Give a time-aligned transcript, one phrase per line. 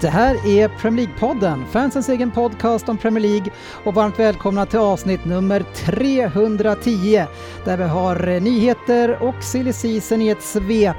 [0.00, 3.52] Det här är Premier League-podden, fansens egen podcast om Premier League
[3.84, 7.24] och varmt välkomna till avsnitt nummer 310
[7.64, 10.96] där vi har eh, nyheter och silly season i ett svep.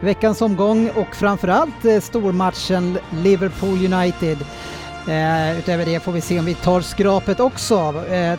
[0.00, 4.38] Veckans omgång och framförallt eh, stormatchen Liverpool United.
[5.08, 8.04] Eh, utöver det får vi se om vi tar skrapet också.
[8.10, 8.38] Eh,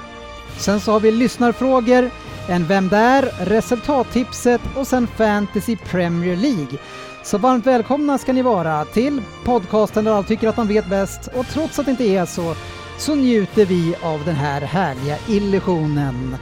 [0.58, 2.10] sen så har vi lyssnarfrågor,
[2.48, 6.80] en Vem där?, resultattipset och sen Fantasy Premier League.
[7.24, 11.28] Så varmt välkomna ska ni vara till podcasten där alla tycker att de vet bäst
[11.28, 12.56] och trots att det inte är så,
[12.98, 16.36] så njuter vi av den här härliga illusionen.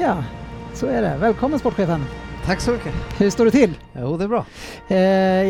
[0.00, 0.24] Ja,
[0.74, 1.16] så är det.
[1.20, 2.04] Välkommen sportchefen!
[2.46, 2.94] Tack så mycket.
[3.18, 3.74] Hur står det till?
[4.00, 4.44] Jo, det är bra.
[4.88, 4.98] Eh,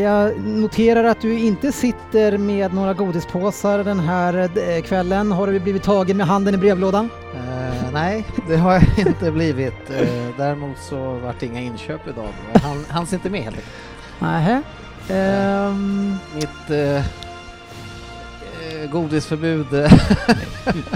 [0.01, 5.31] jag noterar att du inte sitter med några godispåsar den här eh, kvällen.
[5.31, 7.09] Har du blivit tagen med handen i brevlådan?
[7.35, 9.89] Eh, nej, det har jag inte blivit.
[9.89, 12.29] Eh, däremot så vart det inga inköp idag.
[12.63, 13.73] Han hanns inte med helt enkelt.
[14.19, 14.61] Nähä.
[15.09, 16.69] Ehm, Mitt
[18.91, 19.91] godisförbud eh,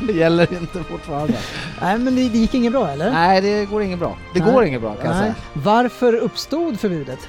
[0.17, 1.37] gäller inte fortfarande.
[1.81, 3.11] nej, men det, det gick inget bra eller?
[3.11, 4.17] Nej, det går inget bra.
[4.33, 4.53] Det Nej.
[4.53, 5.21] går inget bra kan jag Nej.
[5.21, 5.35] säga.
[5.53, 7.27] Varför uppstod förbudet?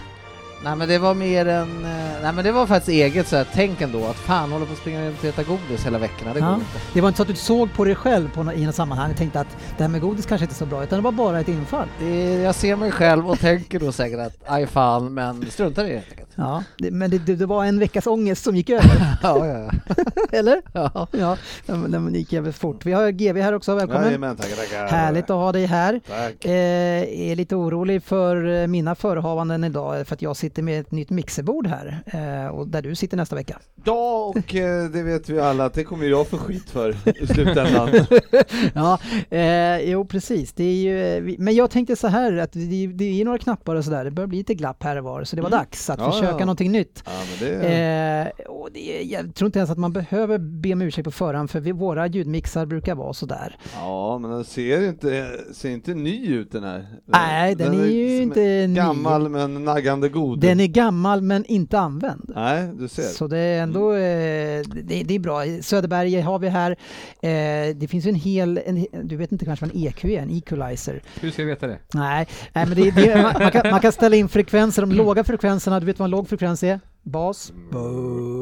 [0.64, 1.84] Nej men det var mer en...
[1.84, 4.72] eh, Nej men det var faktiskt eget så här, tänk ändå att fan håller på
[4.72, 6.54] att springa runt och äta godis hela veckorna, det går Ja.
[6.54, 6.66] inte.
[6.92, 9.10] Det var inte så att du såg på dig själv på, nå- i något sammanhang
[9.10, 11.12] och tänkte att det här med godis kanske inte är så bra, utan det var
[11.12, 11.88] bara ett infall.
[12.00, 15.88] Det, jag ser mig själv och tänker då säkert att aj fan, men struntar i
[15.88, 16.28] det helt enkelt.
[16.34, 19.70] Ja, det, men det, det, var en veckas ångest som gick över, Ja, ja,
[20.32, 20.62] eller?
[20.72, 21.06] ja.
[21.12, 21.36] Ja,
[21.66, 22.86] den, den gick jävligt fort.
[22.86, 24.04] Vi har GV här också, välkommen.
[24.04, 24.86] Jajamän, tackar, tackar.
[24.88, 26.00] Härligt att ha dig här.
[26.08, 26.44] Tack.
[26.44, 30.90] Eh, är lite orolig för eh, mina förehavanden idag för att jag sitter med ett
[30.90, 33.60] nytt mixerbord här eh, och där du sitter nästa vecka.
[33.84, 37.26] Ja, och eh, det vet vi alla att det kommer jag få skit för i
[37.26, 37.88] slutändan.
[38.74, 38.98] ja,
[39.30, 40.52] eh, jo precis.
[40.52, 43.74] Det är ju, eh, men jag tänkte så här att det, det är några knappar
[43.76, 44.04] och sådär.
[44.04, 45.58] Det börjar bli lite glapp här och var så det var Mm.
[45.58, 46.38] dags att Ja, försöka ja.
[46.38, 47.02] någonting nytt.
[47.06, 47.10] Ja,
[47.40, 51.04] det, Eh, och det är, jag tror inte ens att man behöver be om ursäkt
[51.04, 53.56] på förhand för vi, våra ljudmixar brukar vara sådär.
[53.74, 56.86] ja, men den ser inte, ser inte ny ut den här.
[57.06, 58.74] Nej, den är ju som inte ny.
[58.74, 60.40] Gammal men naggande god.
[60.40, 62.32] Den är gammal men inte använd.
[62.34, 63.02] Nej, du ser.
[63.02, 65.62] Så det är ändå eh, det, det är bra.
[65.62, 66.70] Söderberg har vi här.
[66.70, 70.22] Eh, det finns ju en hel, en, du vet inte kanske vad en EQ är,
[70.22, 71.02] en equalizer.
[71.20, 71.78] Hur ska jag veta det?
[71.94, 75.24] Nej, nej men det, det, man, man, kan, man kan ställa in frekvenser, de låga
[75.24, 76.80] frekvenserna, du vet vad en låg frekvens är?
[77.04, 77.52] Bas,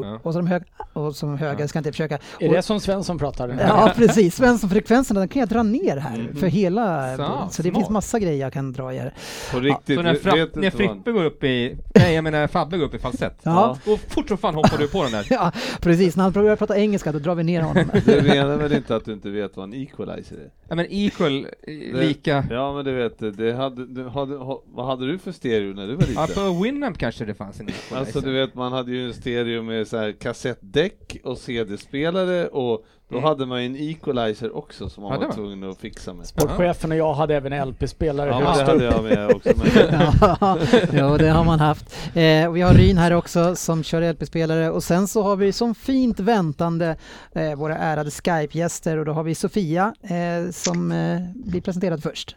[0.03, 0.19] Ja.
[0.23, 2.15] och så de höga, och så de höga, ska jag inte försöka.
[2.39, 3.49] Är Och- det som Svensson pratar?
[3.67, 7.75] Ja precis, Svensson-frekvenserna den kan jag dra ner här för hela, Så, så det smart.
[7.79, 9.13] finns massa grejer jag kan dra i här.
[9.51, 12.85] På riktigt, Så när, fra, när Frippe går upp i, nej jag menar Fabbe går
[12.85, 13.77] upp i falsett, Ja.
[13.85, 15.27] och fort som fan hoppar du på den där.
[15.29, 15.51] Ja
[15.81, 17.85] precis, när han börjar prata engelska då drar vi ner honom.
[18.05, 20.49] Du menar väl inte att du inte vet vad en equalizer är?
[20.69, 24.63] Ja men equal, eh, Det- lika, Ja, men du vet, det hade, du hade, ha,
[24.73, 26.43] vad hade du för stereo när du var ja liten?
[26.57, 27.97] på Winamp kanske det fanns en equalizer.
[27.99, 32.85] Alltså du vet, man hade ju en stereo med så här kassettdäck och CD-spelare och
[33.09, 33.29] då Mm.
[33.29, 36.25] hade man ju en equalizer också som man Ja, var var- tvungen att fixa med.
[36.25, 39.49] Sportchefen och jag hade även LP-spelare Ja, det hade jag med också.
[39.55, 39.67] Men
[40.41, 40.57] ja,
[40.93, 41.85] jo, det har man haft.
[42.15, 45.75] Eh, vi har Ryn här också som kör LP-spelare och sen så har vi som
[45.75, 46.95] fint väntande
[47.33, 52.35] eh, våra ärade Skype-gäster och då har vi Sofia eh, som eh, blir presenterad först.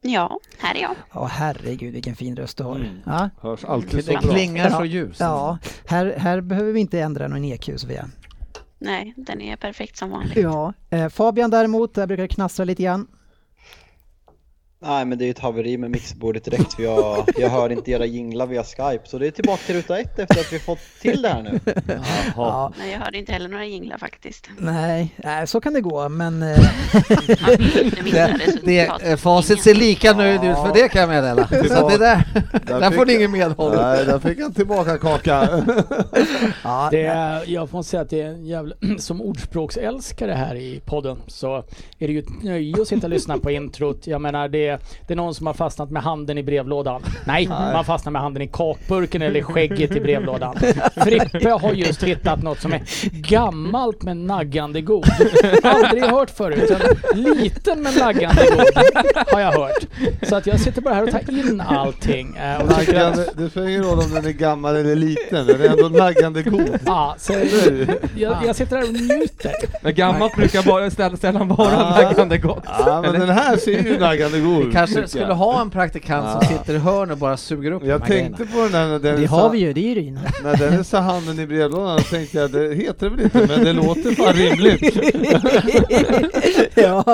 [0.00, 0.94] Ja, här är jag.
[1.14, 2.76] Ja, herregud vilken fin röst du har.
[2.76, 3.00] Mm.
[3.06, 4.32] Ja, hörs alltid så Det bra.
[4.32, 4.78] klingar Ja.
[4.78, 5.20] så ljust.
[5.20, 8.08] ja här, här behöver vi inte ändra någon EQ Sofia.
[8.78, 10.36] Nej, den är perfekt som vanligt.
[10.36, 13.06] Ja, eh, Fabian däremot, där brukar det knastra lite grann.
[14.78, 17.90] Nej men det är ju ett haveri med mixbordet direkt för jag, jag hör inte
[17.90, 20.78] era jinglar via Skype så det är tillbaka till ruta ett efter att vi fått
[21.00, 21.60] till det här nu.
[21.86, 22.02] Jaha.
[22.36, 24.48] Ja, Nej, jag hörde inte heller några jinglar faktiskt.
[24.58, 26.58] nej, nej, så kan det gå men eh,
[28.64, 31.48] Det, det, facit ser lika nöjd ut för det kan jag meddela.
[31.48, 32.22] Så det där,
[32.66, 33.76] där får ni ingen medhåll.
[33.76, 35.48] Nej, där fick han tillbaka kaka.
[36.64, 40.80] ja, Det är, jag får säga att det är en jävla, som ordspråksälskare här i
[40.84, 41.56] podden så
[41.98, 44.06] är det ju ett nöje att sitta och lyssna på introt.
[44.06, 47.02] Jag menar det det är, det är någon som har fastnat med handen i brevlådan.
[47.24, 50.56] Nej, man fastnar med handen i kakburken eller skägget i brevlådan.
[51.04, 52.82] Frippe har just hittat något som är
[53.12, 55.04] gammalt men naggande god.
[55.62, 56.70] Aldrig hört förut.
[57.14, 58.84] En liten men naggande god
[59.32, 59.86] har jag hört.
[60.22, 62.36] Så att jag sitter bara här och tar in allting.
[62.36, 65.68] eh, Och Naggande, det spelar ingen roll om den är gammal eller liten, den är
[65.68, 66.78] ändå naggande god.
[66.86, 67.32] ja, så
[68.16, 69.52] jag, jag sitter här och njuter.
[69.82, 72.02] Men gammalt brukar bara sällan vara Ah.
[72.02, 72.64] naggande gott.
[72.66, 76.56] Ja men den här ser ju naggande god Vi kanske skulle ha en praktikant som
[76.56, 78.98] sitter i hörn och bara suger upp Jag de här tänkte på den där när
[78.98, 80.20] den Det har vi ju, det är ju Ryn.
[80.42, 83.64] När Dennis sa handen i brevlådan så tänkte jag, det heter det väl inte, men
[83.64, 84.96] det låter fan rimligt.
[86.74, 87.04] ja,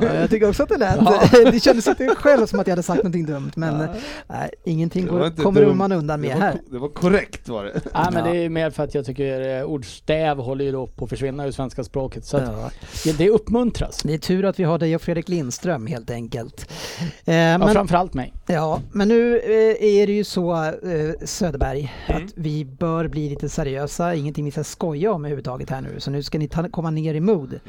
[0.00, 0.98] ja, jag tycker också att det lät.
[1.52, 3.88] Det kändes inte själv som att jag hade sagt någonting dumt, men
[4.26, 5.74] nej, ingenting går, kommer dumt.
[5.76, 6.60] man undan med det var, här.
[6.70, 7.80] Det var korrekt var det.
[7.94, 11.04] Nej men det är mer för att jag tycker eh, ordstäv håller ju då på
[11.04, 12.24] att försvinna ur svenska språket.
[12.24, 12.72] Så att
[13.18, 14.00] det uppmuntras.
[14.04, 16.72] Det är tur att vi har dig och Fredrik Lindström helt enkelt.
[17.24, 18.32] Eh, Ja, men, framförallt mig.
[18.46, 20.72] ja, men nu eh, är det ju så eh,
[21.24, 22.24] Söderberg Mm.
[22.24, 26.00] att vi bör bli lite seriösa, ingenting vi ska skoja om överhuvudtaget här nu.
[26.00, 27.60] Så nu ska ni ta, komma ner i mood.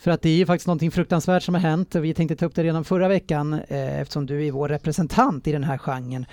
[0.00, 2.46] För att det är ju faktiskt någonting fruktansvärt som har hänt och vi tänkte ta
[2.46, 6.26] upp det redan förra veckan eh, eftersom du är vår representant i den här genren.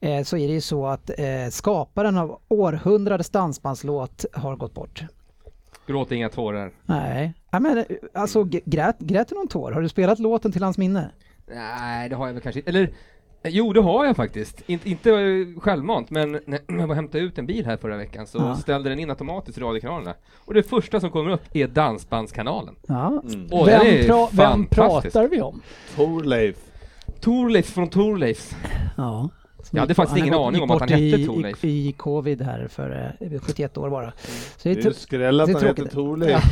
[0.00, 5.02] Eh, så är det ju så att eh, skaparen av århundradets dansbandslåt har gått bort.
[5.86, 6.70] Gråt inga tårar.
[6.86, 7.84] Nej, ja, men, eh,
[8.14, 9.72] alltså grät, grät du någon tår?
[9.72, 11.10] Har du spelat låten till hans minne?
[11.54, 12.70] Nej, det har jag väl kanske inte.
[12.70, 12.82] Eller,
[13.42, 14.62] eh, jo det har jag faktiskt.
[14.66, 17.96] Inte, inte eh, självmant, men när jag var och hämtade ut en bil här förra
[17.96, 18.56] veckan så Ja.
[18.56, 20.14] ställde den in automatiskt radiokanalerna.
[20.38, 22.74] Och det första som kommer upp är Dansbandskanalen.
[22.86, 25.62] Ja, Och den vem, pra- vem pratar vi om?
[25.96, 26.56] Torleif.
[27.20, 28.56] Torleif från Torleifs.
[28.96, 29.28] ja.
[29.74, 31.64] Jag hade faktiskt ingen aning om att han hette Thorleif.
[31.64, 34.10] I, I covid här för eh, 71 år bara.
[34.56, 35.92] Så Det det är tu- skräll att det han heter tråkigt.
[35.94, 36.42] Torleif.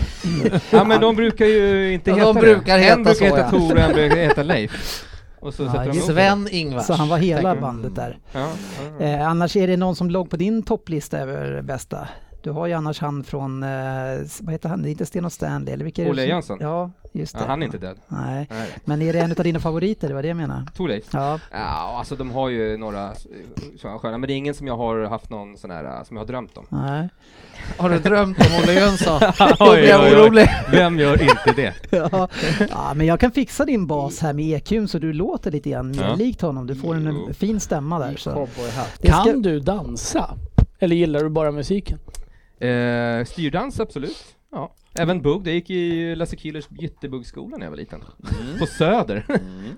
[0.73, 2.41] Ja men de brukar ju inte heta de det.
[2.41, 3.51] brukar heta En brukar så, heta.
[3.51, 5.05] Tor och en brukar heta Leif.
[5.41, 6.87] Och så Ja, Sven Ingvars.
[6.87, 8.19] så han var hela bandet där.
[8.33, 8.39] det.
[8.39, 8.49] Ja,
[8.99, 9.05] ja.
[9.07, 12.09] Eh, annars är det någon som låg på din topplista över bästa?
[12.43, 13.69] Du har ju annars han från, eh,
[14.41, 16.59] vad heter han, det är inte Sten och Stanley eller vilka Olle Jönsson?
[16.61, 17.41] Ja, just det.
[17.41, 17.97] Ja, han är inte död.
[18.09, 18.69] Nej, Nej.
[18.85, 20.09] men är det en av dina favoriter?
[20.09, 20.67] Det var det jag menar.
[20.77, 21.05] Torleif?
[21.13, 21.59] Ja, Ja,
[21.99, 23.13] alltså de har ju några
[23.81, 26.23] sådana sköna, men det är ingen som jag har haft någon sån här, som jag
[26.23, 26.67] har drömt om.
[26.69, 27.09] nej.
[27.79, 29.21] Har du drömt om Olle Jönsson?
[29.39, 30.21] Då Oj, blir jag oj, oj.
[30.23, 30.49] orolig.
[30.71, 31.75] Vem gör inte det?
[31.91, 32.29] Ja.
[32.71, 35.91] ja, men jag kan fixa din bas här med EQn så du låter lite grann
[35.91, 36.15] mer Ja.
[36.15, 36.67] likt honom.
[36.67, 37.35] Du får en Jo.
[37.35, 38.17] fin stämma där.
[38.17, 38.49] Så.
[39.03, 40.35] Kan du dansa?
[40.79, 41.99] Eller gillar du bara musiken?
[42.61, 44.37] Eh, styrdans, absolut.
[44.53, 44.71] Ja.
[44.99, 48.01] Även bugg, det gick i Lasse Kihlers gyttebuggsskola när jag var liten.
[48.59, 49.25] På Söder,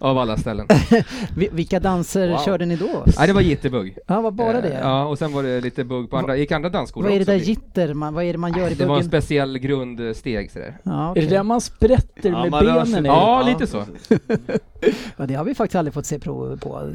[0.00, 0.66] av alla ställen.
[1.36, 2.38] Vi- Vilka danser Wow.
[2.44, 3.04] körde ni då?
[3.18, 3.98] Nej, det var jitterbugg.
[4.06, 4.78] Ja, var bara Eh, det?
[4.82, 7.24] Ja, och sen var det lite bugg på andra, gick andra dansskolor Vad är det
[7.24, 7.94] där jitter?
[7.94, 9.08] Man, vad är det man gör i Det var en buggen?
[9.22, 10.78] speciell grundsteg sådär.
[10.82, 11.22] Ja, Är okej.
[11.26, 13.04] det där man sprätter Ja, med man benen?
[13.04, 13.84] Ja, lite så.
[15.16, 16.92] ja, det har vi faktiskt aldrig fått se prov på.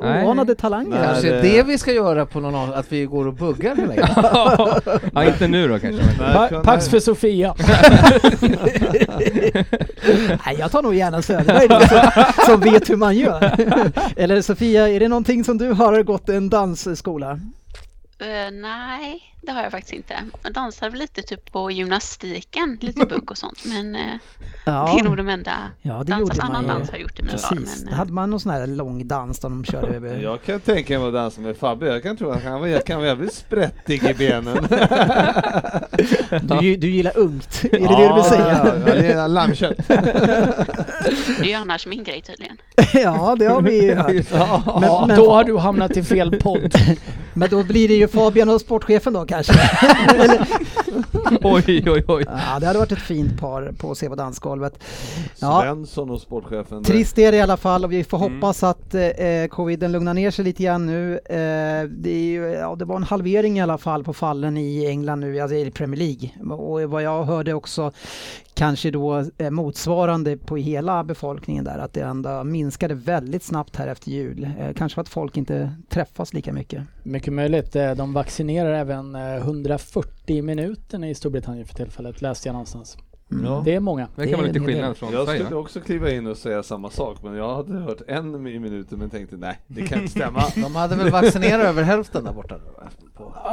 [0.00, 1.04] Eh, oanade talanger.
[1.04, 3.94] Kanske det- vi ska göra på någon av, att vi går och buggar hela
[5.14, 6.02] ja, inte nu då kanske.
[6.58, 7.54] Pa- Pax för Sofia.
[10.46, 13.52] Nej, jag tar nog gärna Söderberg som, som vet hur man gör.
[14.16, 17.40] Eller Sofia, är det någonting som du har gått en dansskola?
[18.18, 20.14] Eh, nej, det har jag faktiskt inte.
[20.42, 23.64] Jag dansar väl lite typ på gymnastiken, lite bugg och sånt.
[23.64, 24.00] Men eh,
[24.64, 25.52] det är nog de enda
[25.82, 26.18] ja det dansar.
[26.20, 27.48] gjorde Annan dans har jag gjort i mina dagar.
[27.48, 30.18] Precis, Men, eh, hade man någon sån här lång dans där de körde över.
[30.22, 32.96] Jag kan tänka mig att dansa med Fabbe, jag kan tro att han var, kan
[32.98, 34.58] vara jävligt sprättig i benen.
[36.40, 38.60] Du, du gillar ungt, är det det du vill säga?
[38.64, 39.76] Ja, ja, det är lammkött.
[39.88, 39.94] det
[41.40, 42.56] är ju annars min grej tydligen.
[42.94, 44.08] Ja, det har vi ju hört.
[44.10, 44.24] Men,
[44.82, 46.74] Ja, men, då har du hamnat i fel podd.
[47.34, 49.52] men då blir det ju Fabian och sportchefen då kanske.
[51.42, 52.24] Oj, oj, oj.
[52.26, 54.78] Ja, det hade varit ett fint par på att se på dansgolvet.
[55.40, 56.84] Ja, Svensson och sportchefen.
[56.84, 58.34] Trist är det i alla fall och vi får Mm.
[58.34, 59.00] hoppas att eh,
[59.50, 61.12] coviden lugnar ner sig lite grann nu.
[61.14, 64.86] Eh, det, är ju, ja, det var en halvering i alla fall på fallen i
[64.86, 66.54] England nu, alltså i Premier League.
[66.56, 67.92] Och vad jag hörde också
[68.54, 73.86] kanske då eh, motsvarande på hela befolkningen där, att det ändå minskade väldigt snabbt här
[73.86, 74.48] efter jul.
[74.58, 76.82] Eh, kanske för att folk inte träffas lika mycket.
[77.02, 77.76] Mycket möjligt.
[77.76, 82.96] Eh, de vaccinerar även eh, 140 minuter i Storbritannien för tillfället, läste jag någonstans.
[83.44, 83.62] Ja.
[83.64, 84.08] Det är många.
[84.16, 85.40] Det kan vara lite skillnad från Jag Sverige.
[85.44, 88.98] skulle också kliva in och säga samma sak, men jag hade hört en i minuten
[88.98, 90.42] men tänkte nej, det kan inte stämma.
[90.54, 92.54] De hade väl vaccinerat över hälften där borta?
[93.16, 93.32] På.
[93.44, 93.52] Ja,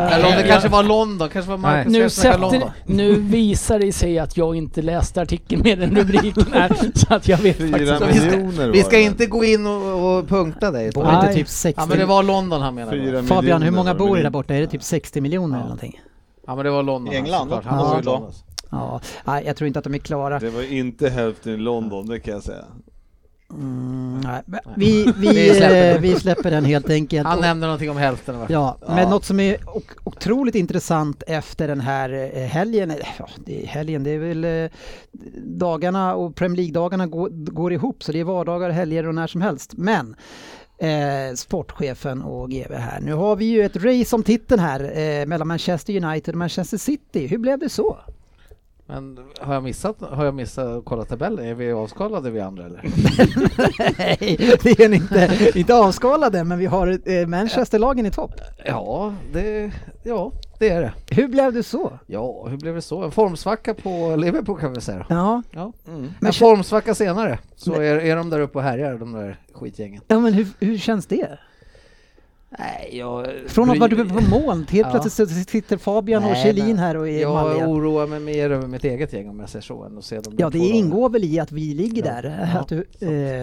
[0.00, 2.60] Eller om det kanske var London, kanske var Marcus nu, Westerberg London.
[2.60, 7.14] sätter, nu visar det sig att jag inte läste artikeln med den rubriken här, så
[7.14, 10.28] att jag vet Fyra faktiskt vi ska- miljoner Vi ska inte gå in och, och
[10.28, 10.90] punkta dig.
[10.92, 11.34] Bor inte Nej.
[11.34, 11.80] typ 60?
[11.82, 13.22] Ja men det var London han menade.
[13.22, 14.54] Fabian, hur många bor det där borta?
[14.54, 16.00] Är det typ 60 miljoner eller någonting?
[16.46, 17.12] Ja men det var London.
[17.14, 17.50] I England?
[17.52, 17.84] Han Ja.
[17.84, 18.32] var i London.
[18.70, 20.38] Ja, nej, jag tror inte att de är klara.
[20.38, 22.64] Det var inte hälften i London, det kan jag säga.
[23.50, 24.42] Mm, nej,
[24.76, 27.26] vi, vi, Vi släpper eh, vi släpper den helt enkelt.
[27.28, 28.46] Han nämnde någonting om hälften va?
[28.48, 29.10] Ja, men Ja.
[29.10, 29.56] något som är
[30.04, 34.70] otroligt intressant efter den här eh, helgen, eh, ja, det är helgen, det är väl
[35.44, 39.40] dagarna och Premier League-dagarna går, går ihop så det är vardagar, helger och när som
[39.40, 39.72] helst.
[39.76, 40.16] Men
[40.78, 45.26] eh, sportchefen och GV här, nu har vi ju ett race om titeln här eh,
[45.26, 47.26] mellan Manchester United och Manchester City.
[47.26, 47.98] Hur blev det så?
[48.90, 51.44] Men har jag missat, har jag missat att kolla tabellen?
[51.44, 52.80] Är vi avskalade vi andra eller?
[53.98, 58.32] Nej, det är ni inte, inte avskalade, men vi har eh, Manchester-lagen i topp.
[58.64, 59.70] Ja, det,
[60.02, 60.92] ja, det är det.
[61.10, 61.92] Hur blev det så?
[62.06, 63.02] Ja, hur blev det så?
[63.02, 65.06] En formsvacka på Liverpool kan vi säga.
[65.08, 65.72] Ja, Ja.
[65.84, 70.02] Men En formsvacka senare så är, är de där uppe och härjar, de där skitgängen.
[70.08, 71.38] ja men hur, hur känns det?
[72.58, 73.26] Nej, jag...
[73.46, 75.00] Från att vara uppe på moln till helt Ja.
[75.00, 77.68] plötsligt sitter Fabian och Kjellin här och är Jag malliga.
[77.68, 80.34] oroar mig mer över mitt eget gäng om jag säger så än att se dem
[80.38, 82.12] Ja, det ingår väl i att vi ligger Ja.
[82.12, 82.48] där.
[82.54, 82.60] Ja.
[82.60, 82.78] Att du,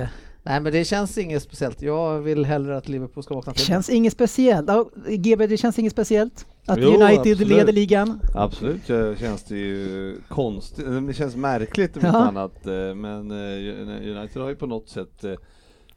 [0.01, 0.07] eh,
[0.47, 1.81] Nej, men det känns inget speciellt.
[1.81, 3.65] Jag vill hellre att Liverpool ska vakna det till.
[3.67, 4.67] känns inget speciellt.
[4.67, 6.45] Ja, GB, det känns inget speciellt?
[6.65, 7.47] Att Jo, United absolut.
[7.47, 8.19] leder ligan?
[8.35, 12.09] Absolut det känns det ju konstigt, det känns märkligt om Ja.
[12.27, 15.33] annat, eh, men eh, United har ju på något sätt eh,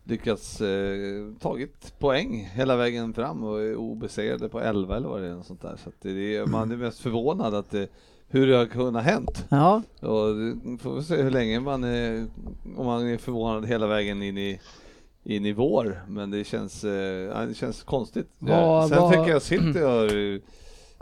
[0.08, 5.26] lyckats eh, tagit poäng hela vägen fram och är obesegrade på 11 eller vad det
[5.28, 5.76] är, något sånt där.
[5.84, 7.88] Så det är, man är mest förvånad att det,
[8.28, 9.44] hur det har kunnat hänt.
[9.48, 10.34] Ja, Och
[10.80, 12.26] får vi se hur länge man är,
[12.76, 14.60] om man är förvånad hela vägen in i
[15.24, 16.92] in i vår, men det känns, eh,
[17.34, 18.28] ja, det känns konstigt.
[18.38, 20.40] Vad- Sen vad- tycker jag City har ju,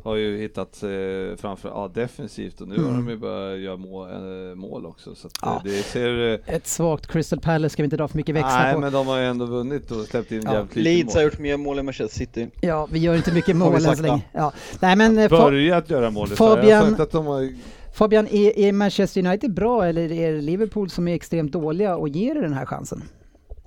[0.07, 0.89] har ju hittat eh,
[1.37, 5.27] framför, ja defensivt och nu har de ju börjat göra mål, eh, mål också så
[5.27, 5.61] att, eh, Ja.
[5.65, 8.75] det ser eh, ett svagt Crystal Palace ska vi inte dra för mycket växlar Nej
[8.75, 8.81] på.
[8.81, 10.53] men de har ju ändå vunnit och släppt in Ja.
[10.55, 11.31] jävligt lite Leeds har mål.
[11.31, 12.49] gjort mer mål än Manchester City.
[12.61, 14.23] Ja, vi gör inte mycket mål än så länge.
[14.33, 14.53] Ja.
[14.81, 16.59] Nej men eh, Börjat göra mål, sa jag.
[16.65, 17.49] Fabian- har sagt att de har
[17.95, 22.09] Fabian, är, är Manchester United bra eller är det Liverpool som är extremt dåliga och
[22.09, 23.03] ger er den här chansen?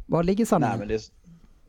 [0.05, 0.79] Var ligger Nej sanningen?
[0.79, 0.99] men, det är,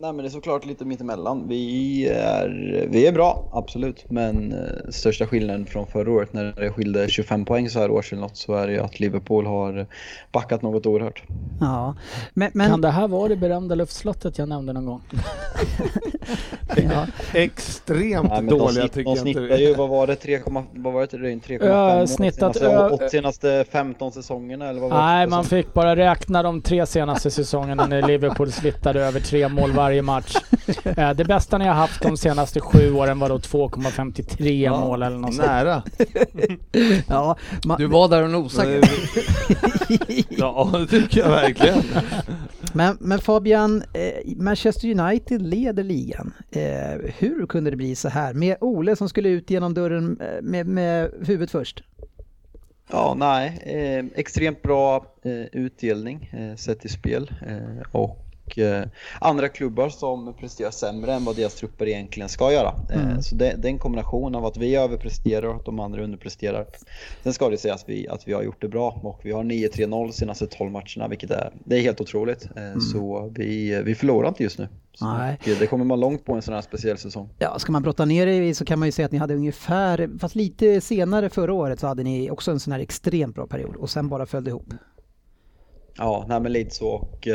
[0.00, 1.48] nej men det är såklart lite mittemellan.
[1.48, 4.04] Vi är, vi är bra, absolut.
[4.10, 8.12] Men eh, största skillnaden från förra året när det skilde 25 poäng så här års
[8.12, 9.86] eller något så är det ju att Liverpool har
[10.32, 11.22] backat något oerhört.
[11.60, 11.94] Ja.
[12.34, 15.02] Men, men Kan det här vara det berömda luftslottet jag nämnde någon gång?
[16.76, 17.06] ja.
[17.34, 19.62] extremt Nej, de, dåliga snitt, tycker de jag inte.
[19.64, 20.40] ju, vad var det, 3,
[20.74, 21.40] vad var det, Ryn?
[21.40, 25.30] 3,5 Ja, mål snittat senaste, ö- åt senaste 15 säsongerna eller vad var Nej, det?
[25.30, 30.02] man fick bara räkna de tre senaste säsongerna när Liverpool slittade över tre mål varje
[30.02, 30.36] match.
[30.84, 35.16] Eh, Det bästa ni har haft de senaste sju åren var då 2,53 mål eller
[35.18, 35.36] något.
[35.38, 35.82] Nära.
[37.08, 37.36] ja.
[37.64, 38.80] Ma- Du var där och nosade.
[40.28, 41.82] ja det tycker jag verkligen.
[42.72, 46.32] Men, men Fabian, eh, Manchester United leder ligan.
[46.50, 46.62] Eh,
[47.18, 48.34] hur kunde det bli så här?
[48.34, 51.82] Med Ole som skulle ut genom dörren eh, med, med huvudet först.
[52.90, 53.60] Ja, nej.
[53.64, 57.30] Eh, extremt bra eh, utdelning eh, sett i spel.
[57.46, 57.82] Eh,
[58.50, 58.84] och eh,
[59.20, 62.74] andra klubbar som presterar sämre än vad deras trupper egentligen ska göra.
[62.90, 63.22] Eh, Mm.
[63.22, 66.66] Så det, det är en kombination av att vi överpresterar och att de andra underpresterar.
[67.22, 69.44] Sen ska det sägas att vi, att vi har gjort det bra och vi har
[69.44, 72.44] 9-3-0 de senaste 12 matcherna vilket är, det är helt otroligt.
[72.56, 74.68] Eh, Så vi, vi förlorar inte just nu.
[75.00, 75.38] Nej.
[75.58, 77.28] det kommer man långt på en sån här speciell säsong.
[77.38, 79.34] Ja, ska man brotta ner det i så kan man ju säga att ni hade
[79.34, 83.46] ungefär, fast lite senare förra året så hade ni också en sån här extremt bra
[83.46, 84.66] period och sen bara följde ihop.
[85.96, 87.28] Ja, nej men lite så och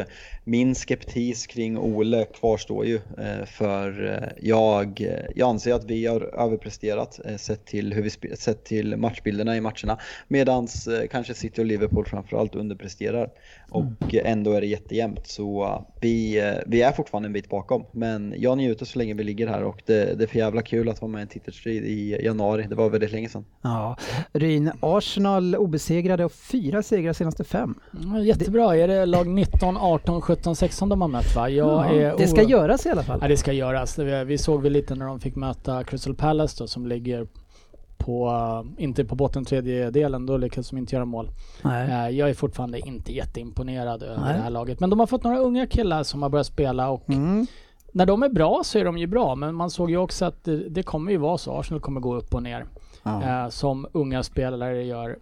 [0.48, 6.06] min skeptis kring Ole kvarstår ju eh, för eh, jag, eh, jag anser att vi
[6.06, 9.98] har överpresterat sett till, hur vi sett till matchbilderna i matcherna
[10.28, 13.30] medans kanske City och Liverpool framförallt underpresterar
[13.70, 18.34] och eh, ändå är det jättejämnt så vi, vi är fortfarande en bit bakom men
[18.38, 21.02] jag njuter så länge vi ligger här och det, det är för jävla kul att
[21.02, 23.46] vara med i en titelstrid i januari, det var väldigt länge sedan.
[23.62, 23.98] Ja,
[24.34, 27.76] Ryn, Arsenal obesegrade och fyra segrar senaste fem.
[27.92, 28.78] Ja, Jättebra.
[28.78, 31.50] Är det lag 19, 18, 17, 16 de har mött va?
[31.50, 33.20] Är det ska göras i alla fall.
[33.22, 34.00] Ja, det ska göras.
[34.00, 37.28] Vi, såg väl lite när de fick möta Crystal Palace då, som ligger
[37.98, 41.30] på, eh, inte på botten tredje delen, då lyckades de inte göra mål.
[41.62, 41.92] Nej.
[41.92, 44.34] Eh, jag är fortfarande inte jätteimponerad över Nej.
[44.34, 44.80] det här laget.
[44.80, 47.48] Men de har fått några unga killar som har börjat spela och Mm.
[47.92, 49.36] när de är bra så är de ju bra.
[49.36, 51.60] Men man såg ju också att det, det kommer ju vara så.
[51.60, 52.66] Arsenal kommer gå upp och ner.
[53.04, 53.44] Ja.
[53.44, 55.18] Eh, som unga spelare gör.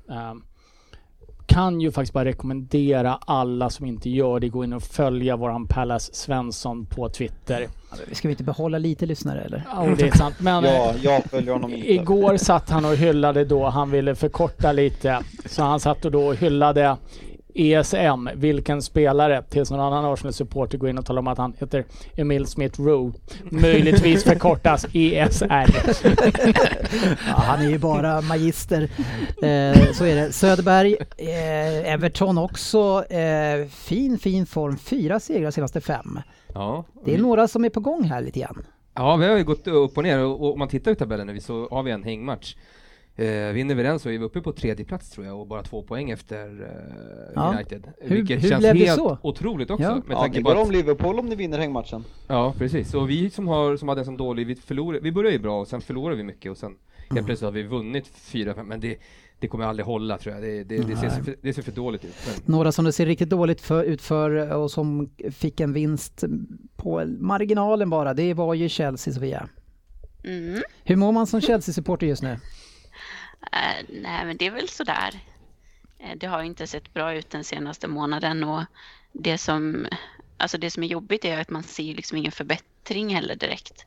[1.46, 5.68] Kan ju faktiskt bara rekommendera alla som inte gör det, gå in och följa våran
[5.68, 7.68] Pallas Svensson på Twitter.
[8.12, 9.64] Ska vi inte behålla lite lyssnare eller?
[9.76, 10.36] Ja, det är sant.
[10.40, 11.94] Men Ja, jag följer honom inte.
[11.94, 15.20] igår satt han och hyllade då, han ville förkorta lite.
[15.46, 16.98] Så han satt och då och hyllade
[17.56, 19.44] ESM, vilken spelare?
[19.50, 23.14] Tills någon annan Arsenal-supporter går in och talar om att han heter Emil Smith Rowe.
[23.44, 25.48] Möjligtvis förkortas ESR.
[27.28, 28.82] ja, han är ju bara magister.
[29.44, 30.32] Eh, så är det.
[30.32, 33.06] Söderberg, eh, Everton också.
[33.10, 34.78] Eh, fin, fin form.
[34.78, 36.20] Fyra segrar senaste fem.
[36.54, 36.86] Ja.
[37.06, 38.66] Det är några som är på gång här lite grann.
[38.96, 41.40] Ja, vi har ju gått upp och ner och om man tittar i tabellen nu
[41.40, 42.56] så har vi en hängmatch.
[43.16, 45.64] Eh, vinner vi den så är vi uppe på tredje plats tror jag och bara
[45.64, 47.54] två poäng efter eh, Ja.
[47.56, 47.88] United.
[48.02, 49.18] Hur- vilket hur känns helt så?
[49.22, 49.84] otroligt också.
[49.84, 49.96] Ja.
[49.96, 52.04] Med Ja, tanke det på går att, om Liverpool om ni vinner hängmatchen.
[52.28, 52.94] Ja, precis.
[52.94, 55.60] Och vi som, har, som hade en sån dålig, vi förlorade, vi började ju bra
[55.62, 57.16] och sen förlorade vi mycket och sen Mm.
[57.16, 58.98] helt plötsligt har vi vunnit fyra, fem, men det,
[59.40, 60.44] det kommer aldrig hålla tror jag.
[60.44, 62.14] Det, det, det, ser, för, det ser för dåligt ut.
[62.28, 66.24] Men, Några som det ser riktigt dåligt för, ut för och som fick en vinst
[66.76, 69.50] på marginalen bara, det var ju Chelsea Sofia.
[70.24, 70.62] Mm.
[70.84, 72.38] Hur mår man som Chelsea-supporter just nu?
[73.52, 75.20] Eh, nej, men det är väl sådär.
[76.00, 78.64] Eh, det har ju inte sett bra ut den senaste månaden och
[79.12, 79.88] det som,
[80.38, 83.86] alltså det som är jobbigt är att man ser liksom ingen förbättring heller direkt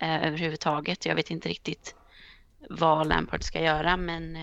[0.00, 1.06] eh, överhuvudtaget.
[1.06, 1.94] Jag vet inte riktigt
[2.70, 4.38] vad Lampard ska göra, men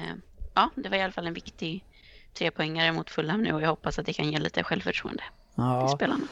[0.53, 1.84] ja, det var i alla fall en viktig
[2.34, 5.24] trepoängare mot Fulham nu och jag hoppas att det kan ge lite självförtroende
[5.56, 6.24] Ja, spelarna.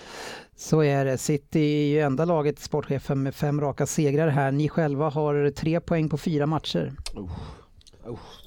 [0.55, 1.17] så är det.
[1.17, 4.51] City är ju enda laget, sportchefen, med fem raka segrar här.
[4.51, 6.93] Ni själva har tre poäng på fyra matcher.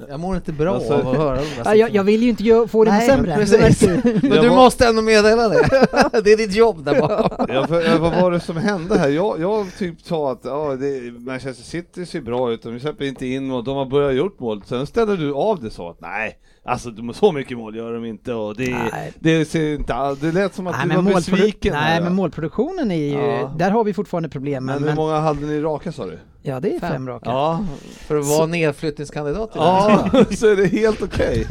[0.09, 2.29] Jag mår inte bra Alltså- av att höra de där Ja, jag, jag vill ju
[2.29, 3.35] inte få det Nej, sämre.
[3.37, 3.83] precis.
[4.05, 5.69] Men du var- måste ändå meddela det.
[6.25, 7.47] Det är ditt jobb där bakom.
[7.55, 9.09] Ja, för, ja, vad var det som hände här?
[9.09, 13.27] Jag, jag typ sa att ja, det, Manchester City ser bra ut, de släpper inte
[13.27, 14.63] in mål, de har börjat gjort mål.
[14.67, 18.05] Sen ställde du av det så att nej, alltså de, så mycket mål gör de
[18.05, 19.13] inte och det, Nej.
[19.19, 21.73] det ser inte all- det lät som att Nej, du var målprodu- besviken.
[21.73, 22.15] nej här, men ja.
[22.17, 23.55] målproduktionen är ju, Ja.
[23.59, 24.65] där har vi fortfarande problem.
[24.65, 26.19] men Men, hur men, många hade ni raka sa du?
[26.43, 27.09] Ja, det är fem, Fem.
[27.09, 27.31] raka.
[27.31, 27.65] Ja,
[28.07, 31.47] För att vara nedflyttningskandidat i ja så är det helt okej.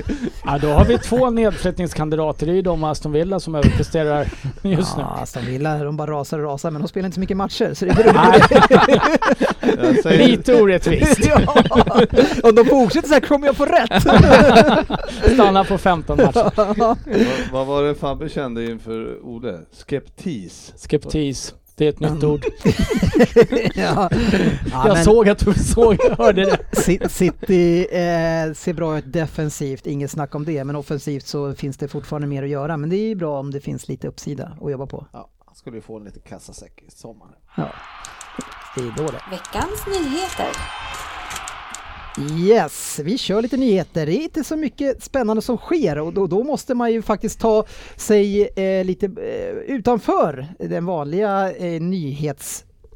[0.46, 2.46] Ja, då har vi två nedflyttningskandidater.
[2.46, 4.28] Det är ju de Aston Villa som överpresterar
[4.62, 5.04] just nu.
[5.04, 7.74] Ja, Aston Villa, de bara rasar och rasar, men de spelar inte så mycket matcher,
[7.74, 8.14] så det beror
[9.86, 11.20] Jag säger, lite orättvist.
[11.26, 11.40] ja,
[12.44, 14.04] Om de fortsätter så här kommer jag få rätt.
[15.34, 16.52] Stanna på 15 matcher.
[16.80, 16.98] vad,
[17.52, 19.60] vad var det Fabbe kände inför Ole?
[19.88, 20.74] Skeptis?
[20.90, 21.54] Skeptis.
[21.82, 22.46] Det är ett nytt ord.
[23.76, 24.10] ja.
[24.12, 26.58] Ja, Jag men såg att du såg, jag hörde det.
[26.72, 31.78] Ci- City eh, ser bra ut defensivt, inget snack om det, men offensivt så finns
[31.78, 32.78] det fortfarande mer att göra.
[32.78, 35.06] Men det är ju bra om det finns lite uppsida att jobba på.
[35.14, 37.28] Ja, han skulle ju få en liten kassasäck i sommar.
[37.58, 37.68] Ja.
[38.76, 39.22] Det är då det.
[39.32, 40.50] Veckans nyheter.
[42.20, 44.06] Yes, vi kör lite nyheter.
[44.06, 47.40] Det är inte så mycket spännande som sker och då, då måste man ju faktiskt
[47.40, 51.82] ta sig eh, lite eh, utanför den vanliga eh,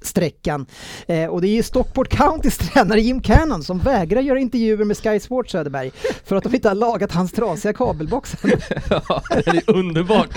[0.05, 0.65] nyhetssträckan.
[1.07, 4.97] Eh, och det är ju Stockport Countys tränare Jim Cannon som vägrar göra intervjuer med
[4.97, 5.91] Sky Sports Söderberg
[6.25, 8.35] för att de inte har lagat hans trasiga kabelbox.
[8.89, 10.29] ja, det är underbart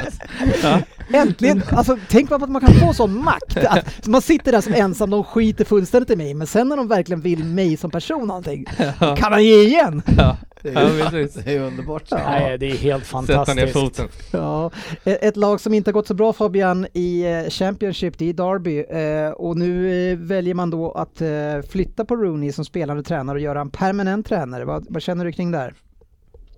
[0.62, 0.80] ja.
[1.12, 1.62] Äntligen!
[1.70, 3.56] Alltså tänk på att man kan få sån makt.
[3.56, 6.88] Att man sitter där som ensam, de skiter fullständigt i mig, men sen när de
[6.88, 8.64] verkligen vill mig som person någonting,
[9.00, 10.02] då kan han ge igen!
[10.18, 10.36] Ja.
[10.62, 11.44] Det Ja, är, ju, precis.
[11.44, 12.10] det är underbart.
[12.10, 13.72] Nej, det är helt Sätta ner fantastiskt.
[13.72, 14.08] foten.
[14.32, 14.70] Ja,
[15.04, 18.32] e- ett lag som inte har gått så bra Fabian i eh, Championship, det är
[18.32, 23.02] Derby eh, och nu eh, väljer man då att eh, flytta på Rooney som spelande
[23.02, 24.64] tränare och göra en permanent tränare.
[24.64, 25.74] Vad, vad känner du kring det här?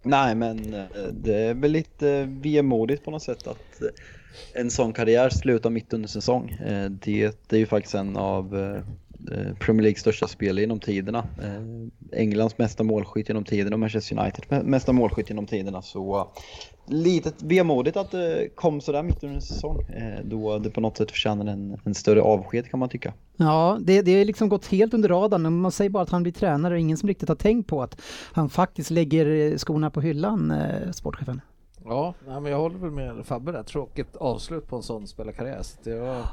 [0.02, 0.74] Nej men
[1.12, 3.82] det är väl lite vemodigt på något sätt att
[4.52, 6.50] en sån karriär slutar mitt under säsong.
[6.50, 8.54] Eh, Det, det är ju faktiskt en av
[9.58, 11.18] Premier Leagues största spelare genom tiderna.
[11.18, 15.82] Eh, Englands mesta målskytt genom tiderna och Manchester United mesta målskytt genom tiderna.
[15.82, 16.26] Så eh,
[16.94, 19.80] lite vemodigt att det kom sådär mitt under en säsong.
[19.82, 23.12] eh, Då det på något sätt förtjänar en, en större avsked kan man tycka.
[23.36, 25.60] Ja, det, det har liksom gått helt under radarn.
[25.60, 28.00] Man säger bara att han blir tränare och ingen som riktigt har tänkt på att
[28.32, 31.40] han faktiskt lägger eh, skorna på hyllan, eh, sportchefen.
[31.84, 33.62] Ja, men jag håller väl med Fabbe där.
[33.62, 35.62] Tråkigt avslut på en sån spelarkarriär.
[35.62, 36.24] Så det jag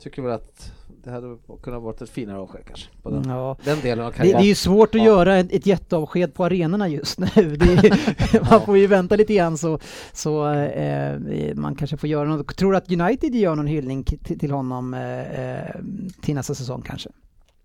[0.00, 0.72] tycker väl att
[1.04, 2.88] det hade kunnat varit ett finare avsked kanske.
[3.02, 3.56] På den, Ja.
[3.64, 4.40] den delen av Det, karriären.
[4.40, 5.04] det är ju svårt att Ja.
[5.06, 7.26] göra ett, ett jätteavsked på arenorna just nu.
[7.34, 9.78] Är, man får ju vänta lite grann så,
[10.12, 11.18] så eh,
[11.54, 12.56] man kanske får göra något.
[12.56, 15.74] Tror du att United gör någon hyllning till, till honom eh, eh,
[16.22, 17.10] till nästa säsong kanske?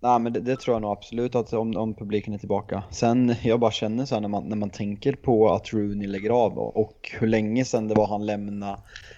[0.06, 2.84] Nej men det, det tror jag nog absolut att om, om publiken är tillbaka.
[2.92, 6.30] Sen jag bara känner så här när man, när man tänker på att Rooney lägger
[6.30, 8.78] av och, och hur länge sedan det var han lämnade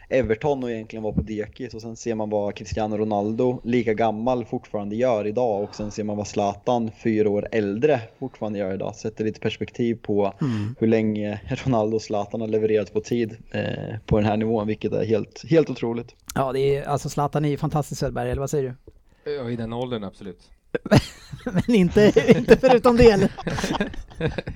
[0.10, 4.46] Everton och egentligen var på dekis och sen ser man vad Cristiano Ronaldo, lika gammal,
[4.46, 8.96] fortfarande gör idag och sen ser man vad Zlatan, fyra år äldre, fortfarande gör idag.
[8.96, 10.34] Sätter lite perspektiv på
[10.80, 14.94] hur länge Ronaldo och Zlatan har levererat på tid eh, på den här nivån, vilket
[14.94, 16.16] är helt, helt otroligt.
[16.36, 18.64] Ja, det är, alltså Zlatan är ju fantastisk Söderberg, eller vad säger
[19.24, 19.32] du?
[19.32, 20.52] Ja, i den åldern absolut.
[21.46, 23.12] Men inte, inte förutom det.
[23.12, 23.30] eller?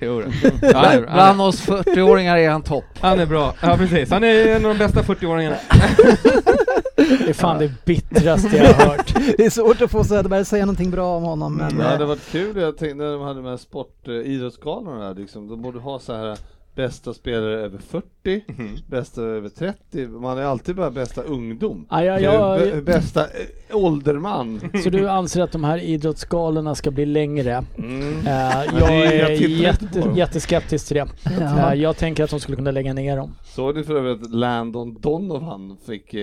[0.00, 0.26] jo, då.
[0.62, 2.84] ja, han, är, Bland är, oss 40-åringar är han topp.
[3.00, 3.54] han är bra.
[3.62, 4.10] Ja, precis.
[4.10, 5.56] Han är en av de bästa 40-åringarna.
[6.96, 9.14] Det är fan det bittraste jag har hört.
[9.36, 11.56] Det är svårt att få Söderberg att säga någonting bra om honom.
[11.56, 14.14] Men, Det hade eh, varit kul, jag tänkte när de hade de här sport, eh,
[14.14, 16.38] idrottsgalorna där liksom, de borde ha så här
[16.74, 18.44] bästa spelare över 40,
[18.86, 21.86] bästa över 30, man är alltid bara bästa ungdom.
[21.90, 24.60] Ja, är b- bästa eh, ålderman.
[24.84, 27.64] Så du anser att de här idrottsgalorna ska bli längre?
[27.78, 28.26] Mm.
[28.26, 31.08] Eh, jag är- jätte, jätteskeptisk till det.
[31.40, 31.72] Ja.
[31.72, 33.34] Eh, jag tänker att de skulle kunna lägga ner dem.
[33.44, 36.14] Såg du för övrigt att Landon Donovan fick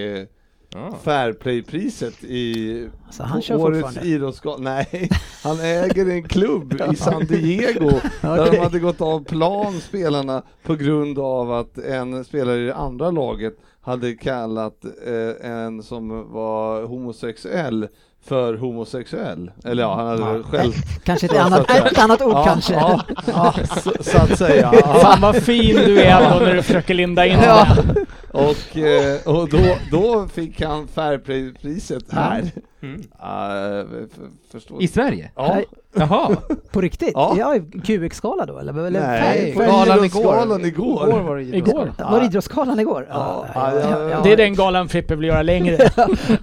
[0.74, 0.92] Ja.
[1.04, 4.58] Fairplay-priset i Alltså, han kör årets idrottsgala?
[4.58, 5.10] Nej,
[5.44, 7.90] han äger en klubb i San Diego
[8.22, 8.52] där Okej.
[8.52, 13.12] de hade gått av plan spelarna på grund av att en spelare i det andra
[13.12, 17.88] laget hade kallat eh, en som var homosexuell
[18.26, 19.52] för homosexuell.
[19.66, 20.74] Eller ja, han hade väl själv...
[21.04, 22.74] Kanske ett annat, ett annat ord Ja, kanske.
[22.74, 23.54] Ja, ja,
[23.84, 24.70] så, så att säga.
[24.74, 24.94] Ja.
[24.94, 27.68] Fan vad fin du är då när du försöker linda in Ja.
[27.94, 28.06] det.
[28.32, 32.52] Och, eh, och då, då fick han Fairplay-priset här.
[32.82, 32.96] Mm.
[32.96, 34.08] Uh,
[34.52, 35.32] förstår I Sverige?
[35.36, 35.54] Ja.
[35.56, 35.66] Nej,
[35.96, 36.36] Jaha.
[36.72, 37.12] På riktigt?
[37.14, 37.36] Ja.
[37.38, 38.86] Ja, QX-skala då eller?
[38.86, 40.66] eller Nej, på galan igår.
[40.66, 41.08] igår.
[41.10, 41.58] Igår var det Igår?
[41.82, 42.12] idrottsgalan.
[42.14, 43.08] Var det Idrottsgalan igår?
[43.10, 44.22] Ja, ja, ja, ja.
[44.24, 45.78] Det är den galan Frippe vill göra längre.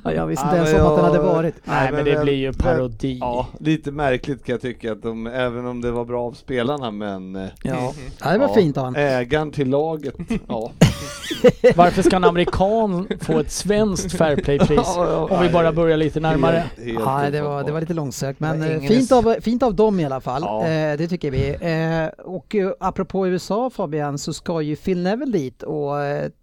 [0.05, 1.55] ja, jag visste Ja, inte ens men om att den hade varit.
[1.65, 3.19] Nej men det väl- blir ju parodi.
[3.21, 6.91] Ja, lite märkligt kan jag tycka att de, även om det var bra av spelarna,
[6.91, 9.01] men eh, Ja, ja det var ja, fint av honom.
[9.01, 10.15] ägaren till laget,
[10.49, 10.71] ja.
[11.77, 14.71] Varför ska en amerikan få ett svenskt Fairplay-pris?
[14.97, 16.57] Ja, ja, Om vi bara börjar lite närmare.
[16.57, 19.75] Helt- helt Ja, det var, det var lite långsökt, men eh, fint av, fint av
[19.75, 20.43] dem i alla fall.
[20.45, 20.67] Ja.
[20.67, 21.49] Eh, det tycker vi.
[21.51, 25.93] Eh, och apropå USA Fabian, så ska ju Phil Neville dit och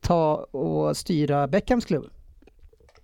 [0.01, 2.05] ta och styra Beckhams klubb.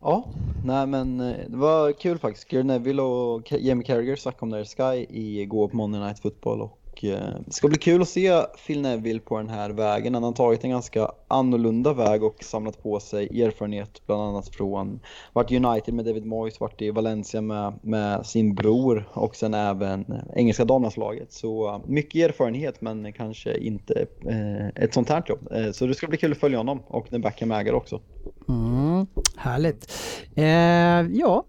[0.01, 0.25] Ja,
[0.65, 2.47] nej men det var kul faktiskt.
[2.49, 5.05] Gary Neville och Jamie Carragher snackade om det i Sky
[5.41, 9.37] igår på Monday Night Football och det ska bli kul att se Phil Neville på
[9.37, 10.13] den här vägen.
[10.13, 14.99] Han har tagit en ganska annorlunda väg och samlat på sig erfarenhet bland annat från,
[15.33, 19.53] varit i United med David Moyes, varit i Valencia med, med sin bror och sen
[19.53, 21.33] även eh, engelska damlandslaget.
[21.33, 25.51] Så eh, mycket erfarenhet men kanske inte eh, ett sånt här jobb.
[25.51, 28.01] Eh, så det ska bli kul att följa honom och den Beckham äger också.
[28.49, 29.93] Mm, härligt.
[30.35, 31.43] Eh, ja,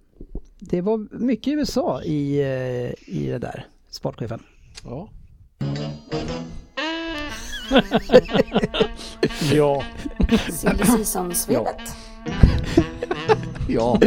[0.58, 4.42] det var mycket USA i, eh, i det där, sportchefen.
[4.84, 5.08] Ja.
[9.52, 9.82] Ja.
[10.50, 11.96] Silly Season-svepet.
[13.68, 13.98] ja.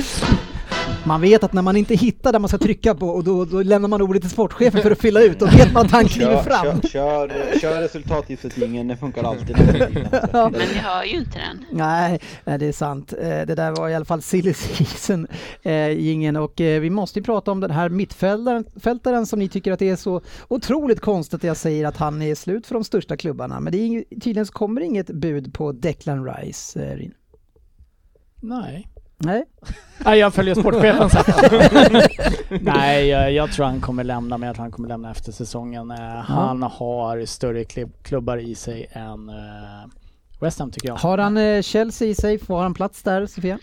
[1.06, 3.64] Man vet att när man inte hittar där man ska trycka på och då, då
[3.64, 6.34] lämnar man ordet till sportchefen för att fylla ut och vet man att han kliver
[6.36, 6.82] Kör, fram.
[6.82, 9.58] kör, kör, kör resultatgissningslinjen, det funkar alltid.
[10.34, 10.50] Ja.
[10.50, 11.66] Men vi hör ju inte den.
[11.72, 13.14] Nej, nej, det är sant.
[13.14, 15.28] Eh, Det där var i alla fall silly season
[15.64, 19.50] eh, gingen och eh, vi måste ju prata om den här mittfältaren fältaren som ni
[19.50, 22.74] tycker att det är så otroligt konstigt att jag säger att han är slut för
[22.74, 23.60] de största klubbarna.
[23.60, 26.96] Men det är tydligen så kommer inget bud på Declan Rice.
[26.96, 27.14] Rin.
[28.42, 28.88] Nej.
[29.24, 29.44] Nej,
[29.98, 31.24] Nej, jag följer sportchefen sen.
[32.62, 35.92] Nej, jag, jag tror han kommer lämna, men jag tror han kommer lämna efter säsongen.
[35.92, 39.36] Eh, Han har större klubb, klubbar i sig än eh,
[40.42, 40.96] West Ham tycker jag.
[40.96, 42.40] har han eh, Chelsea i sig?
[42.40, 43.60] Får han plats där, Sofia?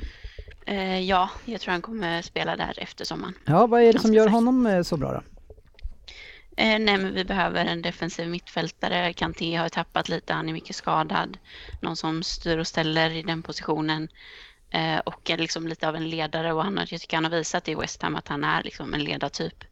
[1.06, 3.34] Ja, jag tror han kommer spela där efter sommaren.
[3.46, 5.20] Ja, vad är det som gör honom så bra då?
[6.56, 9.12] Eh, nej, men vi behöver en defensiv mittfältare.
[9.12, 11.38] Kanté har tappat lite, han är mycket skadad.
[11.80, 14.08] Någon som styr och ställer i den positionen.
[14.70, 17.30] Eh, och är liksom lite av en ledare och han har, jag tycker han har
[17.30, 19.64] visat i West Ham att han är liksom en ledartyp.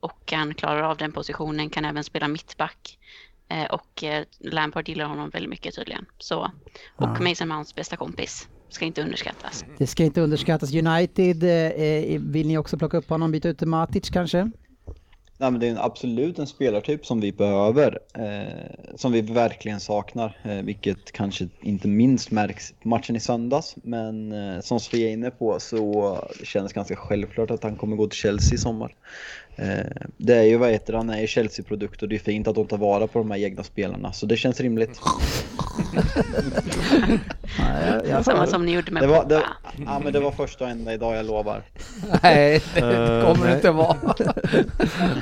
[0.00, 2.98] Och han klarar av den positionen, kan även spela mittback.
[3.48, 6.06] Eh, och eh, Lampard gillar honom väldigt mycket tydligen.
[6.18, 6.40] Så,
[6.96, 7.20] och Ja.
[7.20, 8.48] Mason Mounts bästa kompis.
[8.68, 9.64] Ska inte underskattas.
[9.78, 10.74] Det ska inte underskattas.
[10.74, 14.50] United, eh, vill ni också plocka upp honom, byta ut Matic kanske?
[15.38, 19.80] Nej, men det är en, absolut en spelartyp som vi behöver, eh, som vi verkligen
[19.80, 23.74] saknar, eh, vilket kanske inte minst märks på matchen i söndags.
[23.82, 27.96] Men eh, som Svea är inne på så känns det ganska självklart att han kommer
[27.96, 28.94] gå till Chelsea i sommar.
[29.56, 32.54] Eh, det är ju, vad heter det, han är Chelsea-produkt och det är fint att
[32.54, 35.00] de tar vara på de här egna spelarna, så det känns rimligt.
[37.58, 39.42] Ja, jag, jag, Samma som ni gjorde med Det var, det,
[39.86, 41.62] ja, men det var första och enda idag, jag lovar.
[42.22, 43.54] Nej, det Eh, kommer det nej.
[43.54, 43.96] inte vara.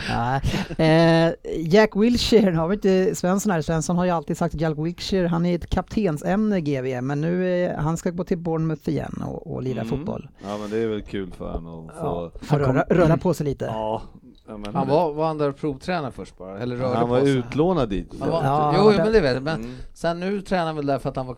[0.78, 1.26] Nej.
[1.28, 3.62] Eh, Jack Wilshere, har vi inte Svensson här?
[3.62, 7.64] Svensson har ju alltid sagt att Jack Wilshere, han är ett kaptensämne GV, men nu
[7.66, 9.88] eh, han ska gå till Bournemouth igen och, och lira Mm.
[9.88, 10.28] fotboll.
[10.44, 12.44] Ja men det är väl kul för honom att Ja, få...
[12.46, 13.64] får röra, röra på sig lite.
[13.64, 14.02] Ja,
[14.46, 16.58] menar, Han var, var han där och provtränade först bara?
[16.58, 17.34] Eller rörde han var på sig?
[17.36, 18.12] utlånad dit.
[18.20, 19.42] Han var, Ja, jo, men det vet jag.
[19.42, 19.76] Men Mm.
[19.94, 21.36] sen nu tränar han väl där för att han var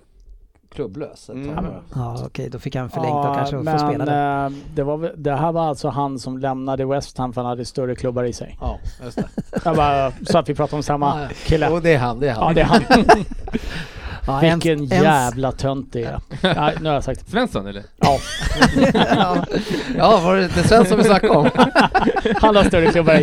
[0.69, 1.29] klubblös.
[1.29, 1.65] ett Mm.
[1.95, 4.45] Ja, okej, då fick han förlängt och kanske få men spela det.
[4.57, 7.65] eh, det, var, det här var alltså han som lämnade West Ham för han hade
[7.65, 8.57] större klubbar i sig.
[8.61, 9.29] Ja, just det.
[9.65, 11.69] Jag bara, så att vi pratar om samma Ja, kille.
[11.71, 12.43] Jo, det är han, det är han.
[12.49, 12.83] Ja, det är han.
[14.27, 16.21] Ja, en- Vilken en- jävla tönt det är.
[16.43, 17.31] Ja, nu har jag sagt det.
[17.31, 17.83] Svensson eller?
[17.97, 18.19] Ja,
[19.17, 19.47] ja,
[19.97, 21.51] Ja, var det inte Svensson vi snackade om?
[22.37, 23.23] han har större klubbar.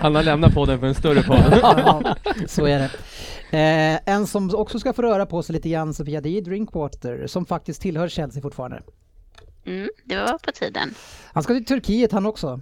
[0.00, 1.58] Han har lämnat podden för en större podd.
[1.62, 2.90] ja, så är det.
[3.58, 7.26] Eh, en som också ska få röra på sig lite grann Sofia, det är Drinkwater
[7.26, 8.82] som faktiskt tillhör Chelsea fortfarande.
[9.66, 10.94] Mm, det var på tiden.
[11.32, 12.60] Han ska till Turkiet han också.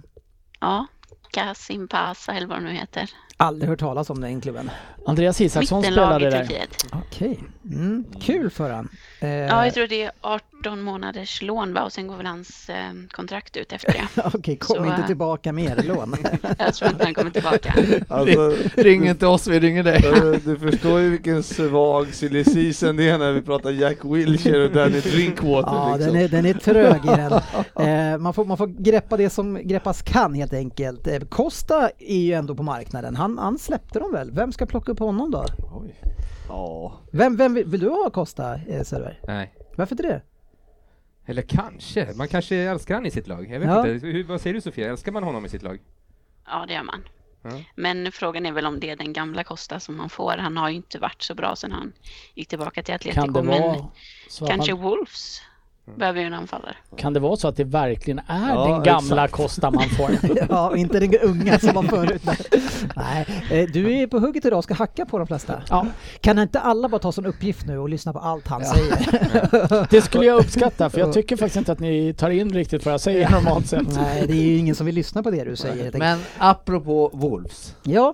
[0.59, 0.87] Ja,
[1.31, 3.09] Kasim Pasa eller vad det nu heter.
[3.41, 4.69] Aldrig hört talas om den klubben.
[5.05, 6.47] Andreas Isaksson spelade där.
[6.91, 8.89] Okej, mm, kul för han.
[9.19, 11.81] Eh, Ja, jag tror det är 18 månaders lån va?
[11.83, 12.75] och sen går väl hans eh,
[13.11, 14.21] kontrakt ut efter det.
[14.33, 16.15] Okej, kom Så, inte eh, tillbaka mer lån.
[16.57, 17.73] Jag tror inte han kommer tillbaka.
[18.07, 20.05] Alltså, Ring inte oss, vi ringer dig.
[20.05, 24.65] eh, du förstår ju vilken svag silly season det är när vi pratar Jack Wilshere
[24.65, 26.13] och Danny Drinkwater Ja, liksom.
[26.13, 27.33] den är, den är trög i den.
[28.13, 31.07] Eh, man, får, man får greppa det som greppas kan helt enkelt.
[31.07, 33.15] Eh, Costa är ju ändå på marknaden.
[33.15, 34.31] Han, han släppte dem väl?
[34.31, 35.45] Vem ska plocka upp honom då?
[35.73, 35.95] Oj.
[36.47, 39.19] Ja, Vem, vem vill, vill du ha Costa, eh, Söderberg?
[39.27, 39.53] Nej.
[39.75, 40.21] Varför inte det?
[41.25, 42.13] Eller kanske.
[42.15, 43.49] Man kanske älskar han i sitt lag.
[43.51, 43.87] Jag vet Ja.
[43.87, 44.07] inte.
[44.07, 44.89] Hur, vad säger du Sofia?
[44.89, 45.79] Älskar man honom i sitt lag?
[46.45, 47.03] Ja, det gör man.
[47.43, 47.49] Ja.
[47.75, 50.33] Men frågan är väl om det är den gamla Costa som man får.
[50.37, 51.93] Han har ju inte varit så bra sedan han
[52.33, 53.21] gick tillbaka till Atletico.
[53.25, 53.87] Kan det men vara
[54.29, 55.41] så att kanske man, Wolves
[55.97, 56.75] behöver ju en anfallare.
[56.97, 59.33] kan det vara så att det verkligen är Ja, den gamla exakt.
[59.33, 60.11] Costa man får?
[60.49, 62.21] Ja, inte den unga som var förut.
[62.95, 65.61] Nej, eh, du är på hugget idag och ska hacka på de flesta.
[65.69, 65.87] Ja,
[66.21, 69.87] Kan inte alla bara ta som uppgift nu och lyssna på allt han säger?
[69.89, 72.93] det skulle jag uppskatta för jag tycker faktiskt inte att ni tar in riktigt vad
[72.93, 73.95] jag säger normalt sett.
[73.95, 75.91] Nej, det är ju ingen som vill lyssna på det du säger.
[75.97, 77.75] Men apropå Wolves.
[77.83, 78.13] Ja,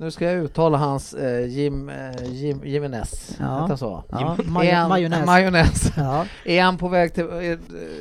[0.00, 3.36] Nu ska jag uttala hans eh, Jim, eh, Jim, Jimenez.
[3.40, 3.62] Ja.
[3.62, 4.04] Heter så?
[4.10, 5.26] ja maj- majonnäs.
[5.26, 5.92] Majonnäs.
[5.96, 6.26] Ja.
[6.44, 7.24] Är han på väg till...
[7.24, 7.58] Är,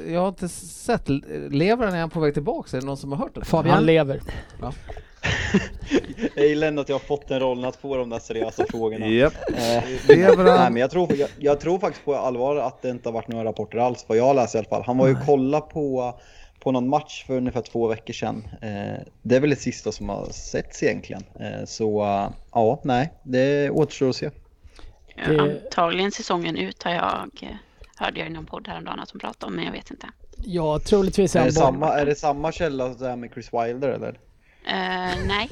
[0.07, 1.09] jag har inte sett...
[1.49, 1.95] Lever han?
[1.95, 2.77] Är han på väg tillbaka?
[2.77, 3.45] Är det någon som har hört det?
[3.45, 3.75] Fabian?
[3.75, 4.21] Han lever.
[6.35, 9.07] Jag gillar ändå att jag har fått den rollen att få de där seriösa frågorna.
[9.07, 9.33] japp.
[9.49, 13.13] Eh, Nej, men jag, tror, jag, jag tror faktiskt på allvar att det inte har
[13.13, 14.83] varit några rapporter alls, vad jag läst i alla fall.
[14.85, 16.13] Han var ju kolla på,
[16.60, 18.48] på någon match för ungefär två veckor sedan.
[18.62, 21.24] Eh, det är väl det sista som har setts egentligen.
[21.39, 24.30] Eh, så eh, ja, nej, det återstår att se.
[25.28, 27.30] Det- Antagligen säsongen ut har jag,
[27.98, 30.08] hörde jag i någon podd häromdagen att de pratade om, men jag vet inte.
[30.45, 34.19] Ja, troligtvis är Är det, samma, är det samma källa där med Chris Wilder eller?
[34.67, 35.50] Eh, nej,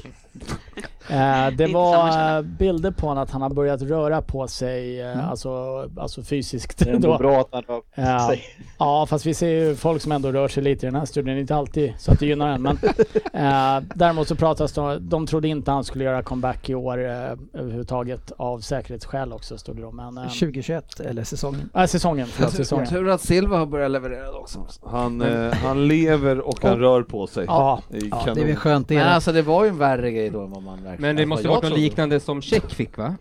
[1.10, 5.50] Eh, det var bilder på honom att han har börjat röra på sig, eh, alltså,
[5.96, 6.78] alltså fysiskt.
[6.78, 7.18] Det är ändå då.
[7.18, 8.42] bra att han rör på sig.
[8.78, 11.38] Ja, fast vi ser ju folk som ändå rör sig lite i den här studien,
[11.38, 12.62] inte alltid så att det gynnar en.
[12.62, 12.76] Men
[13.32, 17.04] eh, däremot så pratas det om, de trodde inte han skulle göra comeback i år
[17.04, 17.10] eh,
[17.52, 19.90] överhuvudtaget av säkerhetsskäl också stod det då.
[19.90, 21.70] Men, eh, 2021 eller säsongen.
[21.74, 22.86] äh, säsongen, förlåt, säsongen.
[22.86, 24.66] Tur att Silva har börjat leverera också.
[24.84, 27.44] Han, eh, han lever och han rör på sig.
[27.48, 28.94] Ja, Det är Ja, det är väl skönt det.
[28.94, 29.10] Men då.
[29.10, 31.00] alltså det var ju en värre grej då än vad man verkligen...
[31.00, 33.16] Men det måste varit något liknande som Check fick va?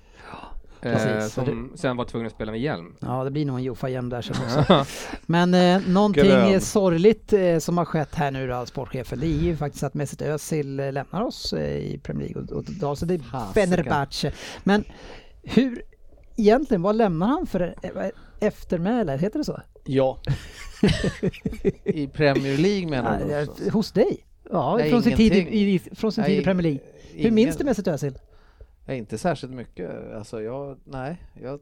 [0.81, 2.95] Eh, så som sen var tvungen att spela med hjälm.
[2.99, 4.85] Ja, det blir nog en Jofa igen där sen också.
[5.25, 6.53] Men eh, någonting Grön.
[6.53, 9.93] eh, sorgligt eh, som har skett här nu då, sportchefen, det är ju faktiskt att
[9.93, 13.69] Mesut Özil eh, lämnar oss eh, i Premier League och, och drar sig till Fasiken.
[13.69, 14.31] Fenerbahce.
[14.63, 14.83] Men
[15.43, 15.81] hur,
[16.37, 17.75] egentligen, vad lämnar han för
[18.39, 19.17] eftermäle?
[19.17, 19.61] Heter det så?
[19.85, 20.19] Ja,
[21.83, 23.69] I Premier League menar du?
[23.71, 24.25] Hos dig?
[24.51, 26.79] Ja, Nej, från sin, tid, i, från sin tid i Premier League.
[27.17, 28.17] Hur ingen- minns du Mesut Özil?
[28.85, 30.13] Nej, inte särskilt mycket.
[30.15, 31.59] Alltså jag, nej, jag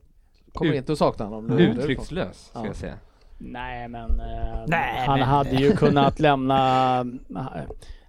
[0.53, 1.45] kommer Ut- inte att sakna honom.
[1.57, 1.63] nu.
[1.63, 2.65] Uttryckslös, ska Ja.
[2.65, 2.93] jag säga.
[3.37, 6.57] nej men eh, Nej, han men- hade ju kunnat lämna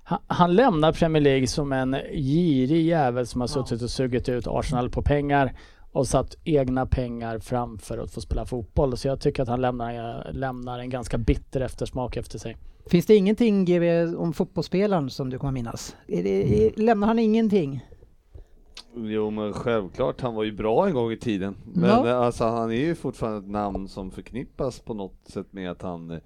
[0.04, 4.46] han, han lämnar Premier League som en girig jävel som har suttit och sugit ut
[4.46, 5.52] Arsenal på pengar
[5.96, 8.96] och satt egna pengar framför att få spela fotboll.
[8.96, 12.56] Så jag tycker att han lämnar, lämnar en ganska bitter eftersmak efter sig.
[12.86, 15.96] Finns det ingenting GW om fotbollsspelaren som du kommer minnas?
[16.08, 17.86] Är det, är, lämnar han ingenting?
[18.94, 21.56] Jo men självklart, han var ju bra en gång i tiden.
[21.74, 22.08] Men Ja.
[22.08, 25.82] eh, alltså han är ju fortfarande ett namn som förknippas på något sätt med att
[25.82, 26.18] han eh,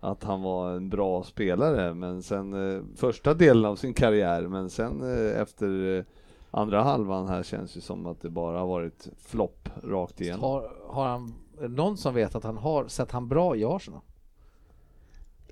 [0.00, 4.70] att han var en bra spelare, men sen eh, första delen av sin karriär, men
[4.70, 6.04] sen eh, efter eh,
[6.50, 10.40] andra halvan här känns det som att det bara har varit flopp rakt igenom.
[10.40, 11.34] Har, har han,
[11.68, 14.00] någon som vet att han har sett han bra i Arsenal?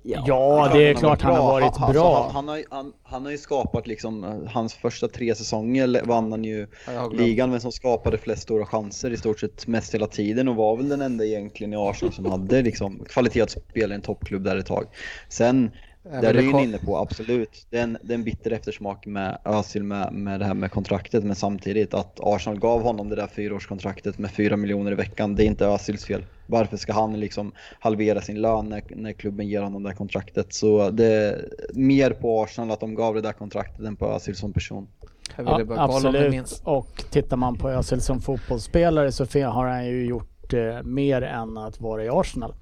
[0.06, 2.22] Ja, det är klart han har varit Alltså, bra.
[2.22, 6.02] Han, han, har, ju- han, han har ju skapat liksom, eh, hans första tre säsonger
[6.06, 9.94] vann han ju Ja, ligan, men som skapade flest stora chanser i stort sett mest
[9.94, 13.50] hela tiden och var väl den enda egentligen i Arsenal som hade liksom kvalitet att
[13.50, 14.84] spela i en toppklubb där ett tag.
[15.28, 15.70] Sen
[16.10, 17.66] Det är du inne på, absolut.
[17.70, 20.70] Det är, en, det är en bitter eftersmak med Özil med, med det här med
[20.70, 25.34] kontraktet, men samtidigt att Arsenal gav honom det där fyraårskontraktet med fyra miljoner i veckan,
[25.34, 26.24] det är inte Özils fel.
[26.46, 30.54] Varför ska han liksom halvera sin lön när, när klubben ger honom det där kontraktet?
[30.54, 34.36] Så det är mer på Arsenal att de gav det där kontraktet än på Özil
[34.36, 34.88] som person.
[35.36, 40.82] Ja, absolut, och tittar man på Özil som fotbollsspelare så har han ju gjort eh,
[40.82, 42.54] mer än att vara i Arsenal.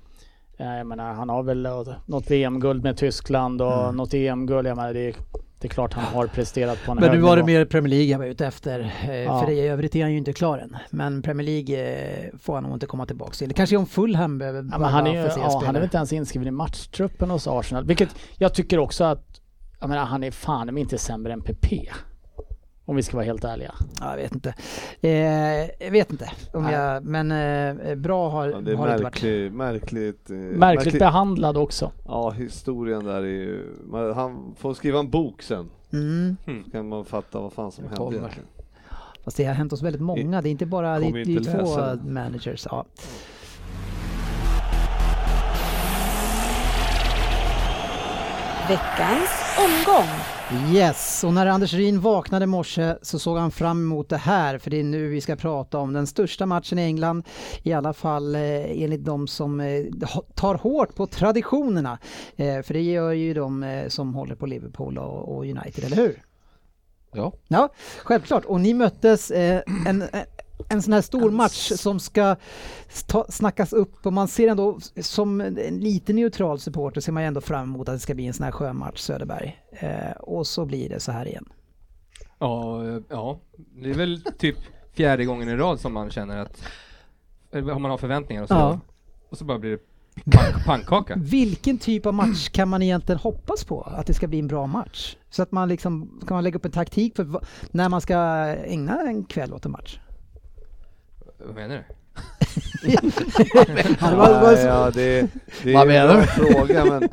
[0.62, 1.68] Eh, jag menar, han har väl
[2.06, 3.96] något VM-guld med Tyskland och mm.
[3.96, 4.66] något EM-guld.
[4.66, 5.14] Jag menar, det, är,
[5.60, 8.06] det är klart han har presterat på en Men nu var det mer Premier League
[8.06, 8.92] jag var ute efter.
[9.08, 9.40] Eh, ja.
[9.40, 10.76] För i övrigt är han ju inte klar än.
[10.90, 13.54] Men Premier League eh, får han nog inte komma tillbaka till.
[13.54, 16.48] Kanske om Fulham behöver ja, men han, är, ja, han är väl inte ens inskriven
[16.48, 17.84] i matchtruppen hos Arsenal.
[17.84, 19.40] Vilket jag tycker också att,
[19.80, 21.88] jag menar, han är fan inte sämre än PP.
[22.84, 23.74] Om vi ska vara helt ärliga.
[24.00, 24.54] Ja, jag vet inte.
[25.00, 25.10] Eh,
[25.84, 26.30] jag vet inte.
[26.52, 29.74] Om jag, men eh, bra har, ja, det är har märklig, inte varit.
[29.74, 31.92] Märkligt, eh, märkligt, märkligt behandlad också.
[32.06, 33.74] Ja, historien där är ju...
[34.14, 35.70] Han får skriva en bok sen.
[35.92, 36.36] Mm.
[36.64, 38.48] Så kan man fatta vad fan som hände egentligen.
[39.24, 40.42] Fast det har hänt oss väldigt många.
[40.42, 42.66] Det är inte bara det, det är två managers.
[42.70, 42.84] Ja.
[48.68, 50.08] Veckans omgång.
[50.74, 54.58] Yes, och när Anders Ryn vaknade i morse så såg han fram emot det här
[54.58, 57.24] för det är nu vi ska prata om den största matchen i England.
[57.62, 59.84] I alla fall eh, enligt de som eh,
[60.34, 61.98] tar hårt på traditionerna.
[62.36, 66.22] Eh, för det gör ju de som håller på Liverpool och, och, United, eller hur?
[67.12, 67.32] Ja.
[67.48, 67.68] Ja,
[68.02, 68.44] självklart.
[68.44, 70.04] Och ni möttes eh, en,
[70.68, 72.36] en sån här stor match som ska
[73.06, 77.40] ta, snackas upp och man ser ändå som en lite neutral supporter ser man ändå
[77.40, 79.62] fram emot att det ska bli en sån här skön match Söderberg.
[79.70, 81.48] Eh, och så blir det så här igen.
[82.38, 84.56] Ja, ja, det är väl typ
[84.92, 86.62] fjärde gången i rad som man känner att
[87.52, 88.80] man har förväntningar och så, ja.
[89.28, 89.78] och så bara blir det
[90.30, 91.14] pank pannkaka.
[91.16, 93.80] Vilken typ av match kan man egentligen hoppas på?
[93.82, 95.16] Att det ska bli en bra match?
[95.30, 98.16] Så att man liksom, kan man lägga upp en taktik för när man ska
[98.64, 99.98] ägna en kväll åt en match?
[101.46, 101.82] Vad menar du?
[104.00, 105.28] ja, ja, det,
[105.62, 107.08] det är en bra fråga men,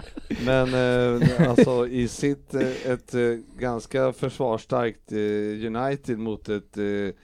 [0.46, 0.74] men
[1.22, 3.22] eh, alltså i sitt eh, ett eh,
[3.58, 7.16] ganska försvarsstarkt eh, United mot ett eh,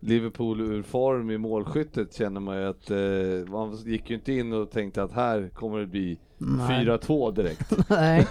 [0.00, 4.52] Liverpool ur form i målskyttet känner man ju att eh, man gick ju inte in
[4.52, 7.72] och tänkte att här kommer det bli 4-2 direkt.
[7.88, 8.26] Nej.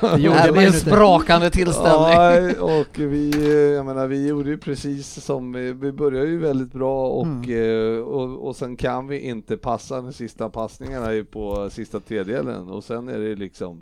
[0.00, 2.54] det gjorde en sprakande tillställning.
[2.58, 3.30] Ja, och vi,
[3.74, 8.04] jag menar, vi gjorde ju precis som, vi började ju väldigt bra och, mm.
[8.04, 13.08] och, och sen kan vi inte passa de sista passningarna på sista tredjedelen och sen
[13.08, 13.80] är det liksom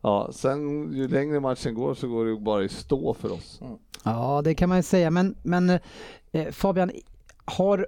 [0.00, 3.60] Ja, sen ju längre matchen går så går det ju bara i stå för oss.
[3.60, 3.78] Mm.
[4.04, 5.70] Ja, det kan man ju säga, men, men
[6.32, 6.90] eh, Fabian,
[7.44, 7.86] har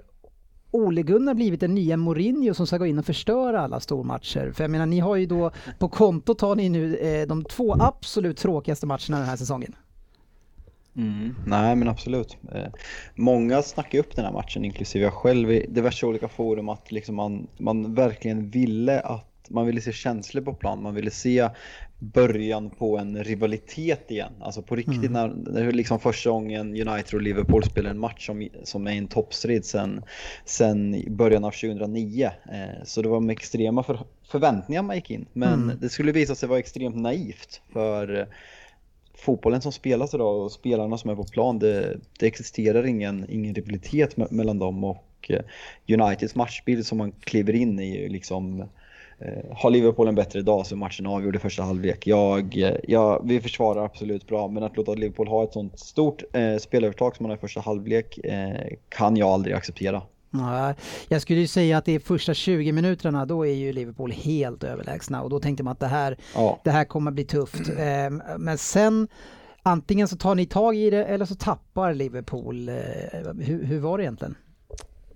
[0.71, 4.51] Ole Gunnar blivit den nya Mourinho som ska gå in och förstöra alla stormatcher?
[4.51, 7.75] För jag menar, ni har ju då på kontot har ni nu eh, de två
[7.79, 9.75] absolut tråkigaste matcherna den här säsongen.
[10.95, 12.37] Mm, nej men absolut.
[12.51, 12.67] Eh,
[13.15, 17.15] många snackar upp den här matchen, inklusive jag själv i diverse olika forum, att liksom
[17.15, 21.49] man, man verkligen ville att man ville se känslor på plan, man ville se
[21.99, 24.33] början på en rivalitet igen.
[24.39, 25.13] Alltså på riktigt mm.
[25.13, 29.07] när, när liksom första gången United och Liverpool spelar en match som, som är en
[29.07, 30.03] toppstrid sen,
[30.45, 32.31] sen början av 2009.
[32.51, 33.99] Eh, så det var med extrema för,
[34.31, 35.25] förväntningar man gick in.
[35.33, 35.77] Men mm.
[35.81, 38.27] det skulle visa sig vara extremt naivt för
[39.13, 43.55] fotbollen som spelas idag och spelarna som är på plan, det, det existerar ingen, ingen
[43.55, 45.41] rivalitet me mellan dem och eh,
[45.87, 48.69] Uniteds matchbild som man kliver in i liksom
[49.51, 52.07] har Liverpool en bättre dag så är matchen avgjord i första halvlek.
[52.07, 56.23] Jag, eh, jag, vi försvarar absolut bra, men att låta Liverpool ha ett sånt stort
[56.33, 60.01] eh, spelövertag som man har i första halvlek eh, kan jag aldrig acceptera.
[60.31, 60.73] Ja,
[61.07, 65.21] jag skulle ju säga att i första 20 minuterna då är ju Liverpool helt överlägsna
[65.21, 66.59] och då tänkte man att det här, ja.
[66.63, 67.69] det här kommer bli tufft.
[67.69, 69.07] Eh, men sen
[69.63, 72.69] antingen så tar ni tag i det eller så tappar Liverpool.
[72.69, 72.75] Eh,
[73.39, 74.35] hur, hur var det egentligen?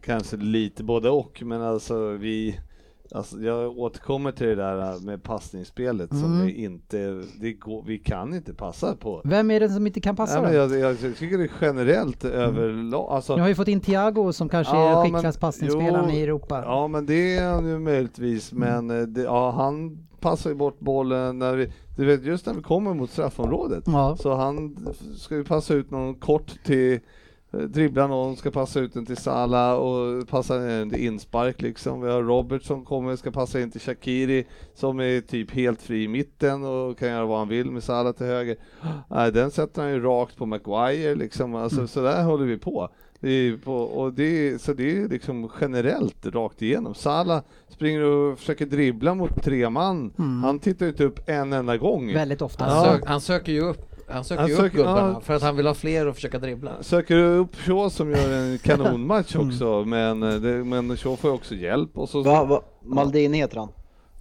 [0.01, 2.59] Kanske lite både och, men alltså vi
[3.11, 6.23] Alltså, jag återkommer till det där med passningsspelet mm.
[6.23, 9.21] som vi inte, det går, vi kan inte passa på.
[9.23, 12.37] Vem är det som inte kan passa ja, jag, jag, tycker det är generellt mm.
[12.37, 13.11] överlag.
[13.11, 16.63] Alltså, Ni har ju fått in Thiago som kanske ja, är skickligast passningsspelaren i Europa.
[16.65, 18.85] Ja men det är han ju möjligtvis, mm.
[18.85, 22.53] men eh, det, ja, han passar ju bort bollen när vi, du vet just när
[22.53, 23.83] vi kommer mot straffområdet.
[23.87, 24.17] Ja.
[24.19, 24.77] Så han
[25.17, 26.99] ska ju passa ut någon kort till
[27.67, 32.01] dribblar någon, ska passa ut den till Sala och passa en inspark liksom.
[32.01, 36.03] Vi har Robert som kommer, ska passa in till Shakiri som är typ helt fri
[36.03, 38.55] i mitten och kan göra vad han vill med Sala till höger.
[39.09, 41.55] Nej, den sätter han ju rakt på Maguire liksom.
[41.55, 41.87] Alltså mm.
[41.87, 42.89] så där håller vi på.
[43.21, 46.93] I, på, och det, så det är liksom generellt rakt igenom.
[46.93, 50.13] Salah springer och försöker dribbla mot tre man.
[50.17, 50.43] Mm.
[50.43, 52.13] Han tittar ju inte upp en enda gång.
[52.13, 52.63] Väldigt ofta.
[52.65, 55.19] Han, sök, han söker ju upp han söker Han ju söker- upp gubbarna ja.
[55.21, 56.71] för att han vill ha fler att försöka dribbla.
[56.81, 59.47] Söker upp Shaw som gör en kanonmatch Mm.
[59.47, 61.97] också, men, eh, det, men Shaw får ju också hjälp.
[61.97, 63.69] Och så, Va, va, Maldini heter han.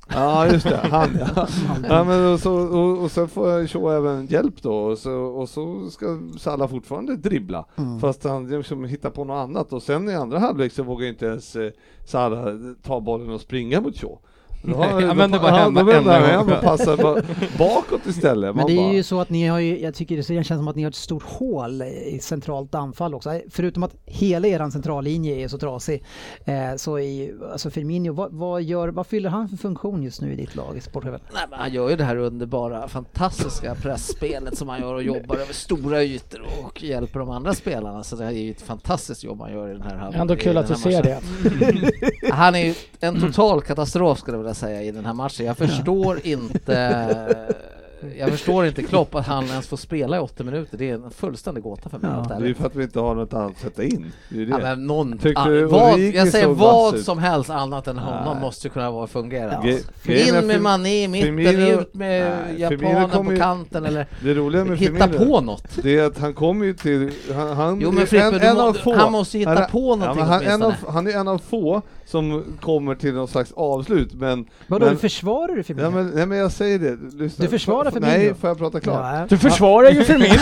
[0.08, 1.46] Ja just det, han ja.
[1.88, 5.48] ja men och, så, och, och sen får Shaw även hjälp då och så, och
[5.48, 8.00] så ska Salah fortfarande dribbla Mm.
[8.00, 11.26] fast han liksom hittar på något annat och sen i andra halvlek så vågar inte
[11.26, 11.70] ens eh,
[12.04, 14.18] Salah ta bollen och springa mot Shaw.
[14.66, 17.22] Då, vänder bara ja, hem då vänder enda hem och passar bara
[17.58, 18.56] bakåt istället.
[18.56, 20.68] Men det är bara, ju så att ni har ju, jag tycker det känns som
[20.68, 23.40] att ni har ett stort hål i centralt anfall också.
[23.50, 26.04] Förutom att hela eran centrallinje är så trasig.
[26.44, 30.20] Eh, så är ju, alltså Firmino, vad, vad, gör, vad fyller han för funktion just
[30.20, 31.20] nu i ditt lag i sportchefen?
[31.34, 35.36] Nej, men han gör ju det här underbara, fantastiska pressspelet som han gör och jobbar
[35.36, 38.04] över stora ytor och hjälper de andra spelarna.
[38.04, 40.20] Så det är ju ett fantastiskt jobb han gör i den här halvan.
[40.20, 41.20] Ändå kul att du ser det.
[42.32, 45.46] Han är ju en total katastrof skulle jag vilja säga i den här matchen.
[45.46, 47.46] Jag förstår inte
[48.18, 50.78] jag förstår inte Klopp att han ens får spela i 80 minuter.
[50.78, 52.10] Det är en fullständig gåta för mig.
[52.30, 52.36] Ja.
[52.40, 54.12] det är för att vi inte har något annat att sätta in.
[54.30, 54.50] Det är det.
[54.50, 58.40] Ja, men någon, ah, vad, jag säger vad som helst annat än honom Nej.
[58.40, 59.60] måste ju kunna vara fungera.
[59.64, 59.72] Ja.
[59.74, 60.40] Alltså.
[60.40, 64.34] In med Mané i mitten, Firmino- ut med Nej, japanen på ju- kanten eller Det
[64.34, 65.68] roliga med hitta Firmino, på något.
[65.82, 68.56] det är att han kommer ju till, han, han Jo men är Frippe, en, en
[68.56, 68.94] må, av få.
[68.94, 71.38] han måste hitta Han på Ja, någonting men han, en av, han är en av
[71.38, 74.46] få som kommer till någon slags avslut, men...
[74.66, 75.84] Vadå, men, försvarar du Firmino?
[75.86, 77.42] ja, men, nej men jag säger det, lyssna.
[77.44, 77.90] Du försvarar?
[78.00, 79.00] Nej, får jag prata klart?
[79.14, 80.34] Ja, Du försvarar ju Firmino!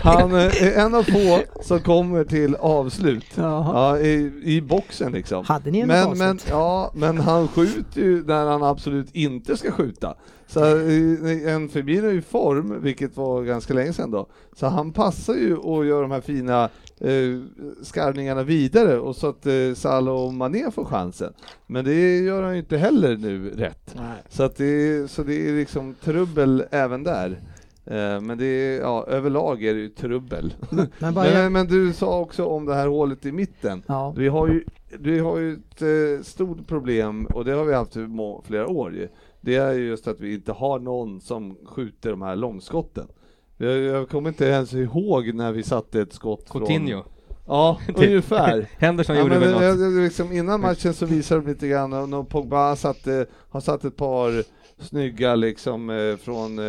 [0.02, 3.26] Han eh, är en av få som kommer till avslut.
[3.34, 5.44] Ja, i, i boxen liksom.
[5.44, 9.72] Hade ni en men, men, ja, men han skjuter ju när han absolut inte ska
[9.72, 10.14] skjuta.
[10.48, 14.26] Så eh, en Firmino i form, vilket var ganska länge sedan då.
[14.56, 16.64] Så han passar ju och gör de här fina
[17.00, 17.40] eh,
[17.82, 21.32] skarvningarna vidare och så att eh, Salah och Mané får chansen.
[21.66, 23.94] Men det gör han ju inte heller nu rätt.
[23.96, 24.22] Nej.
[24.28, 27.40] Så, att det, är- så det är liksom trubbel även där.
[27.84, 30.54] Eh, Men det är, ja, överlag är det ju trubbel.
[30.98, 33.82] Men bara, Men, men du sa också om det här hålet i mitten.
[33.86, 34.14] ja.
[34.16, 34.64] Vi har ju,
[34.98, 38.08] vi har ju ett eh, stort problem, och det har vi haft i
[38.44, 39.08] flera år ju.
[39.46, 43.08] Det är ju just att vi inte har någon som skjuter de här långskotten.
[43.56, 47.02] Jag, jag kommer inte ens ihåg när vi satte ett skott Coutinho.
[47.02, 47.12] från...
[47.46, 48.66] Ja, ungefär.
[48.78, 49.78] Henderson Ja, gjorde men, väl det- något.
[49.94, 53.96] det- liksom, innan matchen så visade de lite grann, och, Pogba satte, har satt ett
[53.96, 54.44] par
[54.84, 56.62] snygga liksom eh, från eh,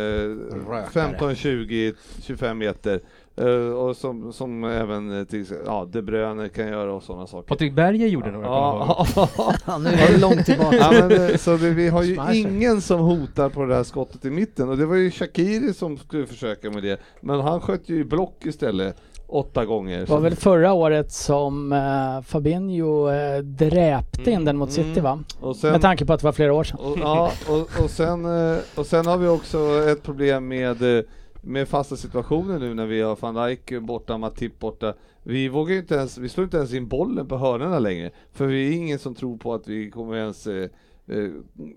[0.68, 0.86] Rökare.
[0.92, 3.00] 15, 20, 25 meter.
[3.36, 7.48] Eh, och som, som även eh, till, ja, De Bruyne kan göra och sådana saker.
[7.48, 8.46] Patrik Berger gjorde några.
[8.46, 9.06] Ja,
[9.66, 10.76] ja, nu är det långt tillbaka.
[10.76, 12.34] ja, men, eh, så det, vi har ju Smasher.
[12.34, 15.96] ingen som hotar på det här skottet i mitten och det var ju Shakiri som
[15.98, 17.00] skulle försöka med det.
[17.20, 18.96] Men han sköt ju i block istället
[19.28, 19.98] åtta gånger.
[19.98, 25.24] Det var väl förra året som uh, Fabinho uh, dräpte in den mot City va?
[25.40, 26.78] och sen, Med tanke på att det var flera år sedan.
[26.80, 29.58] Och, ja, och, och, sen, eh, och sen har vi också
[29.88, 31.04] ett problem med, eh,
[31.42, 34.94] med fasta situationer nu när vi har van Dijk borta, Matip borta.
[35.22, 38.10] Vi vågar inte ens, vi slår inte ens in bollen på hörnorna längre.
[38.32, 40.68] För vi är ingen som tror på att vi kommer ens eh,
[41.06, 41.30] eh,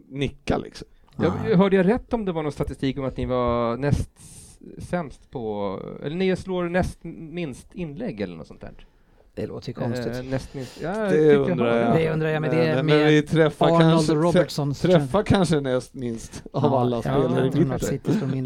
[0.09, 0.87] nicka liksom.
[1.17, 4.09] Jag hörde jag rätt om det var någon statistik om att ni var näst
[4.77, 8.71] sämst på, eller ni slår näst minst inlägg eller något sånt där?
[9.33, 10.15] Det låter konstigt.
[10.17, 11.95] Eh, näst minst, ja, jag Det undrar jag.
[11.95, 14.73] Det undrar jag, men det är men, men vi träffar Arnold kanske, Robertson.
[14.73, 17.49] trä- träffar kanske näst minst av alla ja, spelare jag i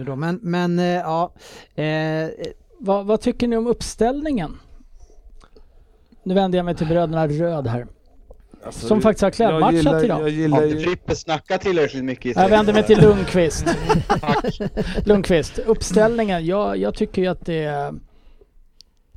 [0.04, 0.16] då.
[0.16, 1.34] Men, men eh, ja.
[1.76, 2.30] Eh,
[2.80, 4.60] Vad, vad tycker ni om uppställningen?
[6.24, 7.88] Nu vänder jag mig till bröderna Röd här.
[8.66, 10.22] Alltså, Som faktiskt har jag klädmatchat gillar- idag.
[10.22, 13.02] Jag gillar ju, Frippe snackat tillräckligt mycket Jag vänder mig till?
[13.02, 13.66] Lundqvist.
[15.06, 16.46] Lundqvist, uppställningen.
[16.46, 17.92] Jag, jag tycker ju att det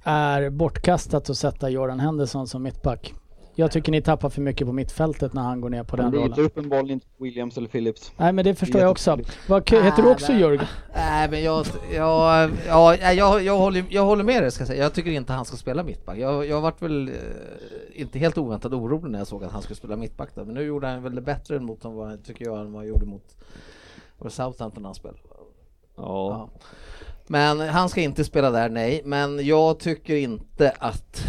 [0.04, 3.14] är bortkastat att sätta Göran Henderson som mittback.
[3.58, 6.14] Jag tycker ni tappar för mycket på mittfältet när han går ner på den Han
[6.14, 6.40] rollen.
[6.40, 8.12] upp en boll inte Williams eller Phillips.
[8.16, 9.18] Nej men det förstår jag också.
[9.48, 10.66] Vad, heter du också Jörgen?
[10.94, 14.82] Nej men jag, jag, ja, jag, jag, håller, jag håller med dig ska jag säga.
[14.82, 16.18] Jag tycker inte han ska spela mittback.
[16.18, 17.14] Jag, jag varit väl eh,
[17.94, 20.44] inte helt oväntat orolig när jag såg att han skulle spela mittback där.
[20.44, 22.88] Men nu gjorde han väl det bättre än mot, vad, tycker jag, än vad han
[22.88, 23.36] gjorde mot
[24.28, 25.20] Southampton han spelade.
[25.96, 26.48] ja.
[27.26, 29.02] Men han ska inte spela där, nej.
[29.04, 31.24] Men jag tycker inte att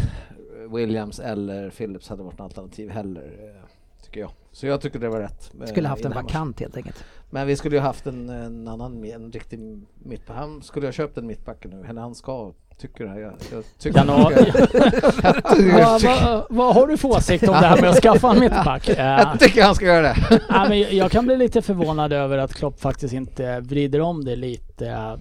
[0.74, 3.22] Williams eller Phillips hade varit en alternativ heller.
[3.24, 3.65] eh,
[4.05, 4.32] Tycker jag.
[4.51, 5.51] Så jag tycker det var rätt.
[5.61, 7.03] eh, skulle haft i en vakant helt enkelt.
[7.30, 9.59] Men vi skulle ju haft en, en annan, en riktig
[10.03, 10.38] mittback.
[10.38, 13.20] Han skulle ha köpt en mittback nu, eller han ska, tycker det.
[13.20, 14.36] Jag, jag tycker Januari.
[15.74, 18.89] vad, vad, vad har du för åsikt om det här med att skaffa en mittback?
[18.99, 20.15] Eh, jag tycker han ska göra det.
[20.49, 24.36] nej, men jag kan bli lite förvånad över att Klopp faktiskt inte vrider om det
[24.36, 24.88] lite.
[24.88, 25.15] eh,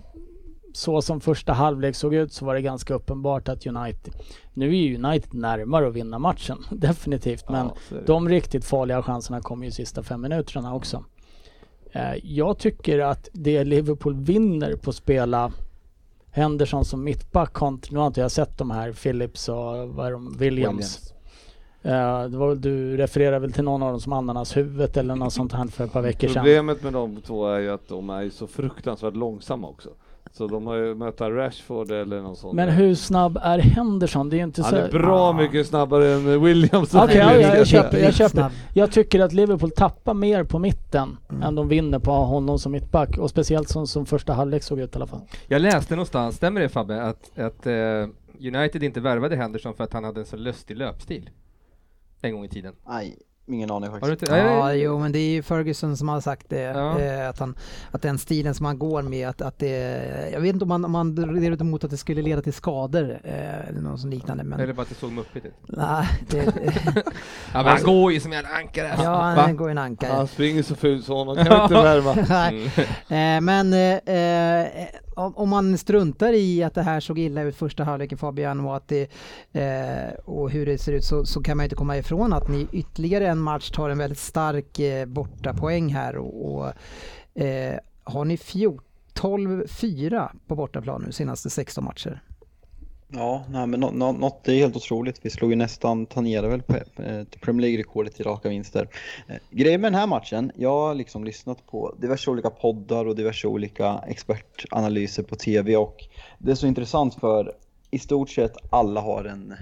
[0.72, 4.14] så som första halvlek såg ut så var det ganska uppenbart att United,
[4.58, 7.48] nu är ju United närmare att vinna matchen, definitivt.
[7.48, 11.04] Men Ja, de riktigt farliga chanserna kom ju sista fem minuterna också.
[11.92, 15.52] Eh, Jag tycker att det Liverpool vinner på att spela
[16.30, 20.12] Henderson som mittback kontra, nu har inte jag sett de här, Phillips och vad är
[20.12, 21.12] de, Williams.
[21.82, 25.52] Eh, det var du refererar väl till någon av dem som ananashuvudet eller något sånt
[25.52, 26.34] här för ett par veckor sedan.
[26.44, 29.90] Problemet med de två är ju att de är så fruktansvärt långsamma också.
[30.32, 32.56] Så de har ju möta Rashford eller någon sån.
[32.56, 34.28] Men hur snabb är Henderson?
[34.30, 34.76] Det är ju inte Han så...
[34.76, 35.32] är bra Ah.
[35.32, 38.30] mycket snabbare än Williams Okej, ja, Phillips, ja, jag ska köper, jag köper.
[38.30, 38.52] Snabb.
[38.74, 41.42] Jag tycker att Liverpool tappar mer på mitten Mm.
[41.42, 44.92] än de vinner på honom som mittback och speciellt som, som första halvlek såg ut
[44.94, 45.20] i alla fall.
[45.46, 47.74] Jag läste någonstans, stämmer det Fabbe, att, att eh,
[48.40, 51.30] United inte värvade Henderson för att han hade en så lustig löpstil?
[52.20, 52.74] En gång i tiden.
[52.88, 53.16] Nej,
[53.48, 54.32] ingen aning Har du faktiskt.
[54.32, 56.60] Ja, jo men det är ju Ferguson som har sagt det.
[56.60, 57.00] Ja.
[57.00, 57.54] Eh, att, han,
[57.90, 60.30] att den stilen som han går med, att, att det...
[60.32, 63.20] Jag vet inte om man, om man det emot att det skulle leda till skador
[63.24, 64.44] eh, eller något sånt liknande.
[64.44, 65.54] Men, Eller bara att det såg muppigt ut.
[65.66, 66.44] nej, det,
[67.52, 68.92] Ja, men han går ju som en ankare.
[69.02, 69.34] ja, Va?
[69.36, 70.12] han går en ankare.
[70.12, 72.14] Han springer så fult så honom kan inte värva.
[72.28, 72.64] Nej.
[73.08, 74.88] Eh, men eh, eh,
[75.18, 78.88] om, man struntar i att det här såg illa ut första halvleken Fabian och, att
[78.88, 79.10] det,
[79.52, 82.48] eh, och hur det ser ut så, så kan man ju inte komma ifrån att
[82.48, 86.72] ni ytterligare en match tar en väldigt stark eh, bortapoäng här och, och
[87.42, 92.22] eh, har ni 12-4 på bortaplan nu senaste 16 matcher.
[93.12, 95.20] Ja, nej, men något är helt otroligt.
[95.22, 98.88] Vi slog ju nästan, tangerade väl eh, Premier League-rekordet i raka vinster.
[99.28, 103.16] Eh, grejen med den här matchen, jag har liksom lyssnat på diverse olika poddar och
[103.16, 106.04] diverse olika expertanalyser på TV och
[106.38, 107.52] det är så intressant för
[107.90, 109.54] i stort sett alla har en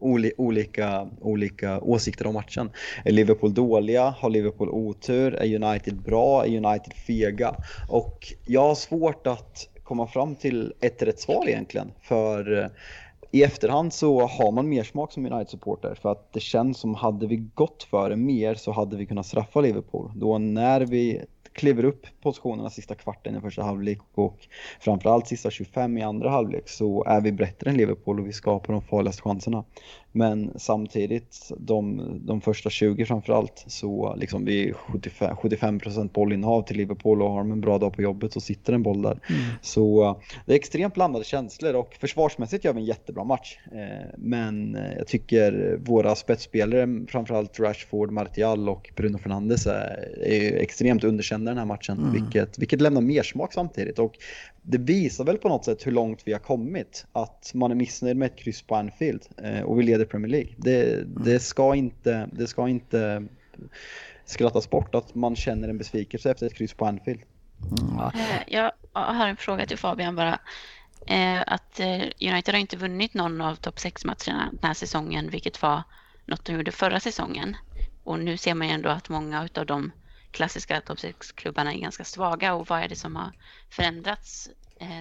[0.00, 2.70] oli, olika, olika åsikter om matchen.
[3.04, 4.14] Är Liverpool dåliga?
[4.18, 5.34] Har Liverpool otur?
[5.34, 6.46] Är United bra?
[6.46, 7.54] Är United fega?
[7.88, 11.92] Och jag har svårt att komma fram till ett rätt svar egentligen.
[12.00, 12.66] För eh,
[13.30, 17.26] i efterhand så har man mer smak som United-supporter för att det känns som hade
[17.26, 20.12] vi gått för det mer så hade vi kunnat straffa Liverpool.
[20.14, 24.38] Då när vi kliver upp positionerna sista kvarten i första halvlek och
[24.80, 28.72] framförallt sista 25 i andra halvlek så är vi bättre än Liverpool och vi skapar
[28.72, 29.64] de farligaste chanserna.
[30.12, 36.76] Men samtidigt, de, de första 20 framförallt, så liksom vi är 75, 75% bollinnehav till
[36.76, 39.18] Liverpool och har de en bra dag på jobbet så sitter en boll där.
[39.62, 43.58] Så eh, det är extremt blandade känslor och försvarsmässigt gör vi en jättebra match.
[43.72, 50.52] Eh, Men eh, jag tycker våra spetsspelare, framförallt Rashford, Martial och Bruno Fernandes är, är
[50.56, 53.98] extremt underkända den här matchen, vilket, vilket lämnar mer smak samtidigt.
[53.98, 54.14] Och
[54.62, 57.06] det visar väl på något sätt hur långt vi har kommit.
[57.12, 60.54] Att man är missnöjd med ett kryss på Anfield eh, och vi leder Premier League.
[60.56, 63.26] Det, det, ska inte, det ska inte
[64.24, 67.20] skrattas bort att man känner en besvikelse efter ett kryss på Anfield.
[68.14, 70.38] Eh, Jag har en fråga till Fabian bara.
[71.06, 75.62] Eh, Att eh, United har inte vunnit någon av topp 6-matcherna den här säsongen, vilket
[75.62, 75.82] var
[76.26, 77.56] något de gjorde förra säsongen.
[78.04, 79.92] Och nu ser man ju ändå att många av de
[80.30, 82.54] klassiska topp 6-klubbarna är ganska svaga.
[82.54, 83.32] Och vad är det som har
[83.70, 84.50] förändrats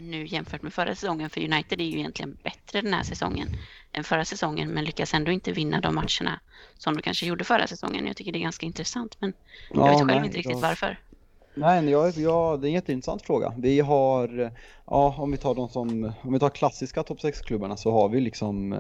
[0.02, 1.30] nu jämfört med förra säsongen?
[1.30, 3.48] För United är ju egentligen bättre den här säsongen
[3.94, 6.40] än förra säsongen, men lyckas ändå inte vinna de matcherna
[6.78, 8.08] som de kanske gjorde förra säsongen.
[8.08, 9.34] Jag tycker det är ganska intressant, men
[9.74, 11.00] jag vet själv nej, inte riktigt då- varför.
[11.54, 13.54] Nej, jag, jag, det är en jätteintressant fråga.
[13.58, 14.52] Vi har,
[14.86, 18.22] ja om vi tar de som, om vi tar klassiska topp 6-klubbarna så har vi
[18.22, 18.80] liksom, eh,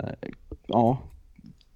[0.67, 0.97] ja,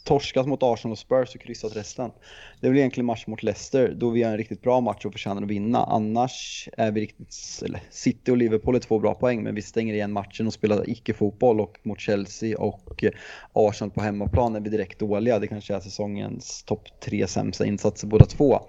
[0.03, 2.11] torskat mot Arsenal och Spurs och kryssat resten.
[2.59, 5.11] Det är väl egentligen match mot Leicester då vi gör en riktigt bra match och
[5.11, 5.83] förtjänar att vinna.
[5.83, 9.93] Annars är vi riktigt, eller City och Liverpool är två bra poäng men vi stänger
[9.93, 13.11] igen matchen och spelar icke-fotboll och mot Chelsea och eh,
[13.53, 15.39] Arsenal på hemmaplan är vi direkt dåliga.
[15.39, 18.59] Det kanske är säsongens topp tre sämsta insatser båda två.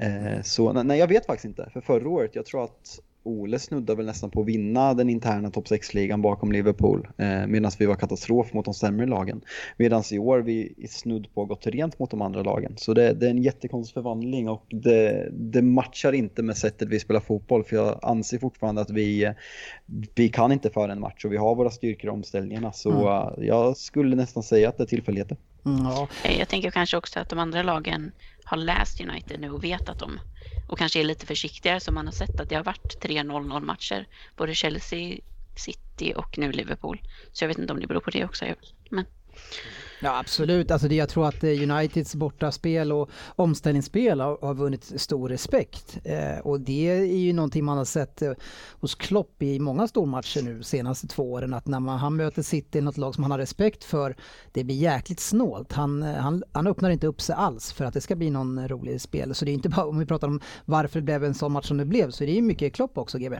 [0.00, 1.70] Eh, så nej, jag vet faktiskt inte.
[1.72, 5.50] För förra året, jag tror att Ole snuddade väl nästan på att vinna den interna
[5.50, 7.08] topp 6-ligan bakom Liverpool.
[7.18, 9.40] Eh, Medan vi var katastrof mot de sämre lagen.
[9.76, 12.74] Medan i år vi är snudd på att gått rent mot de andra lagen.
[12.76, 17.00] Så det, det är en jättekonstig förvandling och det, det matchar inte med sättet vi
[17.00, 17.64] spelar fotboll.
[17.64, 19.34] För jag anser fortfarande att vi,
[20.14, 22.72] vi kan inte föra en match och vi har våra styrkor i omställningarna.
[22.72, 25.36] Så eh, jag skulle nästan säga att det är tillfälligheter.
[25.66, 26.08] Mm, ja.
[26.38, 28.12] Jag tänker kanske också att de andra lagen
[28.50, 30.18] har läst United nu och vet att de
[30.66, 34.06] och kanske är lite försiktigare som man har sett att det har varit 3-0-0 matcher.
[34.36, 35.18] Både Chelsea,
[35.56, 37.00] City och nu Liverpool.
[37.32, 38.44] Så jag vet inte om det beror på det också.
[38.90, 39.04] Men
[40.02, 45.00] Ja absolut, alltså det, jag tror att eh, Uniteds bortaspel och omställningsspel har, har vunnit
[45.00, 45.98] stor respekt.
[46.04, 48.32] Eh, och det är ju någonting man har sett eh,
[48.80, 52.80] hos Klopp i många stormatcher nu senaste två åren att när man, han möter City,
[52.80, 54.16] något lag som han har respekt för,
[54.52, 55.72] det blir jäkligt snålt.
[55.72, 58.68] Han, eh, han, han öppnar inte upp sig alls för att det ska bli någon
[58.68, 59.34] rolig spel.
[59.34, 61.68] Så det är inte bara, om vi pratar om varför det blev en sån match
[61.68, 63.36] som det blev, så det är ju mycket Klopp också GB.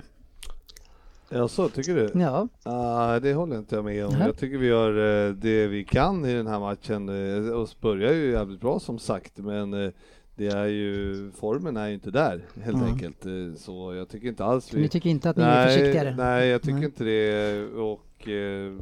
[1.32, 2.20] Ja, så tycker du?
[2.20, 2.48] Ja.
[2.66, 4.12] Uh, det håller inte jag med om.
[4.12, 4.26] Nej.
[4.26, 7.08] Jag tycker vi gör uh, det vi kan i den här matchen.
[7.08, 9.90] Uh, och börjar ju jävligt bra som sagt, men uh,
[10.36, 12.88] det är ju, formen är ju inte där helt Mm.
[12.88, 13.26] enkelt.
[13.60, 16.14] Så jag tycker inte alls Ni tycker inte att ni är nej, försiktigare?
[16.16, 16.84] Nej, jag tycker Nej.
[16.84, 17.64] inte det.
[17.66, 18.80] Och uh,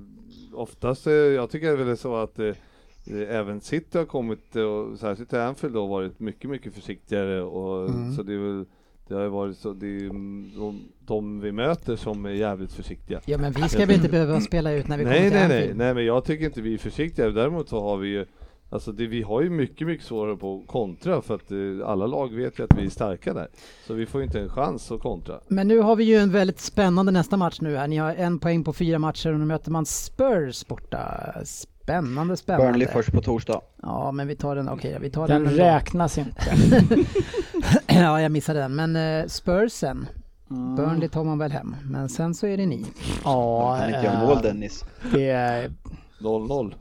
[0.54, 2.54] oftast, jag tycker väl så att uh,
[3.28, 8.12] Även City har kommit, och särskilt Anfield då, varit mycket, mycket försiktigare och Mm.
[8.12, 8.64] så det är väl
[9.08, 12.72] det har ju varit så, det är ju de, de vi möter som är jävligt
[12.72, 13.20] försiktiga.
[13.26, 15.48] Ja men vi ska väl inte behöva spela ut när vi nej, kommer till nej,
[15.48, 15.78] nej, Anfield?
[15.78, 17.30] nej, men jag tycker inte vi är försiktiga.
[17.30, 18.24] Däremot så har vi ju,
[18.70, 22.34] alltså det, vi har ju mycket, mycket svårare på kontra för att eh, alla lag
[22.34, 23.48] vet ju att vi är starka där.
[23.86, 25.40] Så vi får ju inte en chans att kontra.
[25.48, 27.88] Men nu har vi ju en väldigt spännande nästa match nu här.
[27.88, 31.32] Ni har en poäng på fyra matcher och nu möter man Spurs borta.
[31.44, 32.72] Spännande, spännande.
[32.72, 33.60] Burnley först på torsdag.
[33.82, 35.44] Ja, men vi tar den, okej, vi tar den.
[35.44, 36.42] Den räknas inte.
[37.86, 38.74] ja, jag missade den.
[38.76, 40.06] Men uh, Spursen,
[40.50, 40.76] Mm.
[40.76, 41.76] Burnley tar man väl hem.
[41.84, 42.86] Men sen så är det ni.
[43.24, 44.84] Ja, Kan inte göra eh, mål Dennis.
[45.14, 45.70] det, är-
[46.20, 46.74] 0-0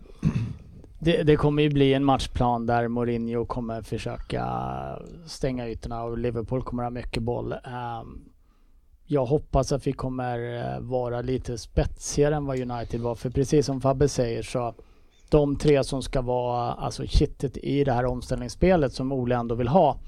[1.00, 4.46] det, det kommer ju bli en matchplan där Mourinho kommer försöka
[5.26, 7.54] stänga ytorna och Liverpool kommer ha mycket boll.
[7.54, 8.22] Ehm,
[9.06, 13.16] jag hoppas att vi kommer eh, vara lite spetsigare än vad United var.
[13.16, 14.74] För precis som Fabbe säger så
[15.30, 19.68] de tre som ska vara alltså kittet i det här omställningsspelet som Ole ändå vill
[19.68, 20.00] ha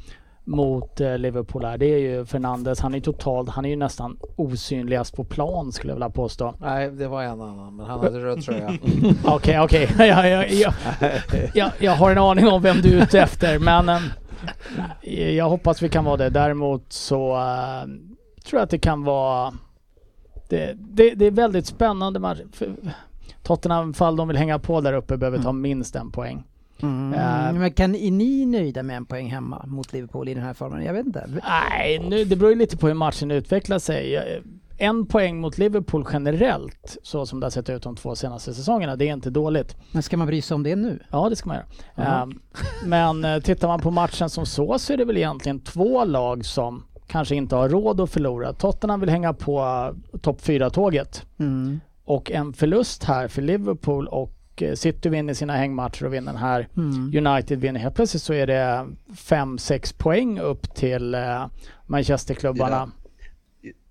[0.43, 1.77] mot eh, Liverpool här.
[1.77, 2.79] Det är ju Fernandes.
[2.79, 6.53] Han är totalt, han är ju nästan osynligast på plan skulle jag vilja påstå.
[6.59, 8.77] Nej, det var en annan, men han hade röd tröja.
[9.25, 9.89] Okej, okej.
[9.97, 10.73] Jag, jag, jag,
[11.53, 13.89] jag, jag har en aning om vem du är ute efter men
[15.01, 16.29] eh, jag hoppas vi kan vara det.
[16.29, 17.87] Däremot så eh,
[18.45, 19.53] tror jag att det kan vara
[20.49, 22.39] det, det, det är väldigt spännande match.
[23.43, 26.43] Tottenham, fall de vill hänga på där uppe, behöver ta minst en poäng.
[26.81, 27.13] Mm.
[27.13, 27.59] Eh.
[27.59, 30.83] Men kan, är ni nöjda med en poäng hemma mot Liverpool i den här formen?
[30.83, 31.29] Jag vet inte.
[31.43, 34.19] Nej, nu, det beror ju lite på hur matchen utvecklar sig.
[34.77, 38.95] En poäng mot Liverpool generellt, så som det har sett ut de två senaste säsongerna,
[38.95, 39.77] det är inte dåligt.
[39.91, 40.99] Men ska man bry sig om det nu?
[41.11, 41.65] Ja, det ska man göra.
[41.95, 42.21] Jaha.
[42.23, 42.39] Ehm,
[42.85, 46.45] men eh, tittar man på matchen som så så är det väl egentligen två lag
[46.45, 48.53] som kanske inte har råd att förlora.
[48.53, 51.79] Tottenham vill hänga på uh, topp 4-tåget Mm.
[52.05, 56.41] och en förlust här för Liverpool och eh, City vinner sina hängmatcher och vinner den
[56.41, 56.67] här.
[56.77, 57.27] Mm.
[57.27, 61.45] United vinner helt plötsligt så är det 5-6 poäng upp till eh,
[61.87, 62.91] Manchesterklubbarna.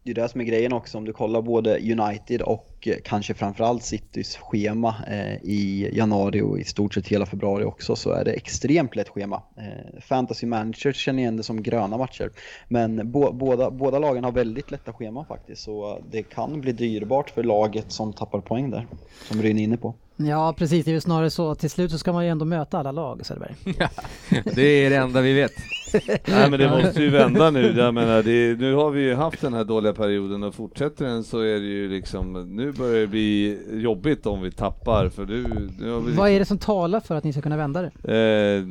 [0.08, 3.34] Det är det som är grejen också om du kollar både United och eh, kanske
[3.34, 8.24] framförallt Citys schema eh, i januari och i stort sett hela februari också så är
[8.24, 9.42] det extremt lätt schema.
[9.56, 12.30] Eh, Fantasy Manager känner igen det som gröna matcher.
[12.68, 17.30] Men bo, båda, båda lagen har väldigt lätta scheman faktiskt så det kan bli dyrbart
[17.30, 18.86] för laget som tappar poäng där.
[19.28, 19.94] Som Ryn är inne på.
[20.20, 21.54] Ja precis, det är ju snarare så.
[21.54, 23.54] Till slut så ska man ju ändå möta alla lag Söderberg.
[24.54, 25.52] Det är det enda vi vet.
[26.26, 27.74] Nej men det måste ju vända nu.
[27.76, 31.24] Jag menar, det, nu har vi ju haft den här dåliga perioden och fortsätter den
[31.24, 35.68] så är det ju liksom, nu börjar det bli jobbigt om vi tappar för nu,
[35.78, 38.14] nu har vi Vad är det som talar för att ni ska kunna vända det?
[38.14, 38.64] Eh,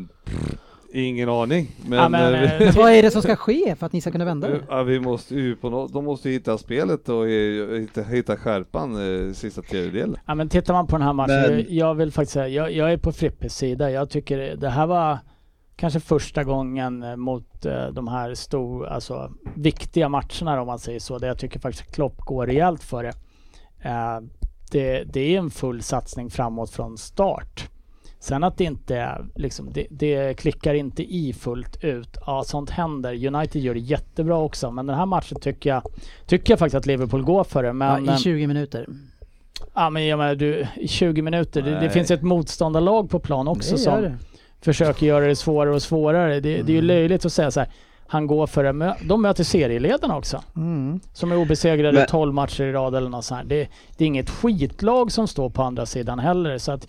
[1.04, 1.68] ingen aning.
[1.88, 4.02] Men, Ja, men, eh, eh, Men vad är det som ska ske för att ni
[4.02, 4.60] ska kunna vända det?
[4.70, 8.38] Ja, vi måste ju på något, de måste ju hitta spelet och eh, hitta, hitta
[8.38, 10.18] skärpan eh, sista tredjedelen.
[10.26, 12.92] Ja men tittar man på den här matchen, Men- jag, vill faktiskt säga, jag, jag
[12.94, 13.92] är på Frippes sida.
[13.92, 15.18] Jag tycker det här var
[15.76, 21.00] kanske första gången eh, mot eh, de här stor, alltså viktiga matcherna om man säger
[21.00, 21.18] så.
[21.18, 23.14] Där jag tycker faktiskt Klopp går rejält för det.
[23.90, 24.20] Eh,
[24.72, 25.04] det.
[25.04, 27.70] Det är en full satsning framåt från start.
[28.20, 32.18] Sen att det inte liksom, det, det klickar inte i fullt ut.
[32.26, 33.28] Ja, sånt händer.
[33.28, 35.82] United gör det jättebra också, men den här matchen tycker jag,
[36.26, 37.74] tycker jag faktiskt att Liverpool går för det.
[37.74, 38.88] Men, Ja, eh, I 20 minuter.
[39.74, 43.48] Ja men jag menar du, i 20 minuter, det, det finns ett motståndarlag på plan
[43.48, 44.18] också Det som det.
[44.62, 46.34] försöker göra det svårare och svårare.
[46.34, 46.76] Det, det är Mm.
[46.76, 47.70] ju löjligt att säga så här.
[48.10, 50.42] Han går för det, de möter serieledarna också.
[50.56, 51.00] Mm.
[51.14, 53.46] Som är obesegrade Men- 12 matcher i rad eller något sånt här.
[53.48, 56.58] Det, det är inget skitlag som står på andra sidan heller.
[56.58, 56.88] Så att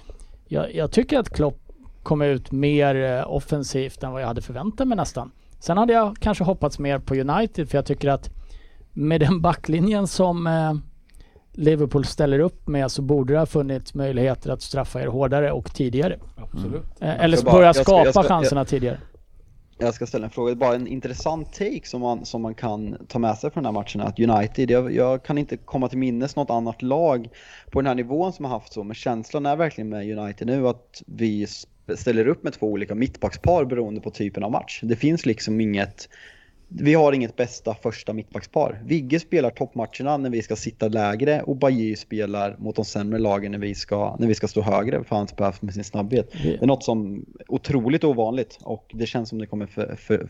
[0.49, 1.59] jag, jag tycker att Klopp
[2.03, 5.31] kom ut mer eh, offensivt än vad jag hade förväntat mig nästan.
[5.61, 8.31] Sen hade jag kanske hoppats mer på United för jag tycker att
[8.93, 10.75] med den backlinjen som eh,
[11.53, 15.75] Liverpool ställer upp med så borde det ha funnits möjligheter att straffa er hårdare och
[15.75, 16.19] tidigare.
[16.37, 16.83] Absolut.
[17.01, 18.99] Eh, eller börja jag ska- skapa jag ska- chanserna tidigare.
[19.81, 23.19] Jag ska ställa en fråga, bara en intressant take som man, som man kan ta
[23.19, 25.99] med sig från den här matchen är att United, jag, jag kan inte komma till
[25.99, 27.29] minnes något annat lag
[27.71, 30.69] på den här nivån som har haft så, men känslan är verkligen med United nu
[30.69, 31.47] att vi
[31.97, 34.81] ställer upp med två olika mittbackspar beroende på typen av match.
[34.83, 36.09] Det finns liksom inget
[36.69, 38.81] vi har inget bästa första mittbackspar.
[38.85, 43.53] Vigge spelar toppmatcherna när vi ska sitta lägre och Bajy spelar mot de sämre lagen
[43.53, 46.33] när vi ska, när vi ska stå högre för hans behövs med sin snabbhet.
[46.43, 50.29] Det är något som är otroligt ovanligt och det känns som det kommer för, för,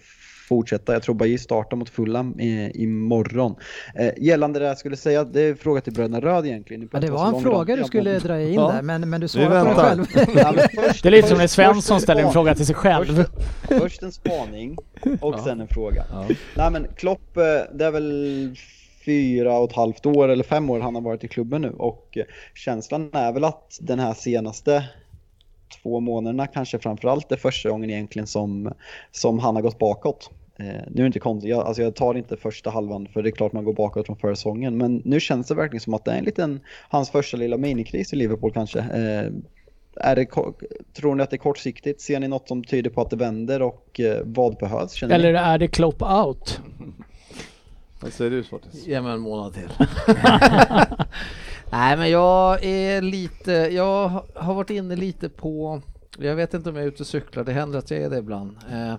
[0.48, 0.92] fortsätta.
[0.92, 2.40] Jag tror Bajy startar mot Fulham
[2.74, 3.54] imorgon.
[3.94, 6.88] Eh, gällande det jag skulle säga, det är en fråga till bröderna Röd egentligen.
[6.92, 8.72] Ja, det var en fråga du skulle dra in ja.
[8.72, 10.06] där, men, men du svarade på det själv.
[10.36, 10.54] ja,
[10.88, 13.24] först, det är lite som när Svensson ställer en fråga till sig själv.
[13.68, 14.76] Först, först en spaning
[15.20, 15.44] och ja.
[15.44, 16.04] sen en fråga.
[16.10, 16.26] Ja.
[16.56, 17.42] Nej men Klopp, eh,
[17.74, 18.56] det är väl
[19.04, 22.18] fyra och ett halvt år eller fem år han har varit i klubben nu och
[22.54, 24.84] känslan är väl att den här senaste
[25.82, 28.72] två månaderna kanske framförallt är första gången egentligen som,
[29.10, 30.30] som han har gått bakåt.
[30.58, 33.28] Eh, nu är det inte konstigt, jag, alltså jag tar inte första halvan för det
[33.28, 34.78] är klart man går bakåt från förra säsongen.
[34.78, 38.12] Men nu känns det verkligen som att det är en liten, hans första lilla minikris
[38.12, 38.78] i Liverpool kanske.
[38.78, 39.32] Eh,
[40.00, 40.26] är det,
[40.94, 42.00] tror ni att det är kortsiktigt?
[42.00, 45.02] Ser ni något som tyder på att det vänder och eh, vad behövs?
[45.02, 45.38] Eller ni?
[45.38, 46.60] är det Klopp out?
[48.00, 48.86] Vad säger du Svartis?
[48.86, 49.68] Ge mig en månad till.
[51.72, 55.82] Nej men jag är lite, jag har varit inne lite på,
[56.18, 58.18] jag vet inte om jag är ute och cyklar, det händer att jag är det
[58.18, 58.56] ibland.
[58.72, 58.94] Eh,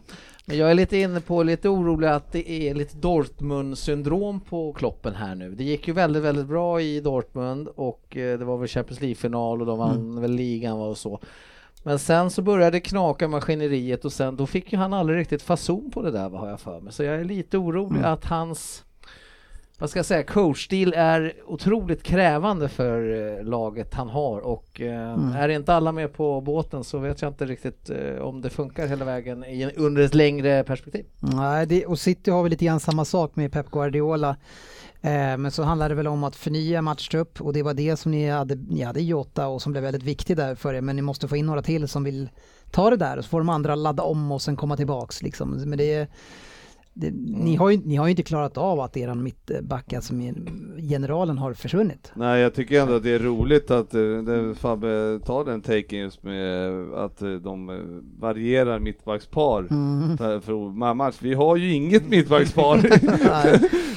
[0.49, 5.15] men jag är lite inne på, lite orolig att det är lite Dortmund-syndrom på Kloppen
[5.15, 5.55] här nu.
[5.55, 9.61] Det gick ju väldigt, väldigt bra i Dortmund och eh, det var väl Champions League-final
[9.61, 10.21] och de vann mm.
[10.21, 11.19] väl ligan och så.
[11.83, 15.41] Men sen så började det knaka maskineriet och sen då fick ju han aldrig riktigt
[15.41, 16.93] fason på det där har jag för mig.
[16.93, 18.13] Så jag är lite orolig mm.
[18.13, 18.83] att hans
[19.79, 25.13] vad ska jag säga, coachstil är otroligt krävande för eh, laget han har och eh,
[25.13, 25.35] mm.
[25.35, 28.87] är inte alla med på båten så vet jag inte riktigt eh, om det funkar
[28.87, 31.05] hela vägen i, under ett längre perspektiv.
[31.19, 34.29] Nej, det, och City har väl lite grann samma sak med Pep Guardiola.
[35.01, 38.11] Eh, men så handlar det väl om att förnya matchtrupp och det var det som
[38.11, 41.01] ni hade, ni hade Jota och som blev väldigt viktigt där för er men ni
[41.01, 42.29] måste få in några till som vill
[42.71, 45.49] ta det där och så får de andra ladda om och sen komma tillbaks liksom.
[45.65, 46.07] Men det
[46.93, 50.13] det, ni, har ju, ni har ju inte klarat av att eran mittback, alltså
[50.89, 52.11] generalen, har försvunnit.
[52.15, 56.23] Nej, jag tycker ändå att det är roligt att uh, Fabbe tar den taken just
[56.23, 57.81] med att uh, de
[58.19, 60.17] varierar mittbackspar mm.
[60.17, 61.17] för, för match.
[61.19, 62.77] Vi har ju inget mittbackspar.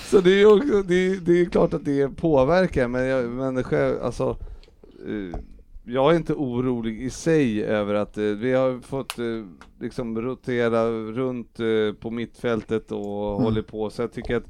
[0.11, 3.97] Så det är, också, det, det, är klart att det påverkar, men, jag, men själv,
[4.03, 4.36] alltså
[5.84, 9.24] jag är inte orolig i sig över att eh, vi har fått eh,
[9.80, 13.44] liksom rotera runt eh, på mittfältet och mm.
[13.44, 14.46] håller på, så jag tycker att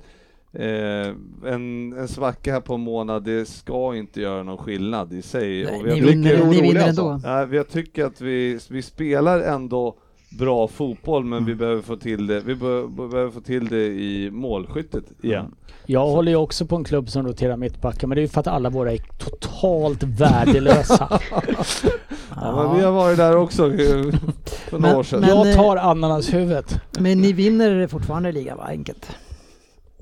[0.52, 5.22] eh, en, en svacka här på en månad, det ska inte göra någon skillnad i
[5.22, 5.64] sig.
[5.64, 7.08] Nej, och vi ni, vinner, ni vinner ändå.
[7.08, 7.28] Alltså.
[7.28, 9.98] Ja, jag tycker att vi, vi spelar ändå
[10.38, 11.44] bra fotboll, men mm.
[11.46, 12.40] vi behöver få till det.
[12.40, 15.40] Vi be behöver få till det i målskyttet igen.
[15.40, 15.54] Mm.
[15.86, 18.40] Jag håller ju också på en klubb som roterar mittbackar, men det är ju för
[18.40, 21.20] att alla våra är totalt värdelösa.
[22.36, 23.70] ja, men vi har varit där också
[24.70, 25.20] för några år sedan.
[25.20, 26.80] Men, jag tar ananashuvudet.
[26.98, 28.64] Men ni vinner fortfarande ligan, va?
[28.68, 29.16] Enkelt.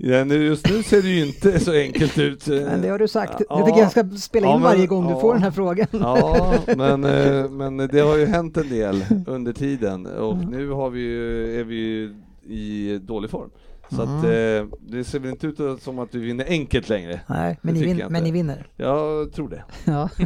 [0.02, 2.46] Ja, nu, just nu ser det ju inte så enkelt ut.
[2.46, 3.42] Men det har du sagt.
[3.48, 5.42] Ja, jag tycker jag ska spela in ja, men, varje gång ja, du får den
[5.42, 5.86] här frågan.
[5.92, 10.48] Ja, men, eh, men det har ju hänt en del under tiden och mm.
[10.48, 13.50] nu har vi ju, är vi ju i dålig form.
[13.90, 14.18] Så mm.
[14.18, 17.20] att, eh, det ser väl inte ut som att vi vinner enkelt längre.
[17.26, 18.66] Nej, men, ni, vin men ni vinner?
[18.76, 19.64] Jag tror det.
[19.84, 20.08] Ja,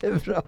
[0.00, 0.42] det är bra.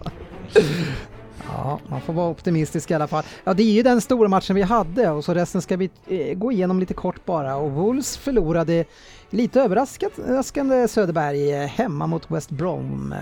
[1.47, 3.23] Ja, man får vara optimistisk i alla fall.
[3.43, 6.37] Ja, det är ju den stora matchen vi hade och så resten ska vi eh,
[6.37, 7.55] gå igenom lite kort bara.
[7.55, 8.85] Och Wolves förlorade
[9.29, 13.15] lite överraskande Söderberg eh, hemma mot West Brom.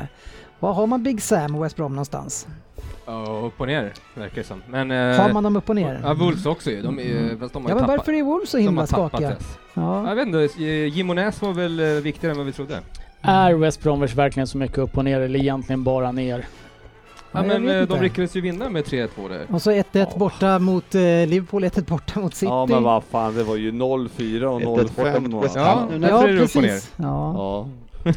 [0.59, 2.47] Var har man Big Sam och West Brom någonstans?
[3.05, 4.61] Ja, upp och ner verkar det som.
[4.69, 6.01] Men, eh, har man dem upp och ner?
[6.03, 6.81] Ja, Wolves också ju.
[6.81, 7.49] De, är, mm.
[7.53, 9.35] de har ja, men varför är Wolves så himla skakiga?
[9.73, 10.07] Ja.
[10.07, 12.79] Jag vet inte, Gimonäs var väl viktigare än vad vi trodde.
[13.21, 16.45] Är West Bromwich verkligen så mycket upp och ner eller egentligen bara ner?
[17.31, 19.45] Ja, men eh, de lyckades ju vinna med 3-2 där.
[19.49, 20.07] Och så 1-1 ja.
[20.15, 22.45] borta mot eh, Liverpool, 1-1 borta mot City.
[22.45, 25.51] Ja men vad fan, det var ju 0-4 och 0-5.
[25.55, 26.17] Ja, ja,
[26.55, 26.79] och ner.
[26.95, 27.33] Ja.
[27.35, 27.67] ja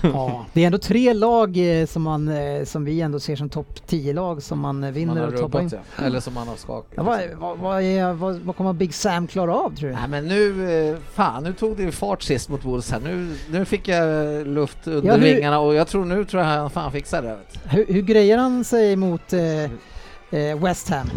[0.03, 3.49] ja, det är ändå tre lag eh, som, man, eh, som vi ändå ser som
[3.49, 5.71] topp 10-lag som man eh, vinner man och tar poäng.
[5.73, 6.05] Ja.
[6.05, 6.93] Eller som man har skakat.
[6.97, 9.95] Ja, vad, vad, vad, är, vad, vad, kommer Big Sam klara av tror du?
[9.95, 13.01] Nej men nu, fan nu tog det fart sist mot Wolves här.
[13.01, 16.51] Nu, nu fick jag luft under ja, hur, vingarna och jag tror nu tror jag
[16.51, 17.39] han fan fixar det.
[17.65, 21.11] Hur, hur grejer han sig mot eh, West Ham?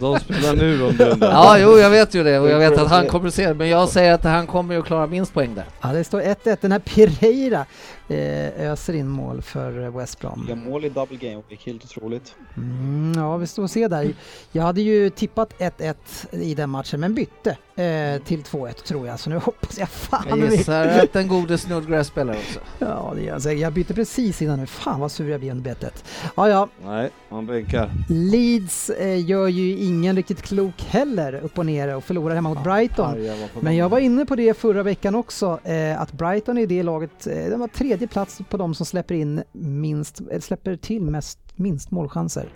[0.00, 2.90] De spelar nu om du Ja, jo, jag vet ju det och jag vet att
[2.90, 5.54] han kommer att se det, men jag säger att han kommer att klara minst poäng
[5.54, 5.64] där.
[5.82, 6.56] Ja, det står 1-1.
[6.60, 7.66] Den här Pereira
[8.08, 10.46] eh, öser in mål för West Brom.
[10.48, 12.34] Ja, mål i double game Week, helt otroligt.
[12.56, 14.14] Mm, ja, vi står och ser där.
[14.52, 15.94] Jag hade ju tippat 1-1
[16.30, 20.24] i den matchen, men bytte eh, till 2-1 tror jag, så nu hoppas jag fan...
[20.28, 22.60] Jag gissar att den gode Snodgrass spelar också.
[22.78, 23.54] Ja, det gör jag.
[23.54, 24.66] Jag bytte precis innan nu.
[24.66, 26.04] Fan vad sur jag blir under bettet.
[26.36, 26.68] Ja, ja.
[26.84, 27.83] Nej, man bänkar.
[27.86, 28.04] Här.
[28.08, 32.64] Leeds eh, gör ju ingen riktigt klok heller upp och ner och förlorar hemma mot
[32.64, 33.28] Brighton.
[33.60, 37.26] Men jag var inne på det förra veckan också, eh, att Brighton är det laget,
[37.26, 41.90] eh, de var tredje plats på de som släpper in minst, släpper till mest, minst
[41.90, 42.48] målchanser.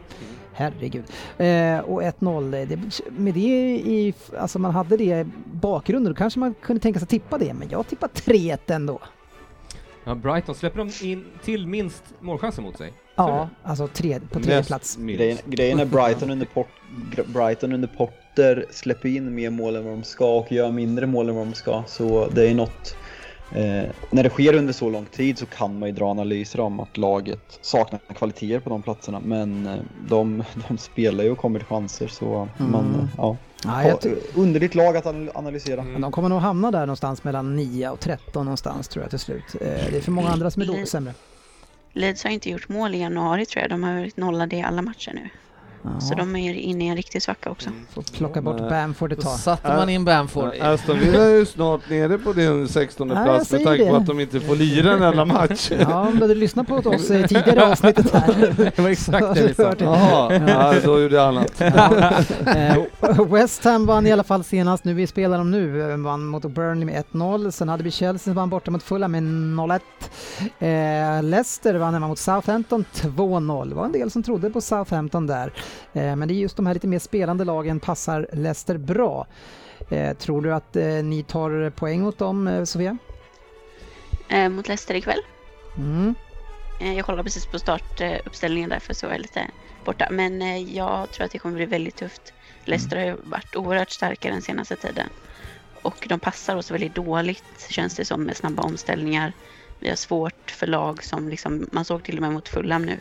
[0.53, 1.05] Herregud.
[1.39, 6.16] Eh, och 1-0, eh, det, med det i, alltså man hade det i bakgrunden, då
[6.16, 9.01] kanske man kunde tänka sig att tippa det, men jag tippar 3-1 ändå.
[10.05, 12.93] Ja, Brighton, släpper de in till minst målchanser mot sig?
[13.19, 14.97] Ja, alltså tre, på tredje Näst plats.
[14.97, 16.69] Grejen, grejen är Brighton under, Port,
[17.27, 21.29] Brighton under Potter släpper in mer mål än vad de ska och gör mindre mål
[21.29, 21.83] än vad de ska.
[21.87, 22.97] Så det är något...
[23.53, 26.81] Eh, när det sker under så lång tid så kan man ju dra analyser om
[26.81, 29.21] att laget saknar kvaliteter på de platserna.
[29.21, 29.75] Men eh,
[30.09, 32.73] de, de spelar ju och kommer till chanser så Mm.
[32.73, 33.37] man, ja.
[33.64, 35.81] Ja, jag ty- Underligt lag att anal- analysera.
[35.81, 36.01] Mm.
[36.01, 39.45] de kommer nog hamna där någonstans mellan 9 och 13 någonstans tror jag till slut.
[39.61, 41.14] Eh, det är för många andra som är då, sämre.
[41.93, 43.70] Leeds har inte gjort mål i januari tror jag.
[43.70, 45.28] De har varit nollade i alla matcher nu.
[46.01, 47.70] Så de är inne i en riktig svacka också.
[47.93, 48.59] får plocka bort.
[48.59, 49.39] Bamford ett Då tag.
[49.39, 50.53] satte man in Bamford.
[50.61, 53.85] Aston Villa är ju snart nere på din 16 Ja, jag plats med säger tanke
[53.87, 53.97] på det.
[53.99, 55.70] att de inte får lira en enda match.
[55.81, 58.55] Ja, om du hade lyssnat på oss i tidigare avsnittet här.
[58.76, 59.74] Det var exakt det vi sa.
[59.79, 61.53] Jaha, ja, då gjorde jag annat.
[61.59, 62.11] Ja.
[62.47, 66.26] Eh, West Ham vann i alla fall senast, nu vi spelar dem nu, eh, vann
[66.26, 67.51] mot Burnley med 1-0.
[67.53, 69.81] Sen hade vi Chelsea som vann borta mot Fulham med 0-1.
[70.59, 73.68] Eh, Leicester vann hemma mot Southampton 2-0.
[73.68, 75.53] Det var en del som trodde på Southampton där.
[75.93, 79.26] Eh, men det är just de här lite mer spelande lagen passar Leicester bra.
[79.91, 82.99] Eh, tror du att eh, ni tar poäng mot dem, Sofia?
[84.51, 85.20] Mot Leicester ikväll.
[85.76, 86.14] Mm.
[86.81, 89.47] Jag kollade precis på startuppställningen därför så var jag lite
[89.85, 90.09] borta.
[90.11, 92.33] Men jag tror att det kommer bli väldigt tufft.
[92.64, 95.09] Leicester har ju varit oerhört starka den senaste tiden.
[95.83, 99.33] Och de passar oss väldigt dåligt känns det som med snabba omställningar.
[99.79, 102.99] Vi har svårt för lag som liksom, man såg till och med mot Fulham nu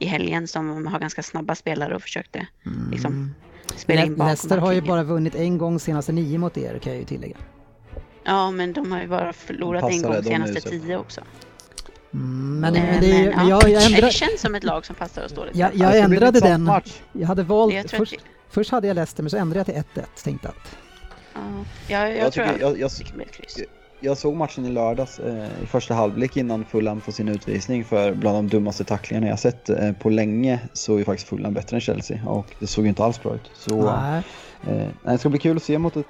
[0.00, 2.46] i helgen som har ganska snabba spelare och försökte
[2.90, 3.34] liksom
[3.76, 6.92] spela in bakom Leicester har ju bara vunnit en gång senaste nio mot er kan
[6.92, 7.36] jag ju tillägga.
[8.24, 11.20] Ja, men de har ju bara förlorat en gång senaste tio också.
[12.14, 13.88] Mm, men, Eh, men, det men, jag, ja.
[13.88, 15.56] jag, känns som ett lag som passar oss dåligt.
[15.56, 16.62] jag, Det jag intressant den.
[16.62, 17.00] Match.
[17.12, 20.02] Jag hade valt, jag först, att, först hade jag Leicester men så ändrade jag till
[20.02, 20.24] 1-1.
[20.24, 20.76] Tänkte att
[21.34, 21.40] ja,
[21.88, 22.90] jag, jag, Jag, tror tycker, att jag, jag,
[24.00, 28.14] jag såg matchen i lördags eh, i första halvlek innan Fulham får sin utvisning för
[28.14, 31.76] bland de dummaste tacklingarna jag sett eh, på länge så är ju faktiskt Fulham bättre
[31.76, 33.50] än Chelsea och det såg ju inte alls bra ut.
[33.54, 34.22] Så nej,
[34.68, 36.06] eh, det ska bli kul att se mot ett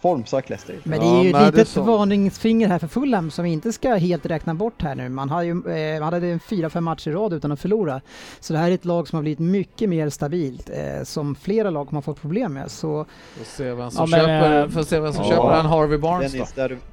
[0.00, 0.76] formstarkt Leicester.
[0.84, 3.72] men det Ja, är ju men ett litet varningsfinger här för Fulham som vi inte
[3.72, 5.08] ska helt räkna bort här nu.
[5.08, 8.00] Man, har ju, eh, man hade en fyra, fem matcher i rad utan att förlora.
[8.40, 11.70] Så det här är ett lag som har blivit mycket mer stabilt eh, som flera
[11.70, 12.70] lag kommer ha fått problem med.
[12.70, 13.06] Så
[13.38, 15.30] Får se vem som Ja, men, köper, eh, får se vem som ja.
[15.30, 16.36] köper han Harvey Barnes då.
[16.38, 16.84] Dennis, där du, Den-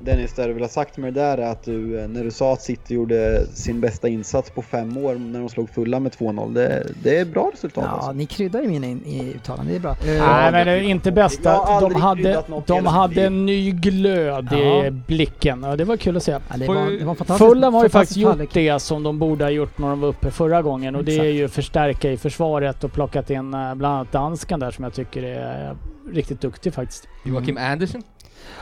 [0.00, 2.30] Dennis, det du vill ha sagt med det där är att du, eh, när du
[2.30, 6.12] sa att City gjorde sin bästa insats på fem år när de slog fulla med
[6.12, 8.12] 2-0, det, det är bra resultat ja, alltså.
[8.12, 9.96] ni kryddar ju mina in, i uttalanden, det är bra.
[10.04, 11.80] Nej men det är inte bästa.
[11.80, 14.86] De hade, i de hade en ny glöd Ja.
[14.86, 16.32] i blicken och det var kul att se.
[16.32, 18.50] Ja, det, var, ju- det var en fantastisk, Fulham har ju faktiskt gjort halvlek.
[18.52, 21.20] det som de borde ha gjort när de var uppe förra gången och det är
[21.20, 21.28] Exakt.
[21.34, 25.22] ju förstärka i försvaret och plockat in eh, bland annat danskan där som jag tycker
[25.22, 25.76] är eh,
[26.14, 27.08] riktigt duktig faktiskt.
[27.24, 28.02] Joakim Andersen.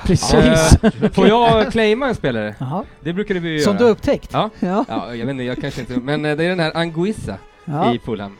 [0.04, 0.34] Precis.
[0.82, 2.54] Eh, Får jag claima en spelare?
[2.58, 2.84] Jaha.
[3.00, 3.78] Det brukade vi ju Som göra.
[3.78, 4.30] du har upptäckt?
[4.32, 4.50] Ja.
[4.60, 4.84] Ja.
[4.88, 5.96] Ja, jag vet inte, jag kanske inte...
[5.96, 7.94] Men eh, det är den här Anguissa ja.
[7.94, 8.36] i Fulham.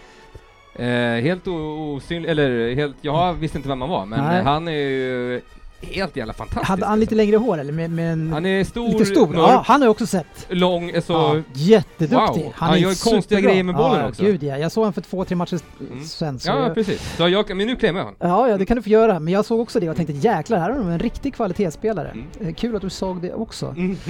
[0.75, 0.87] Eh,
[1.23, 4.43] helt osynlig, eller helt, jag visste inte vem han var, men Nej.
[4.43, 5.41] han är ju
[5.85, 6.69] helt jävla fantastisk.
[6.69, 7.73] Hade han lite längre hår eller?
[7.73, 9.37] Med, med Han är stor, lite stor?
[9.37, 10.47] Ja, han har jag också sett.
[10.49, 11.13] lång, eh, så...
[11.13, 12.43] ja, jätteduktig.
[12.45, 12.53] wow.
[12.55, 13.41] Han gör konstiga superbra.
[13.51, 14.23] grejer med bollen ja, också.
[14.23, 16.05] Gud ja, jag såg honom för två, tre matcher Mm.
[16.05, 16.39] sen.
[16.39, 17.17] Så Ja, jag, precis.
[17.17, 18.19] Så jag, men nu claimar jag honom.
[18.21, 19.21] ja, ja, det kan du få göra.
[19.21, 22.09] Men jag såg också det och tänkte jäklar, här har de en riktig kvalitetsspelare.
[22.11, 22.27] Mm.
[22.41, 23.67] Eh, Kul att du såg det också.
[23.67, 23.97] Mm.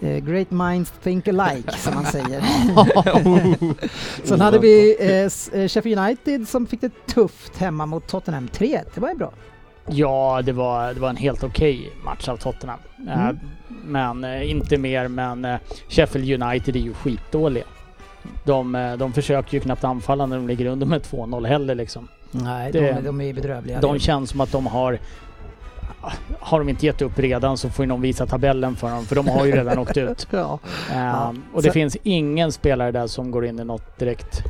[0.00, 2.42] Eh, great minds think alike, som man säger.
[4.24, 8.48] Sen hade vi eh, eh, Sheffield United som fick det tufft hemma mot Tottenham.
[8.52, 9.32] 3-1, det var ju bra.
[9.86, 12.78] Ja, det var, det var en helt okej match av Tottenham.
[13.08, 13.38] Eh, Mm.
[13.84, 15.56] Men eh, inte mer, men eh,
[15.88, 17.64] Sheffield United är ju skitdåliga.
[18.44, 22.08] De, de försöker ju knappt anfalla när de ligger under med 2-0 heller liksom.
[22.30, 23.80] Nej, Det- de, de är bedrövliga.
[23.80, 24.98] De känns som att de har...
[26.40, 29.14] Har de inte gett upp redan så får ju någon visa tabellen för dem, för
[29.16, 30.26] de har ju redan åkt ut.
[30.30, 30.58] ja.
[30.92, 34.42] Ja, och det så- finns ingen spelare där som går in i något direkt.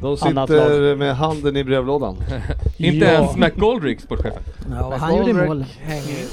[0.00, 2.16] De sitter med handen i brevlådan.
[2.76, 3.12] Inte Ja.
[3.12, 4.42] ens McGoldrick, sportchefen.
[4.70, 5.64] ja, han gjorde mål.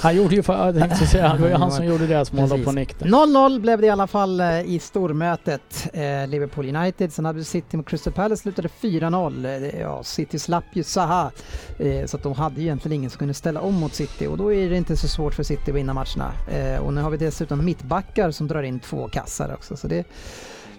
[0.02, 2.64] Han gjorde ju för, jag tänkte säga, det var ju han som gjorde deras mål
[2.64, 3.00] på nick.
[3.00, 3.06] där.
[3.08, 5.88] 0-0 blev det i alla fall eh, i stormötet.
[5.94, 9.46] Eh, Liverpool United, sen hade vi City mot Crystal Palace, slutade 4-0.
[9.74, 11.32] Eh, ja, City slapp ju Zaha,
[11.80, 14.38] eh, så att de hade ju egentligen ingen som kunde ställa om mot City och
[14.38, 16.32] då är det inte så svårt för City att vinna matcherna.
[16.52, 20.06] Eh, och nu har vi dessutom mittbackar som drar in två kassar också, så det,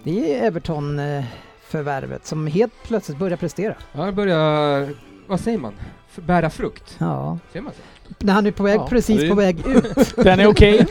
[0.05, 1.24] det är Everton eh,
[1.69, 3.75] förvärvet som helt plötsligt börjar prestera.
[3.93, 4.89] Ja, börjar,
[5.27, 5.75] vad säger man?
[6.11, 6.97] F- Bära frukt?
[6.99, 7.39] Ja.
[7.53, 7.81] Säger man så?
[8.18, 8.86] När han är på väg, Ja.
[8.90, 10.16] precis Det- på väg ut.
[10.16, 10.86] Den är okej.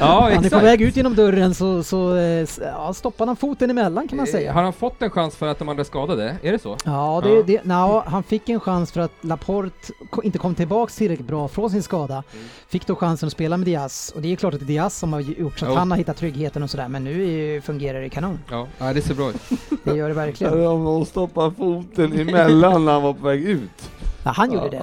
[0.00, 3.70] Ja, Han är på väg ut genom dörren så, så eh, ja, stoppar han foten
[3.70, 4.52] emellan kan man Eh, säga.
[4.52, 6.36] Har han fått en chans för att de andra är skadade?
[6.42, 6.76] Är det så?
[6.84, 7.42] Ja, det, Ja.
[7.46, 11.70] Det, nja, han fick en chans för att Laporte inte kom tillbaks tillräckligt bra från
[11.70, 12.14] sin skada.
[12.32, 12.44] Mm.
[12.68, 14.98] Fick då chansen att spela med Diaz och det är klart att det är Diaz
[14.98, 15.76] som har gjort så att Jo.
[15.78, 17.24] han har hittat tryggheten och sådär men nu
[17.56, 18.38] är, fungerar det kanon.
[18.50, 19.36] Ja, ja det ser bra ut.
[19.84, 20.66] Det gör det verkligen.
[20.66, 23.90] Om någon stoppar foten emellan när han var på väg ut.
[24.24, 24.78] Ja, han gjorde det.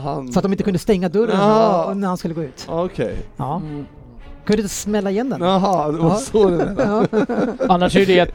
[0.00, 0.32] Han...
[0.32, 2.66] Så att de inte kunde stänga dörren när han skulle gå ut.
[2.68, 3.16] Okej.
[3.36, 3.62] Ja.
[4.44, 5.40] Kunde inte smälla igen den.
[5.42, 6.16] Jaha, det var Ja.
[6.16, 7.08] så det var.
[7.10, 7.66] Ja.
[7.68, 8.34] Annars är det ett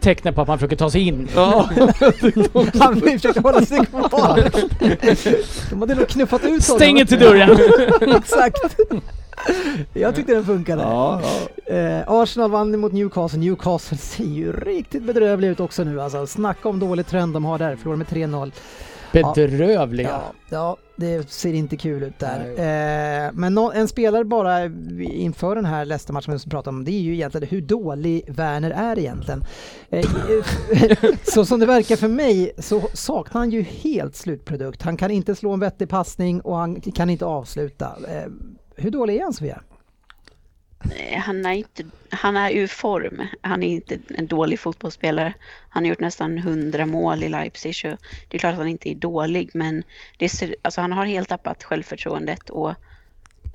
[0.00, 1.28] tecken på att man försöker ta sig in.
[1.34, 1.68] Ja,
[2.80, 4.50] Han försökte hålla sig kvar.
[5.70, 6.60] De hade nog knuffat ut honom.
[6.60, 7.58] Stäng inte dörren!
[8.16, 8.58] Exakt.
[9.92, 10.82] Jag tyckte den funkade.
[10.82, 11.20] ja,
[11.66, 11.72] ja.
[11.74, 13.38] Eh, Arsenal vann mot Newcastle.
[13.38, 16.26] Newcastle ser ju riktigt bedrövliga ut också nu alltså.
[16.26, 17.76] Snacka om dålig trend de har där.
[17.76, 18.52] Förlorar med 3-0.
[19.12, 20.08] Bedrövliga.
[20.08, 22.40] Ja, ja, det ser inte kul ut där.
[23.26, 24.64] Eh, men nå- en spelare bara
[25.00, 28.70] inför den här Leicester-matchen som vi pratar om, det är ju egentligen hur dålig Werner
[28.70, 29.44] är egentligen.
[29.90, 30.04] Eh,
[31.34, 34.82] så som det verkar för mig så saknar han ju helt slutprodukt.
[34.82, 37.86] Han kan inte slå en vettig passning och han kan inte avsluta.
[37.86, 38.30] Eh,
[38.76, 39.60] hur dålig är han Sofia?
[41.18, 43.22] Han är, inte, han är ur form.
[43.40, 45.34] Han är inte en dålig fotbollsspelare.
[45.68, 47.76] Han har gjort nästan 100 mål i Leipzig.
[47.76, 47.86] Så
[48.28, 49.82] det är klart att han inte är dålig, men
[50.18, 52.50] det ser, alltså han har helt tappat självförtroendet.
[52.50, 52.70] Och,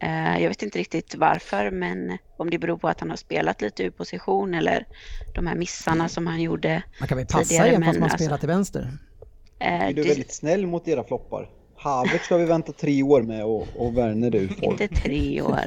[0.01, 3.61] eh, jag vet inte riktigt varför, men om det beror på att han har spelat
[3.61, 4.85] lite ur position eller
[5.35, 6.83] de här missarna som han gjorde.
[6.99, 8.97] Man kan väl passa igen fast man alltså- spelar till vänster.
[9.59, 11.49] Eh, Du är det, väldigt snäll mot era floppar.
[11.85, 14.71] Havertz har vi väntat tre år med och, och Werner är ur form.
[14.71, 15.59] inte tre år.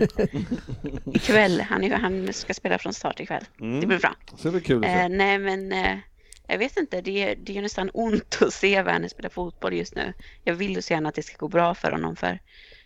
[1.14, 3.44] Ikväll, han, är, han ska spela från start ikväll.
[3.80, 4.14] Det blir bra.
[4.36, 5.98] Så det blir kul Eh, nej men eh,
[6.46, 10.12] jag vet inte, det, det gör nästan ont att se Werner spela fotboll just nu.
[10.44, 12.38] Jag vill ju så gärna att det ska gå bra för honom för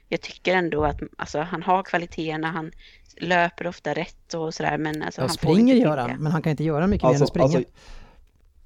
[0.09, 2.73] jag tycker ändå att alltså, han har kvaliteterna, han
[3.17, 6.33] löper ofta rätt och sådär men alltså, Ja, han får springer inte gör han, men
[6.33, 7.45] han kan inte göra mycket mer än Alltså, att springa.
[7.45, 7.63] alltså,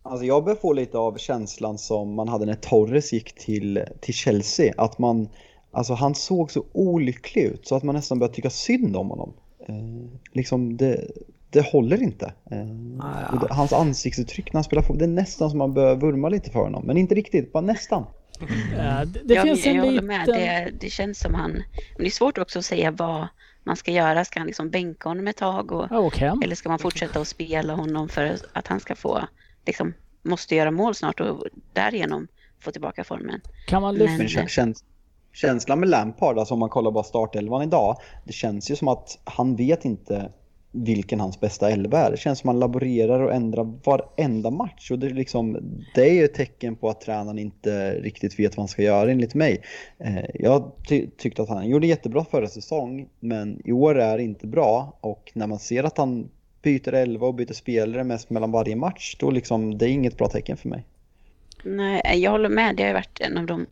[0.07, 4.14] alltså jag börjar få lite av känslan som man hade när Torres gick till, till
[4.14, 4.74] Chelsea.
[4.76, 5.28] Att man,
[5.70, 9.32] alltså han såg så olycklig ut så att man nästan började tycka synd om honom.
[9.68, 9.74] Eh,
[10.32, 11.11] liksom det,
[11.50, 12.32] det håller inte.
[12.50, 15.96] Eh, och det, hans ansiktsuttryck när han spelar fotboll, det är nästan som man börjar
[15.96, 16.86] vurma lite för honom.
[16.86, 18.04] Men inte riktigt, bara nästan.
[18.76, 20.07] Eh, det det jag, finns en jag håller liten...
[20.07, 21.62] med, det, det känns som han, men
[21.98, 23.28] det är svårt också att säga vad
[23.64, 24.24] man ska göra.
[24.24, 26.42] Ska han liksom bänka honom ett tag och Ja, hem.
[26.44, 29.20] Eller ska man fortsätta att spela honom för att han ska få,
[29.66, 32.28] liksom, måste göra mål snart och därigenom
[32.60, 33.40] få tillbaka formen?
[33.66, 34.38] Kan man Men- lyfta...
[34.38, 34.84] Men käns
[35.32, 39.18] känslan med Lampard, alltså om man kollar bara startelvan idag, det känns ju som att
[39.24, 40.32] han vet inte
[40.72, 42.10] vilken hans bästa elva är.
[42.10, 45.58] Det känns som att han laborerar och ändrar varenda match och det är, liksom,
[45.94, 49.10] det är ju ett tecken på att tränaren inte riktigt vet vad han ska göra
[49.10, 49.62] enligt mig.
[49.98, 54.24] Eh, Jag ty tyckte att han gjorde jättebra förra säsong, men i år är det
[54.24, 56.28] inte bra och när man ser att han
[56.66, 60.28] byter elva och byter spelare mest mellan varje match, då liksom, det är inget bra
[60.28, 60.84] tecken för mig.
[61.64, 62.76] Nej, jag håller med.
[62.76, 63.66] Det har ju varit en av de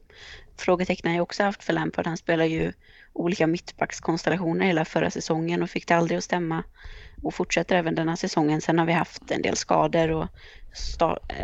[0.57, 2.07] frågetecknen jag också haft för Lampard.
[2.07, 2.73] Han spelar ju
[3.13, 6.63] olika mittbackskonstellationer hela förra säsongen och fick det aldrig att stämma.
[7.23, 8.61] Och fortsätter även denna säsongen.
[8.61, 10.27] Sen har vi haft en del skador och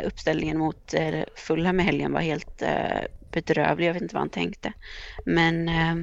[0.04, 3.00] uppställningen mot eh, Fulham i helgen var helt eh,
[3.32, 3.88] bedrövlig.
[3.88, 4.72] Jag vet inte vad han tänkte.
[5.24, 5.94] Men eh,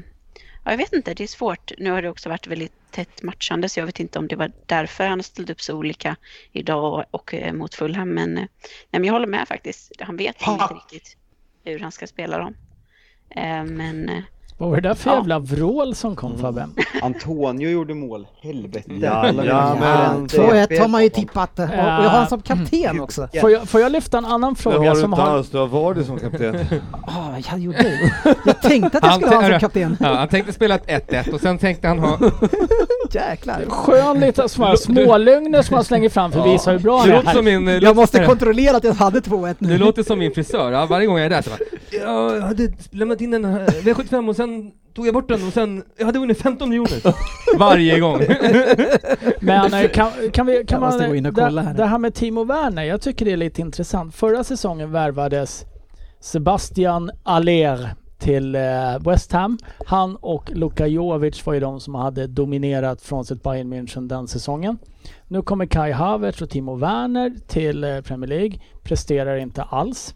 [0.68, 1.72] ja, jag vet inte, det är svårt.
[1.78, 4.51] Nu har det också varit väldigt tätt matchande så jag vet inte om det var
[4.65, 6.15] därför han ställt upp så olika
[6.51, 8.09] idag och eh, mot Fulham.
[8.09, 8.49] Men, eh, nej,
[8.99, 9.91] men jag håller med faktiskt.
[9.99, 10.53] Han vet Ha!
[10.53, 11.18] inte riktigt
[11.63, 12.55] hur han ska spela dem.
[13.30, 14.09] Eh, Men
[14.60, 15.16] Vad var det där för Ja.
[15.16, 16.68] jävla vrål som kom Fabbe?
[17.01, 18.91] Antonio gjorde mål, helvete.
[19.01, 22.99] Ja, Det är 2-1 har man ju tippat och och jag har honom som kapten
[22.99, 23.28] också.
[23.41, 25.30] Får jag, får jag lyfta en annan Det fråga har du som inte har...
[25.38, 26.55] alls, du har Vardy som kapten.
[27.08, 28.12] Ah, jag gjorde det.
[28.45, 29.97] Jag tänkte att jag skulle ha honom som kapten.
[29.99, 32.18] Ja, han tänkte spela ett 1-1 och sen tänkte han ha...
[33.12, 33.62] Jäklar.
[33.70, 37.41] Skön liten smålögner som man slänger fram för att visa hur bra han Det är.
[37.41, 37.80] min...
[37.82, 39.78] Jag måste kontrollera att jag hade 2-1 Det nu.
[39.78, 42.71] låter som min frisör, ja, varje gång jag är där så bara "Ja, Jag hade
[42.91, 46.19] lämnat in en eh, V75 och sen tog jag bort den och sen, jag hade
[46.19, 47.15] vunnit 15 miljoner
[47.57, 48.19] Varje gång!
[49.39, 51.09] Men eh, kan, kan, vi, kan man...
[51.09, 53.61] gå in och det, här det här med Timo Werner, jag tycker det är lite
[53.61, 54.15] intressant.
[54.15, 55.65] Förra säsongen värvades
[56.19, 58.61] Sebastian Aller till eh,
[59.05, 59.57] West Ham.
[59.85, 64.27] Han och Luka Jovic var ju de som hade dominerat från sitt Bayern München den
[64.27, 64.77] säsongen.
[65.27, 68.59] Nu kommer Kai Havertz och Timo Werner till eh, Premier League.
[68.83, 70.15] Presterar inte alls.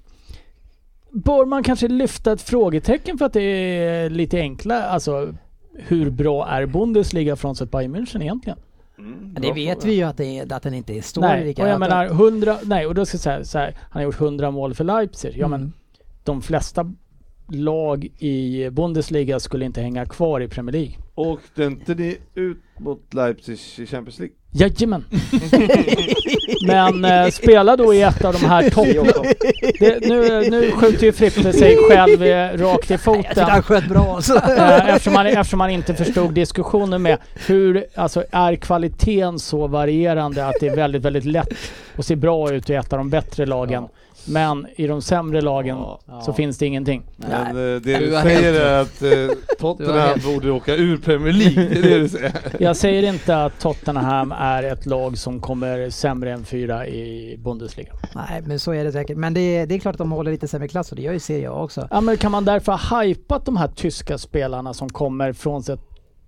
[1.11, 5.33] Bör man kanske lyfta ett frågetecken för att det är lite enklare, alltså
[5.73, 8.59] hur bra är Bundesliga från sitt Bayern München egentligen?
[8.97, 9.87] Mm, Det vet fråga.
[9.91, 12.57] vi ju att, det är, att den inte står Nej, lika och jag menar 100,
[12.65, 15.33] nej och då ska jag säga så här, han har gjort 100 mål för Leipzig.
[15.37, 15.59] Ja Mm.
[15.61, 15.73] men
[16.23, 16.93] de flesta
[17.47, 20.93] lag i Bundesliga skulle inte hänga kvar i Premier League.
[21.15, 23.53] Åkte inte ni ut mot Leipzig
[23.83, 24.35] i Champions League?
[24.53, 25.05] Jajamän!
[26.67, 28.87] Men eh, spela då i ett av de här topp...
[28.91, 29.23] Vi också.
[29.79, 33.43] Det, nu, nu skjuter ju Frippe sig själv eh, rakt i Jag tyckte foten.
[33.49, 34.35] han sköt bra alltså.
[34.35, 40.47] Eh, eftersom, man, eftersom man inte förstod diskussionen med hur, alltså är kvaliteten så varierande
[40.47, 41.53] att det är väldigt, väldigt lätt
[41.97, 43.87] att se bra ut i ett av de bättre lagen.
[44.27, 46.21] Men i de sämre lagen Ja.
[46.25, 47.03] så finns det ingenting.
[47.17, 49.09] Men eh, det Du du säger är att eh,
[49.59, 52.31] Tottenham borde åka ur Premier League, det är det du säger?
[52.59, 57.93] Jag säger inte att Tottenham är ett lag som kommer sämre än fyra i Bundesliga.
[58.15, 59.17] Nej, men så är det säkert.
[59.17, 61.13] Men det är, det är klart att de håller lite sämre klass och det gör
[61.13, 61.87] ju Serie A också.
[61.91, 65.79] Ja men kan man därför ha hypat de här tyska spelarna som kommer från Och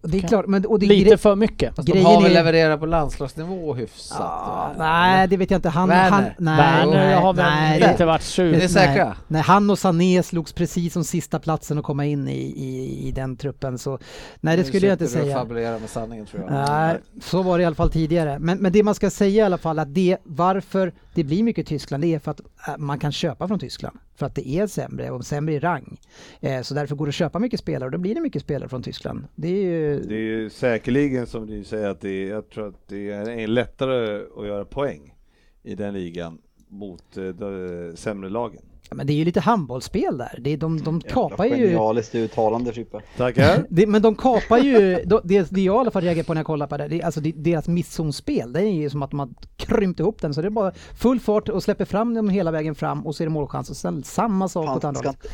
[0.05, 1.75] det är klart, men och det lite för mycket?
[1.75, 4.17] Fast de har väl är- levererat på landslagsnivå hyfsat?
[4.19, 5.69] Ja, nej, det vet jag inte.
[5.69, 6.09] Han, Werner.
[6.09, 8.53] han, nej, Werner nej, har väl nej, inte varit sur.
[8.53, 9.05] Är ni säkra?
[9.05, 13.07] Nej, nej, han och Sané slogs precis som sista platsen att komma in i, i,
[13.07, 13.77] i den truppen.
[13.77, 13.99] Så
[14.41, 15.35] nej, det Nu skulle jag inte säga.
[15.37, 16.51] fabulerar med sanningen tror jag.
[16.51, 18.39] Nej, så var det i alla fall tidigare.
[18.39, 21.67] Men, men det man ska säga i alla fall att det, varför det blir mycket
[21.67, 23.97] Tyskland det är för att äh, man kan köpa från Tyskland.
[24.15, 25.97] För att det är sämre och sämre i rang.
[26.41, 28.69] Eh, så därför går det att köpa mycket spelare och då blir det mycket spelare
[28.69, 29.27] från Tyskland.
[29.35, 29.99] Det är ju...
[29.99, 33.47] Det är ju säkerligen som du säger att det är, jag tror att det är
[33.47, 35.15] lättare att göra poäng
[35.63, 38.63] i den ligan mot eh, de sämre lagen.
[38.89, 40.39] Ja, men det är ju lite handbollsspel där.
[40.41, 41.67] Det är, de, de kapar ju...
[41.67, 43.01] Genialiskt uttalande Frippe.
[43.17, 43.65] Tackar!
[43.69, 46.45] Det, men de kapar ju, det, det jag i alla fall reagerar på när jag
[46.45, 49.19] kollar på det, det är alltså det, deras misszonspel, det är ju som att de
[49.19, 52.51] har krympt ihop den så det är bara full fart och släpper fram dem hela
[52.51, 55.27] vägen fram och så är det målchans och sen samma sak åt andra hållet.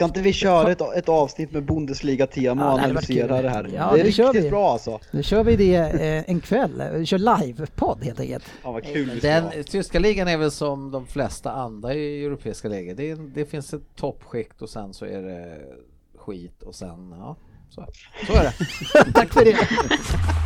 [0.00, 3.70] Ska inte vi köra ett, ett avsnitt med Bundesliga-tema Ja, och analysera det här?
[3.74, 4.50] Ja, det är riktigt vi.
[4.50, 5.00] bra alltså.
[5.10, 8.44] Nu kör vi det eh, en kväll, vi kör live-podd helt enkelt.
[8.62, 12.94] Fan vad kul Den tyska ligan är väl som de flesta andra i europeiska läger.
[12.94, 15.58] Det, det finns ett toppskikt och sen så är det
[16.18, 17.36] skit och sen, ja.
[17.70, 17.86] Så,
[18.26, 19.12] så är det.
[19.14, 19.56] Tack för det.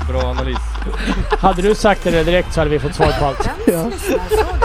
[0.08, 0.58] Bra analys.
[1.30, 3.50] Hade du sagt det direkt så hade vi fått svar på allt.
[3.66, 4.63] Lyssnarfråga.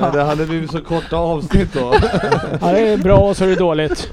[0.00, 1.94] Men det hade blivit så korta avsnitt då.
[2.60, 4.08] Ja, det är bra och så är det dåligt.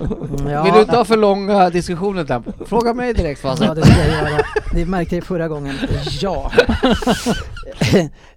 [0.49, 2.43] Ja, Vill du inte ha för långa diskussioner där?
[2.65, 3.75] Fråga mig direkt Ja, Fasen.
[3.75, 4.41] det ska jag göra.
[4.73, 5.75] Det märkte jag förra gången.
[6.21, 6.51] Ja.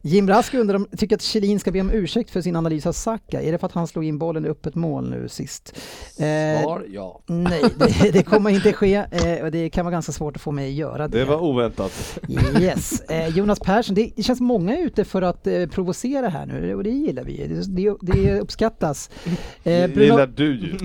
[0.02, 2.92] Jim Rask undrar om, tycker att Kjellin ska be om ursäkt för sin analys av
[2.92, 3.42] Saka.
[3.42, 5.72] Är det för att han slog in bollen i öppet mål nu sist?
[6.18, 7.20] Eh, Svar ja.
[7.26, 7.62] nej,
[8.02, 10.66] det, det kommer inte ske eh, och det kan vara ganska svårt att få mig
[10.68, 11.18] att göra det.
[11.18, 12.18] Det var oväntat.
[12.60, 13.00] Yes.
[13.00, 16.84] Eh, Jonas Persson, det, det känns många ute för att eh, provocera här nu och
[16.84, 17.46] det gillar vi.
[17.46, 19.10] Det, det, det uppskattas.
[19.64, 20.78] Eh, Bruno, gillar du ju.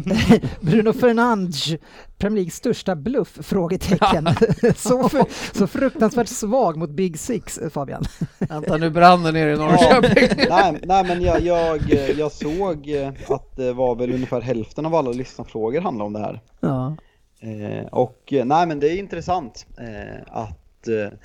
[0.61, 1.75] Bruno Fernandes,
[2.17, 3.37] Premier Leagues största bluff?
[3.41, 4.27] Frågetecken.
[4.75, 5.25] så, för,
[5.57, 8.03] så fruktansvärt svag mot Big Six, Fabian.
[8.39, 10.45] Vänta nu brann det nere i Norrköping.
[10.49, 11.79] nej, nej men jag, jag,
[12.17, 16.19] jag såg eh, att det var väl ungefär hälften av alla lyssnarfrågor handlade om det
[16.19, 16.41] här.
[16.59, 16.95] Ja.
[17.39, 21.17] Eh, och eh, nej men det är intressant eh, att eh,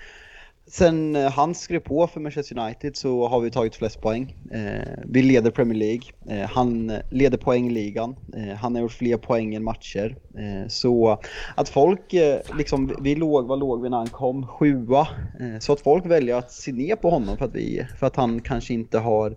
[0.72, 4.36] sen eh, han skrev på för Manchester United så har vi tagit flest poäng.
[4.52, 6.02] Eh, vi leder Premier League.
[6.28, 8.16] Eh, han eh, leder poängligan.
[8.36, 10.16] Eh, han har gjort fler poäng än matcher.
[10.38, 11.18] Eh, så
[11.54, 14.46] att folk eh, liksom, vi låg, vad låg vi när han kom?
[14.46, 15.08] Sjua.
[15.40, 18.16] Eh, så att folk väljer att se ner på honom för att, vi, för att
[18.16, 19.36] han kanske inte har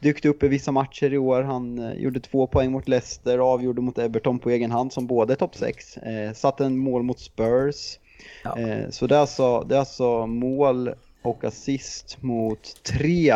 [0.00, 1.42] dykt upp i vissa matcher i år.
[1.42, 5.32] Han eh, gjorde två poäng mot Leicester, avgjorde mot Everton på egen hand som både
[5.32, 5.96] är topp 6.
[5.96, 7.98] Eh, satte en mål mot Spurs.
[8.44, 8.58] Ja.
[8.58, 13.34] Eh, så det är, alltså, det är alltså mål och assist mot tre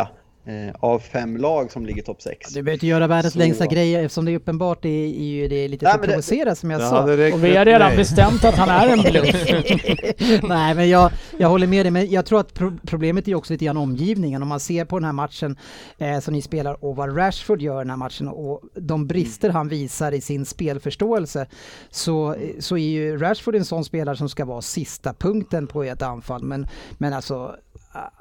[0.81, 2.49] av fem lag som ligger topp 6.
[2.53, 5.49] Du behöver inte göra världens Så- längsta grej eftersom det är uppenbart det är, ju
[5.49, 7.03] det är lite Nej, för provocerat som jag sa.
[7.03, 7.97] Och vi har redan nej.
[7.97, 10.43] bestämt att han är en bluff.
[10.49, 13.53] Nej men jag, jag håller med dig, men jag tror att pro problemet är också
[13.53, 14.43] lite grann omgivningen.
[14.43, 15.57] Om man ser på den här matchen
[15.99, 19.69] eh, som ni spelar och vad Rashford gör den här matchen och de brister han
[19.69, 21.47] visar i sin spelförståelse
[21.91, 26.03] så, så är ju Rashford en sån spelare som ska vara sista punkten på ett
[26.03, 26.43] anfall.
[26.45, 26.67] Men,
[26.99, 27.57] men alltså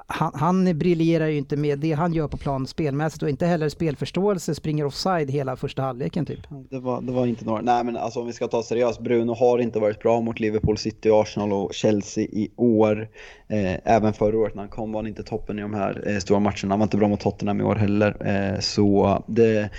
[0.06, 3.68] han, han briljerar ju inte med det han gör på plan spelmässigt och inte heller
[3.68, 6.40] spelförståelse, springer offside hela första halvleken typ.
[6.70, 9.34] Det var, det var inte några, nej men alltså om vi ska ta seriöst, Bruno
[9.34, 13.08] har inte varit bra mot Liverpool, City, Arsenal och Chelsea i år.
[13.48, 16.18] Eh, även förra året när han kom var han inte toppen i de här eh,
[16.18, 18.26] stora matcherna, han var inte bra mot Tottenham i år heller.
[18.26, 19.70] Eh, så det,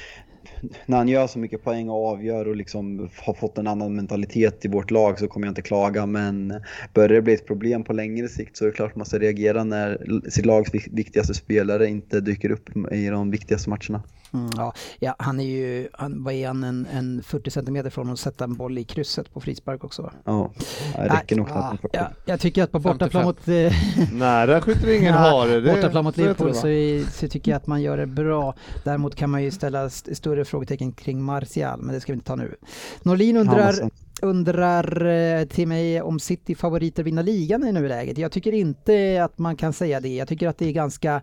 [0.85, 4.65] när han gör så mycket poäng och avgör och liksom har fått en annan mentalitet
[4.65, 6.05] i vårt lag så kommer jag inte klaga.
[6.05, 6.61] Men
[6.93, 9.63] börjar det bli ett problem på längre sikt så är det klart man ska reagera
[9.63, 14.03] när sitt lags viktigaste spelare inte dyker upp i de viktigaste matcherna.
[14.33, 14.73] Mm, ja.
[14.99, 18.43] ja, han är ju, han, vad är han, en, en 40 centimeter från att sätta
[18.43, 20.11] en boll i krysset på frispark också?
[20.23, 20.51] Ja,
[20.95, 23.47] det räcker nog knappt ja, jag tycker att på bortaplan mot...
[24.13, 25.61] Nära skjuter ingen hare.
[25.61, 26.67] Bortaplan mot Liverpool så,
[27.11, 28.55] så, tycker jag att man gör det bra.
[28.83, 29.89] Däremot kan man ju ställa
[30.31, 32.55] större frågetecken kring Martial, men det ska vi inte ta nu.
[33.03, 33.89] Norlin undrar,
[34.21, 38.17] undrar eh, till mig om City favoriter vinna ligan i nuläget.
[38.17, 40.15] Jag tycker inte att man kan säga det.
[40.15, 41.15] Jag tycker att det är ganska...
[41.15, 41.21] Eh,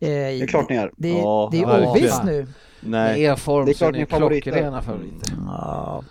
[0.00, 0.90] det är klart ni är.
[0.96, 2.46] Det, ja, det är ovisst nu.
[2.80, 3.20] Nej.
[3.20, 5.32] Det är form det är klart ni är klockrena favoriter.
[5.46, 6.04] Ja.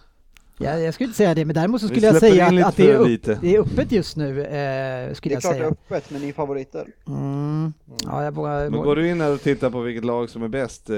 [0.61, 2.91] Ja, jag skulle inte säga det, men däremot så skulle jag säga att, att det,
[2.91, 4.41] är upp, det, är öppet just nu.
[4.41, 5.53] Eh, skulle jag säga.
[5.53, 6.88] Det är klart det är öppet, men ni är favoriter.
[7.07, 7.73] Mm.
[8.06, 10.48] Ja, jag vågar, men går du in här och tittar på vilket lag som är
[10.48, 10.95] bäst, eh,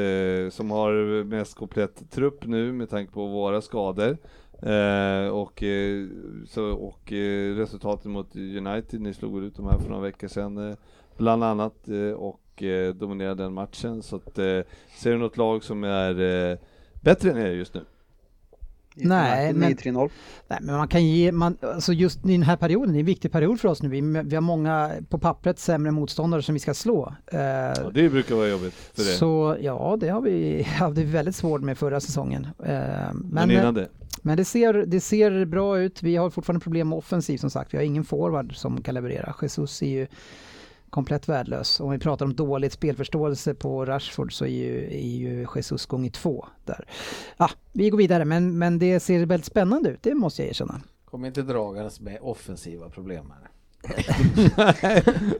[0.51, 4.17] som har mest komplett trupp nu med tanke på våra skador,
[4.61, 6.07] Eh, och, eh,
[6.47, 10.69] så, och eh, resultatet mot United, ni slog ut dem här för några veckor sedan
[10.69, 10.75] eh,
[11.17, 14.01] bland annat eh, och eh, dominerade den matchen.
[14.01, 14.35] Så att,
[14.97, 16.57] ser du något lag som är
[17.01, 17.81] bättre än er just nu?
[18.95, 19.75] Nej men,
[20.47, 23.05] nej, men man kan ge, man, alltså just i den här perioden, det är en
[23.05, 23.89] viktig period för oss nu.
[23.89, 27.15] Vi, vi har många på pappret sämre motståndare som vi ska slå.
[27.31, 29.09] ja, det brukar vara jobbigt för det.
[29.09, 32.47] Så ja, det har vi hade väldigt svårt med förra säsongen.
[32.57, 33.87] men, men innan det?
[34.21, 36.03] Men det ser, det ser bra ut.
[36.03, 37.73] Vi har fortfarande problem med offensiv som sagt.
[37.73, 39.35] Vi har ingen forward som kan leverera.
[39.41, 40.07] Jesus är ju
[40.91, 41.79] komplett värdelös.
[41.79, 46.09] Om vi pratar om dåligt spelförståelse på Rashford så är ju, är ju Jesus gånger
[46.09, 46.85] två där.
[47.37, 50.81] Ja, vi går vidare men, men det ser väldigt spännande ut, det måste jag erkänna.
[51.05, 53.47] Kom inte dragandes med offensiva problem här.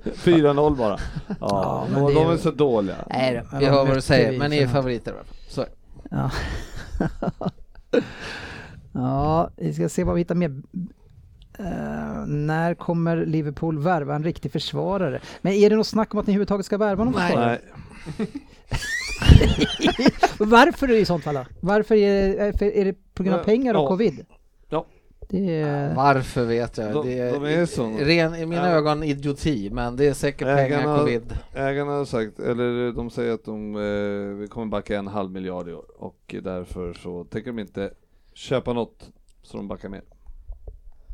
[0.03, 0.97] 4-0 bara.
[1.27, 2.95] Ja, ja men de, de är så dåliga.
[3.09, 5.35] Nej, vi hör vad du säger, men ni är favoriter i alla fall.
[5.47, 5.65] Så.
[6.09, 6.31] Ja.
[8.93, 10.61] Ja, vi ska se vad vi hittar mer.
[11.61, 15.21] Uh, när kommer Liverpool värva en riktig försvarare?
[15.41, 17.59] Men är det något snack om att ni överhuvudtaget ska värva någon försvarare?
[18.17, 18.27] Nej.
[20.39, 21.45] Varför i sånt fall då?
[21.59, 23.87] Varför är det, är det på grund av pengar och ja.
[23.87, 24.25] covid?
[24.69, 24.85] Ja.
[25.29, 25.95] Är...
[25.95, 26.93] Varför vet jag.
[26.93, 27.97] De, det är, de är så.
[27.99, 28.75] Ren, i mina ja.
[28.75, 31.37] ögon idioti, men det är säkert ägarna, pengar, covid.
[31.53, 35.73] Ägarna har sagt, eller de säger att de eh, kommer backa en halv miljard i
[35.73, 37.93] år och därför så tänker de inte
[38.33, 39.09] köpa något
[39.41, 40.01] så de backar med.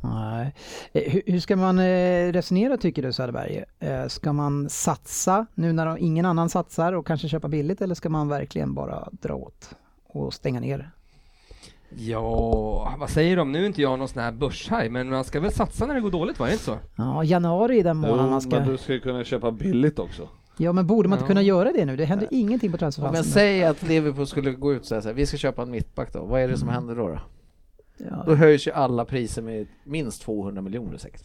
[0.04, 0.54] Nej.
[0.92, 3.64] Eh, hur ska man eh, resonera tycker du Söderberg?
[3.80, 8.10] Eh, ska man satsa nu när ingen annan satsar och kanske köpa billigt eller ska
[8.10, 9.70] man verkligen bara dra åt
[10.08, 10.92] och stänga ner?
[11.90, 13.52] Ja, vad säger de?
[13.52, 16.02] Nu är inte jag någon sån här börshaj, men man ska väl satsa när det
[16.02, 16.78] går dåligt, var det inte så?
[16.96, 18.50] Ja, januari är den månaden man ska...
[18.50, 20.30] men du ska kunna köpa billigt också.
[20.58, 21.96] Ja, men borde man inte kunna göra det nu?
[21.96, 22.42] Det händer Nej.
[22.42, 23.26] ingenting på transferfönstret.
[23.26, 25.72] Men säg att Liverpool skulle gå ut och säga så här, vi ska köpa en
[25.72, 26.26] mittback då.
[26.26, 26.76] Vad är det som mm.
[26.76, 27.08] händer då?
[27.08, 27.20] Då,
[27.98, 28.24] ja.
[28.26, 31.24] då höjs ju alla priser med minst 200 miljoner säkert.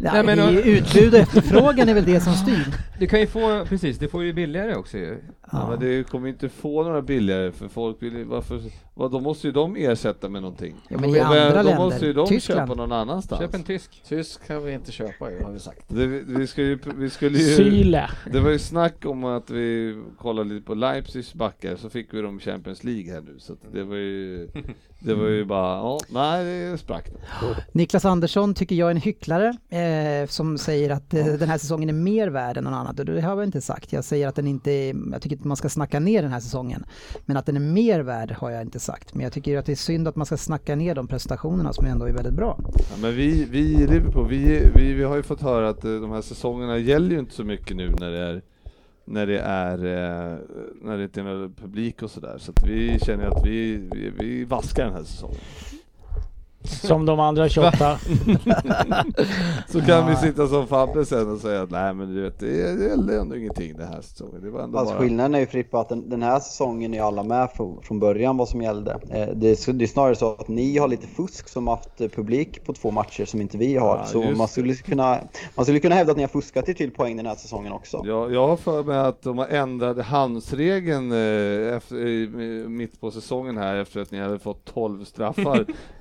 [0.00, 2.74] Nej, men, det utbud och efterfrågan är väl det som styr.
[2.98, 5.18] Du kan ju få, precis, du får ju billigare också ju.
[5.40, 5.48] Ja.
[5.52, 5.70] ja.
[5.70, 8.60] men det kommer inte få några billigare för folk vill varför,
[8.98, 10.76] vad, då måste ju de ersätta med någonting.
[10.88, 12.60] Ja men i andra länder, då måste ju de Tyskland.
[12.60, 13.42] köpa någon annanstans.
[13.42, 14.02] Köp en tysk.
[14.08, 15.84] Tysk kan vi inte köpa har vi sagt.
[15.88, 18.08] Det, vi, ju, vi skulle ju, Syle.
[18.32, 22.22] Det var ju snack om att vi kollade lite på Leipzigs backar så fick vi
[22.22, 24.48] dem Champions League här nu så det var ju
[25.00, 27.08] Det var ju bara, ja, nej det sprack
[27.72, 31.88] Niklas Andersson tycker jag är en hycklare eh, som säger att eh, den här säsongen
[31.88, 33.92] är mer värd än någon annat och det har jag inte sagt.
[33.92, 36.40] Jag säger att den inte är, jag tycker inte man ska snacka ner den här
[36.40, 36.84] säsongen.
[37.26, 38.87] Men att den är mer värd har jag inte sagt.
[39.12, 41.86] Men jag tycker att det är synd att man ska snacka ner de prestationerna som
[41.86, 42.58] ändå är väldigt bra.
[42.64, 45.90] Ja, men vi, vi i Liverpool, vi, vi, vi har ju fått höra att eh,
[45.90, 48.42] de här säsongerna gäller ju inte så mycket nu när det är
[49.04, 50.38] när det är eh,
[50.82, 52.38] när det inte är någon publik och sådär.
[52.38, 55.40] Så att vi känner att vi, vi, vi vaskar den här säsongen.
[56.68, 57.98] Som de andra 28.
[59.68, 62.62] så kan vi sitta som Fabbe sen och säga att nej men du vet, det
[62.62, 64.40] är ändå ingenting det här säsongen.
[64.42, 65.02] Det var ändå alltså, bara...
[65.02, 68.36] Skillnaden är ju Frippa att den, den, här säsongen är alla med från, från början
[68.36, 68.92] vad som gällde.
[68.92, 72.64] Eh, det, är, det är snarare så att ni har lite fusk som haft publik
[72.64, 73.96] på två matcher som inte vi har.
[73.96, 75.18] Ja, så man skulle, kunna,
[75.54, 78.02] man skulle kunna hävda att ni har fuskat er till poäng den här säsongen också.
[78.04, 83.56] Ja, jag har för mig att de har ändrat handsregeln eh, efter, mitt på säsongen
[83.56, 85.66] här efter att ni hade fått 12 straffar.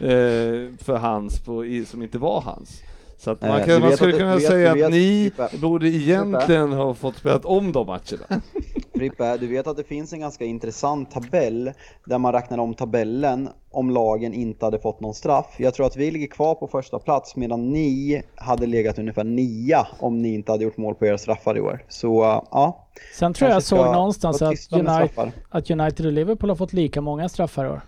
[0.82, 2.82] för hans på, som inte var hans.
[3.20, 6.74] Så att man, kan, man skulle kunna vet, säga vet, att ni vet, borde egentligen
[6.74, 8.42] ha fått spela om de matcherna.
[8.96, 11.72] Frippe, du vet att det finns en ganska intressant tabell
[12.06, 15.56] där man räknar om tabellen om lagen inte hade fått någon straff.
[15.58, 19.88] Jag tror att vi ligger kvar på första plats medan ni hade legat ungefär nia
[20.00, 21.84] om ni inte hade gjort mål på era straffar i år.
[21.88, 22.88] Så uh, ja.
[23.16, 27.02] Sen tror jag jag såg någonstans att United, att United och Liverpool har fått lika
[27.02, 27.82] många straffar i år.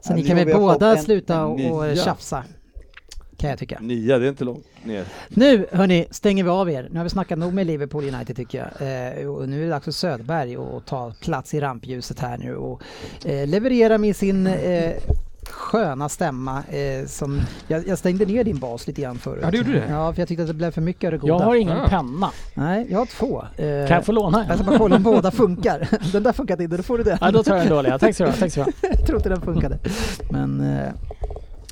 [0.00, 1.96] Så Ja, ni kan väl båda sluta och nia.
[1.96, 2.44] tjafsa.
[3.38, 3.78] Kan jag tycka.
[3.80, 5.04] Nia, det är inte långt ner.
[5.28, 6.88] Nu hörni, stänger vi av er.
[6.90, 8.88] Nu har vi snackat nog med Liverpool United tycker jag.
[9.22, 12.56] Eh, och nu är det dags för Söderberg att ta plats i rampljuset här nu
[12.56, 12.82] och
[13.24, 14.92] eh, leverera med sin eh,
[15.50, 17.40] sköna stämma eh, som...
[17.68, 19.40] Jag, jag stängde ner din bas lite grann förut.
[19.42, 19.84] Ja, du gjorde det?
[19.90, 21.32] Ja, för jag tyckte att det blev för mycket av det goda.
[21.34, 21.88] Jag har ingen Ah.
[21.88, 22.30] penna.
[22.54, 23.42] Nej, jag har två.
[23.56, 24.56] Eh, Kan jag få låna Jag en?
[24.58, 25.88] ska bara kolla om båda funkar.
[26.12, 27.18] Den där funkade inte, då får du den.
[27.20, 27.98] Ja, då tar jag den dåliga.
[27.98, 28.36] Tack så du ha.
[28.82, 29.78] jag tror inte den funkade.
[30.30, 30.88] Men eh,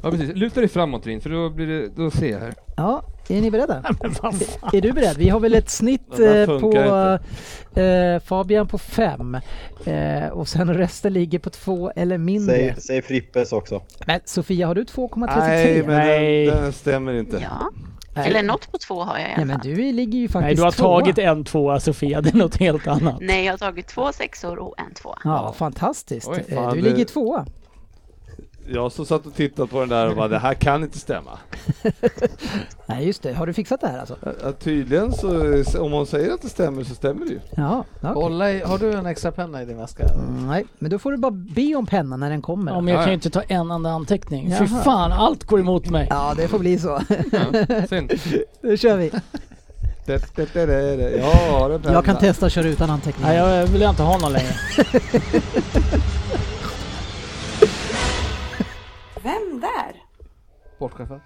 [0.04, 2.54] Ja precis, luta dig framåt Rin för då blir det, då ser jag här.
[2.76, 3.74] ja, är ni beredda?
[4.72, 5.16] Är du beredd?
[5.18, 7.18] Vi har väl ett snitt eh, på
[7.80, 9.38] eh, Fabian på fem
[9.84, 12.54] eh, och sen resten ligger på två eller mindre.
[12.56, 13.82] Säg, säg Frippes också.
[14.06, 15.26] Men Sofia, har du 2,33?
[15.38, 16.46] Nej, men Nej.
[16.46, 17.36] Den, den stämmer inte.
[17.42, 17.70] Ja,
[18.16, 18.28] Nej.
[18.28, 19.68] eller något på två har jag i alla Nej, men fall.
[19.70, 21.00] du ligger ju faktiskt Nej, du har tvåa.
[21.00, 23.16] tagit en tvåa Sofia, det är något helt annat.
[23.20, 25.18] Nej, jag har tagit två sexor och en tvåa.
[25.24, 26.28] Ja, fantastiskt.
[26.28, 27.46] Oj, Eh, fan, du det- ligger tvåa.
[28.66, 31.38] Jag som satt och tittade på den där och bara, det här kan inte stämma.
[32.86, 33.32] Nej, just det.
[33.32, 34.16] Har du fixat det här alltså?
[34.42, 35.28] Ja, tydligen så,
[35.80, 37.40] om hon säger att det stämmer så stämmer det ju.
[37.56, 38.10] Ja, okej.
[38.14, 40.04] Kolla i, har du en extra penna i din väska?
[40.04, 42.72] Mm, Nej, men då får du bara be om pennan när den kommer.
[42.72, 44.46] Ja, men jag Ja, kan ju inte ta en enda anteckning.
[44.58, 44.82] Fy Jaha.
[44.82, 46.06] fan, allt går emot mig.
[46.10, 47.00] Ja, det får bli så.
[47.32, 48.12] Ja, synd.
[48.62, 49.10] Nu kör vi.
[50.06, 50.22] Det.
[51.92, 53.28] Jag kan testa att köra utan anteckningar.
[53.28, 54.54] Nej, jag vill inte ha någon längre.
[59.24, 60.02] Vem där?
[60.76, 61.20] Sportchefen?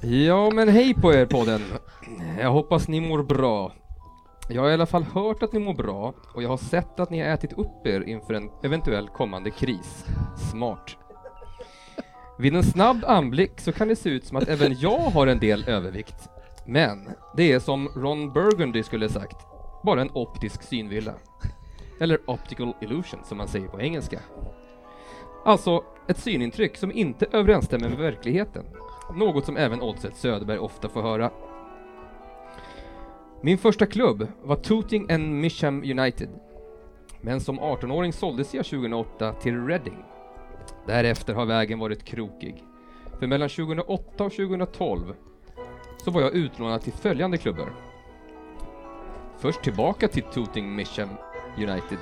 [0.00, 1.60] Ja men hej på er podden.
[2.40, 3.72] Jag hoppas ni mår bra.
[4.48, 7.10] Jag har i alla fall hört att ni mår bra och jag har sett att
[7.10, 10.04] ni har ätit upp er inför en eventuell kommande kris.
[10.50, 10.96] Smart.
[12.38, 15.38] Vid en snabb anblick så kan det se ut som att även jag har en
[15.38, 16.28] del övervikt.
[16.66, 19.46] Men det är som Ron Burgundy skulle sagt,
[19.84, 21.14] bara en optisk synvilla.
[22.00, 24.20] Eller optical illusion som man säger på engelska.
[25.44, 28.64] Alltså ett synintryck som inte överensstämmer med verkligheten.
[29.14, 31.30] Något som även Oddset Söderberg ofta får höra.
[33.40, 36.28] Min första klubb var Tooting and Misham United.
[37.20, 40.04] Men som 18-åring såldes jag 2008 till Reading.
[40.86, 42.64] Därefter har vägen varit krokig.
[43.18, 45.14] För mellan 2008 och 2012
[46.04, 47.72] så var jag utlånad till följande klubbar.
[49.38, 51.08] Först tillbaka till Tooting Misham
[51.56, 51.98] United.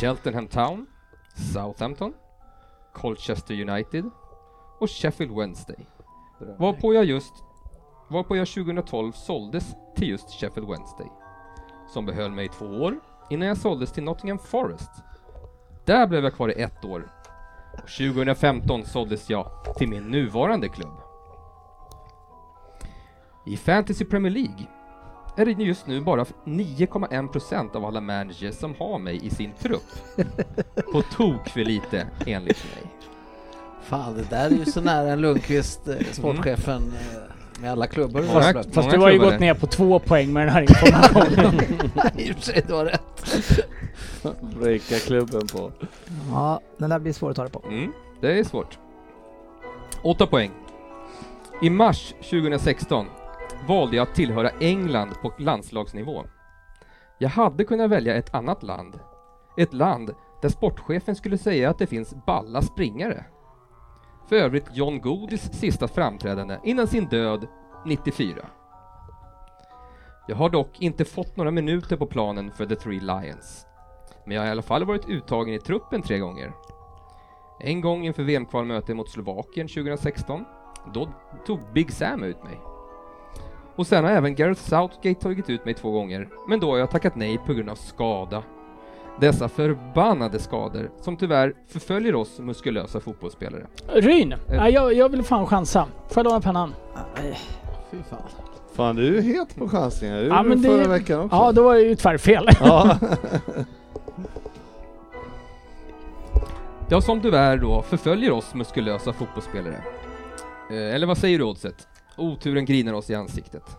[0.00, 0.86] Cheltenham Town,
[1.52, 2.12] Southampton,
[2.92, 4.10] Colchester United
[4.78, 5.86] och Sheffield Wednesday.
[6.58, 7.34] Varpå jag just
[8.10, 11.06] varpå jag 2012 såldes till just Sheffield Wednesday.
[11.88, 13.00] Som behöll mig i två år
[13.30, 14.90] innan jag såldes till Nottingham Forest.
[15.84, 17.12] Där blev jag kvar i ett år.
[17.72, 21.00] Och 2015 såldes jag till min nuvarande klubb.
[23.46, 24.66] I Fantasy Premier League
[25.36, 30.16] är det just nu bara 9,1% av alla managers som har mig i sin trupp.
[30.92, 32.84] På tok för lite, enligt mig.
[33.82, 38.20] Fan, det där är ju så nära en Lundqvist, eh, sportchefen, eh, med alla klubbor.
[38.22, 40.62] Många- Fast, Fast Många du har ju gått ner på två poäng med den här
[40.62, 41.54] informationen.
[42.16, 43.24] I och för sig, du har rätt.
[44.60, 45.72] Breaka klubben på.
[46.32, 47.62] Ja, den där blir svår att ta det på.
[47.68, 48.78] Mm, det är svårt.
[50.02, 50.50] 8 poäng.
[51.62, 53.06] I mars 2016
[53.66, 56.24] valde jag att tillhöra England på landslagsnivå.
[57.18, 59.00] Jag hade kunnat välja ett annat land.
[59.56, 63.24] Ett land där sportchefen skulle säga att det finns balla springare.
[64.28, 67.46] För övrigt John Godis sista framträdande innan sin död
[67.86, 68.46] 94.
[70.28, 73.66] Jag har dock inte fått några minuter på planen för The Three Lions.
[74.24, 76.52] Men jag har i alla fall varit uttagen i truppen tre gånger.
[77.60, 80.44] En gång inför VM-kvalmötet mot Slovakien 2016.
[80.94, 81.08] Då
[81.46, 82.69] tog Big Sam ut mig.
[83.80, 86.90] Och sen har även Gareth Southgate tagit ut mig två gånger, men då har jag
[86.90, 88.42] tackat nej på grund av skada.
[89.20, 93.66] Dessa förbannade skador som tyvärr förföljer oss muskulösa fotbollsspelare.
[93.92, 95.86] Ryn, nej, jag, jag vill fan chansa.
[96.08, 96.74] Får jag låna pennan?
[97.90, 98.18] Fy fan.
[98.74, 101.36] Fan du är het på chansningar, det Ja, men du det- förra veckan också.
[101.36, 102.48] Ja, då var det ju tvärfel.
[102.60, 102.96] Ja.
[106.88, 109.82] Ja, som tyvärr då förföljer oss muskulösa fotbollsspelare.
[110.70, 111.88] Eh, eller vad säger du Oddset?
[112.16, 113.76] Oturen grinar oss i ansiktet.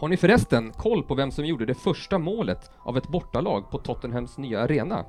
[0.00, 3.78] Har ni förresten koll på vem som gjorde det första målet av ett bortalag på
[3.78, 5.04] Tottenhams nya arena?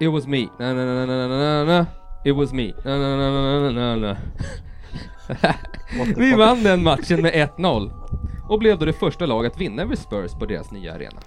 [0.00, 0.48] It was me.
[0.58, 1.86] Na, na, na, na, na, na.
[2.24, 2.72] It was me.
[2.84, 4.16] Na, na, na, na, na, na.
[6.16, 8.06] Vi vann den matchen med 1-0.
[8.48, 11.20] och blev då det första lag att vinna över Spurs på deras nya arena.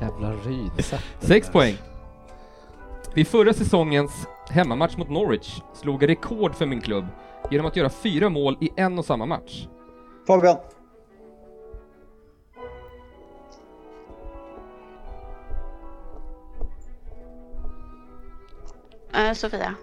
[0.00, 1.04] Jävla rydsätt.
[1.20, 1.76] Sex poäng.
[3.14, 7.06] Vid förra säsongens hemmamatch mot Norwich slog jag rekord för min klubb
[7.50, 9.66] genom att göra fyra mål i en och samma match.
[10.26, 10.56] Fabian.
[19.14, 19.74] Eh, Sofia.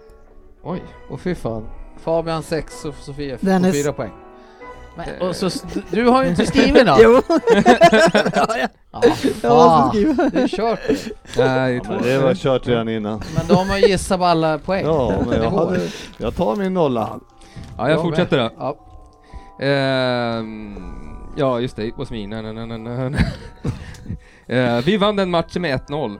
[0.63, 0.83] Oj.
[1.09, 1.67] Och fy fan.
[1.97, 3.83] Fabian 6 och Sofia f- Dennis.
[3.83, 4.11] 4 poäng.
[5.05, 5.49] Men, och så,
[5.91, 6.99] du har ju inte skrivit något!
[7.03, 8.47] Jo, ja,
[8.91, 9.85] jag fan.
[9.85, 10.29] måste skriva.
[10.29, 10.79] Det är kört.
[11.37, 13.21] Nej, Ja, det var kört redan innan.
[13.35, 14.85] Men då har man ju gissat på alla poäng.
[14.85, 15.79] Ja, men jag, hade,
[16.17, 17.09] jag tar min nolla.
[17.77, 18.49] Ja, jag Jag fortsätter då.
[18.59, 18.75] Ja.
[19.65, 20.75] Ehm,
[21.35, 21.85] ja, just det.
[21.85, 22.27] It was me.
[22.27, 23.17] Na, na, na, na, na.
[24.47, 26.17] Eh, vi vann den matchen med 1-0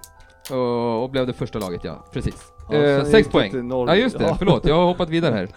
[0.51, 2.05] och, och blev det första laget, ja.
[2.13, 2.35] Precis.
[2.69, 3.69] Ja, Eh, sen sex poäng.
[3.87, 4.23] Ja, just det.
[4.23, 4.35] Ja.
[4.39, 5.47] Förlåt, jag har hoppat vidare här.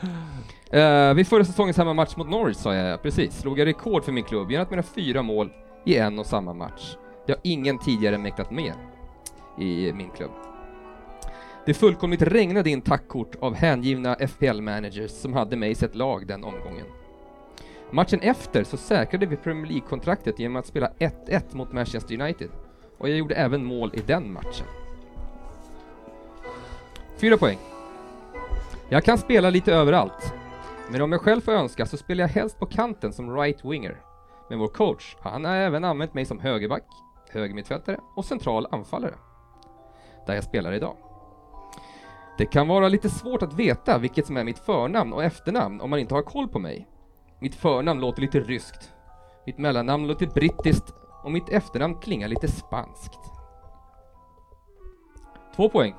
[0.73, 4.13] Eh, uh, vid förra säsongens hemmamatch mot Norwich sa jag, precis, slog jag rekord för
[4.13, 5.51] min klubb genom att göra fyra mål
[5.85, 6.97] i en och samma match.
[7.27, 8.73] Det har ingen tidigare mäktat med
[9.59, 10.31] i min klubb.
[11.67, 16.45] Det fullkomligt regnade in tackkort av hängivna FPL-managers som hade mig i sitt lag den
[16.45, 16.87] omgången.
[17.91, 22.49] Matchen efter så säkrade vi Premier League-kontraktet genom att spela 1-1 mot Manchester United
[22.99, 24.67] och jag gjorde även mål i den matchen.
[27.17, 27.59] Fyra poäng.
[28.89, 30.35] Jag kan spela lite överallt,
[30.91, 34.01] men om jag själv får önska så spelar jag helst på kanten som right winger.
[34.49, 36.85] Men vår coach, han har även använt mig som högerback,
[37.31, 39.15] högermittfältare och central anfallare.
[40.27, 40.97] Där jag spelar idag.
[42.39, 45.91] Det kan vara lite svårt att veta vilket som är mitt förnamn och efternamn om
[45.91, 46.89] man inte har koll på mig.
[47.41, 48.93] Mitt förnamn låter lite ryskt.
[49.47, 53.21] Mitt mellannamn låter brittiskt och mitt efternamn klingar lite spanskt.
[55.57, 55.95] Två poäng.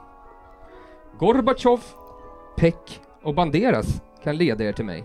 [1.19, 1.83] Gorbatjov,
[2.57, 5.03] Peck och Banderas kan leda er till mig.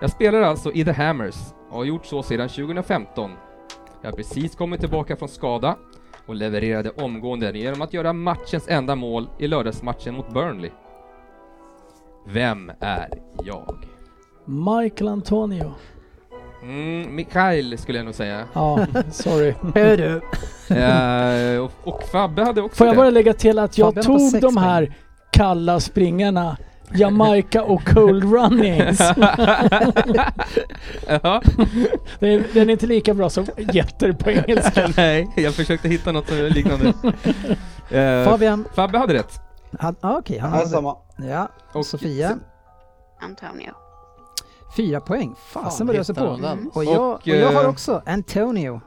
[0.00, 1.36] Jag spelar alltså i The Hammers
[1.70, 3.30] och har gjort så sedan 2015.
[4.02, 5.76] Jag har precis kommit tillbaka från skada
[6.26, 10.70] och levererade omgående genom att göra matchens enda mål i lördagsmatchen mot Burnley.
[12.26, 13.08] Vem är
[13.44, 13.74] jag?
[14.44, 15.72] Michael Antonio.
[16.62, 18.44] Mm, Mikael skulle jag nog säga.
[18.52, 19.54] Ja, sorry.
[19.74, 20.20] Hör du.
[20.74, 22.96] Eh, och, och Fabbe hade också Får jag det.
[22.96, 24.94] bara lägga till att jag tog de här
[25.32, 26.56] kalla springarna
[26.94, 29.00] Jamaica och Cold Runnings.
[31.22, 31.42] ja.
[32.18, 34.88] Den, den är inte lika bra som jätter på engelska.
[34.96, 36.92] Nej, jag försökte hitta något som är liknande.
[37.90, 38.64] Eh, Fabian.
[38.74, 39.40] Fabbe hade rätt.
[39.78, 40.66] Han, ah, Okej, han hade...
[40.66, 40.96] samma.
[41.16, 42.38] Ja, Och Sofia.
[43.20, 43.72] Antonio.
[44.76, 45.34] Fyra poäng.
[45.52, 46.36] Fasen vad du öser på.
[46.42, 46.70] den?
[46.74, 48.80] Och jag, Och, och jag har eh, också Antonio.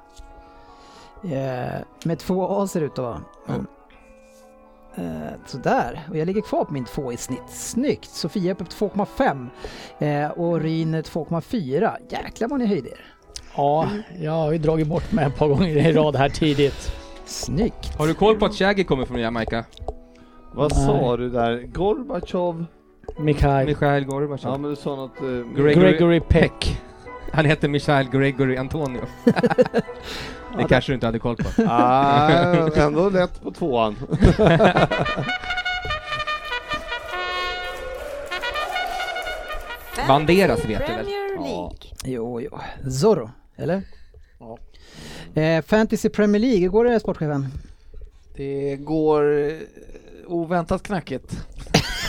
[1.23, 3.21] Eh, med två A ser det ut att vara.
[3.49, 3.65] Mm.
[4.95, 5.03] Eh,
[5.45, 7.49] sådär, och jag ligger kvar på min två i snitt.
[7.49, 8.09] Snyggt!
[8.09, 9.49] Sofia är uppe på 2,5
[9.99, 11.91] eh, och Ryn 2,4.
[12.09, 13.05] Jäklar vad ni höjde er.
[13.55, 13.89] Ja,
[14.19, 16.91] jag har ju dragit bort mig ett par gånger i rad här tidigt.
[17.25, 17.97] Snyggt!
[17.97, 19.65] Har du koll på att Shaggy kommer från Jamaica?
[20.53, 20.85] Vad Nej.
[20.85, 21.57] sa du där?
[21.73, 22.65] Gorbatjov?
[23.19, 23.65] Mikhail.
[23.67, 24.59] Michael Ja Gorbachev.
[24.59, 25.21] men du sa något...
[25.21, 26.81] eh, Gregory Gregory Peck.
[27.33, 29.01] Han heter Michael Gregory Antonio.
[30.57, 31.43] det kanske du inte hade koll på.
[31.67, 33.95] Ah, ändå lätt på tvåan.
[40.07, 41.05] Banderas vet du väl?
[41.35, 41.43] Ja.
[41.43, 41.93] League.
[42.03, 42.59] Jo, jo.
[42.89, 43.83] Zorro, eller?
[44.39, 44.57] Ja.
[45.41, 47.47] Eh, Fantasy Premier League, hur går det sportchefen?
[48.35, 49.53] Det går eh,
[50.27, 51.45] oväntat knackigt.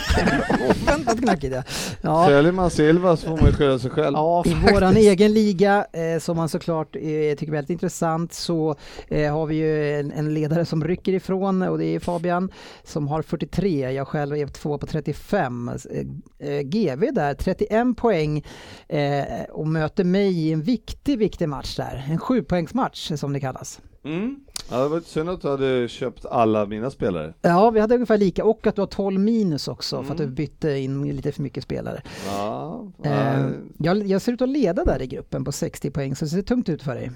[0.69, 1.63] Oväntat knackigt ja.
[2.01, 2.27] ja.
[2.27, 4.13] Säljer man Silva så får man ju skylla sig själv.
[4.15, 8.75] Ja, I våran egen liga, eh, som man såklart eh, tycker är väldigt intressant, så
[9.07, 12.51] eh, har vi ju en, en ledare som rycker ifrån och det är Fabian
[12.83, 13.91] som har 43.
[13.91, 15.69] Jag själv är två på 35.
[15.69, 18.43] Eh, eh, GV där, 31 poäng
[18.87, 22.05] eh, och möter mig i en viktig, viktig match där.
[22.09, 23.81] En sjupoängsmatch som det kallas.
[24.05, 24.35] Mm.
[24.69, 27.33] Ja, det var lite synd att du hade köpt alla mina spelare.
[27.41, 30.23] Ja, vi hade ungefär lika och att du har 12 minus också för att du
[30.23, 30.35] Mm.
[30.35, 32.01] bytte in lite för mycket spelare.
[32.27, 36.15] Ja, Eh, ja, jag, jag ser ut att leda där i gruppen på 60 poäng
[36.15, 37.11] så det ser tungt ut för dig.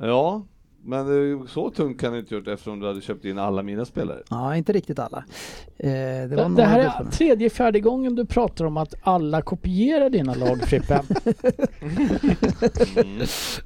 [0.00, 0.42] ja,
[0.82, 3.84] men eh, så tungt kan du inte gjort eftersom du hade köpt in alla mina
[3.84, 4.22] spelare.
[4.30, 5.24] Ja, inte riktigt alla.
[5.78, 9.42] Eh, det var Det, det här är tredje, fjärde gången du pratar om att alla
[9.42, 11.02] kopierar dina lag Frippe.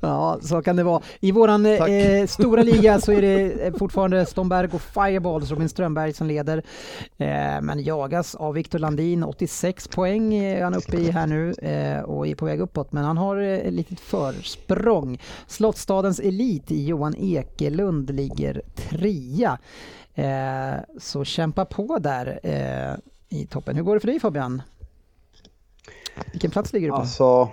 [0.00, 1.02] Ja, så kan det vara.
[1.20, 1.88] I våran Tack.
[1.88, 6.58] eh, stora liga så är det eh, fortfarande Stomberg och Fireballs, Robin Strömberg som leder.
[7.18, 12.02] Eh, men jagas av Viktor Landin, 86 poäng är han uppe i här nu eh,
[12.02, 12.92] och är på väg uppåt.
[12.92, 15.18] Men han har eh, ett litet försprång.
[15.46, 19.58] Slottstadens Elit, Johan Johan Ekelund, ligger trea.
[20.14, 22.94] Eh, så kämpa på där eh,
[23.38, 23.76] i toppen.
[23.76, 24.62] Hur går det för dig Fabian?
[26.32, 26.96] Vilken plats ligger du på?
[26.96, 27.48] Alltså,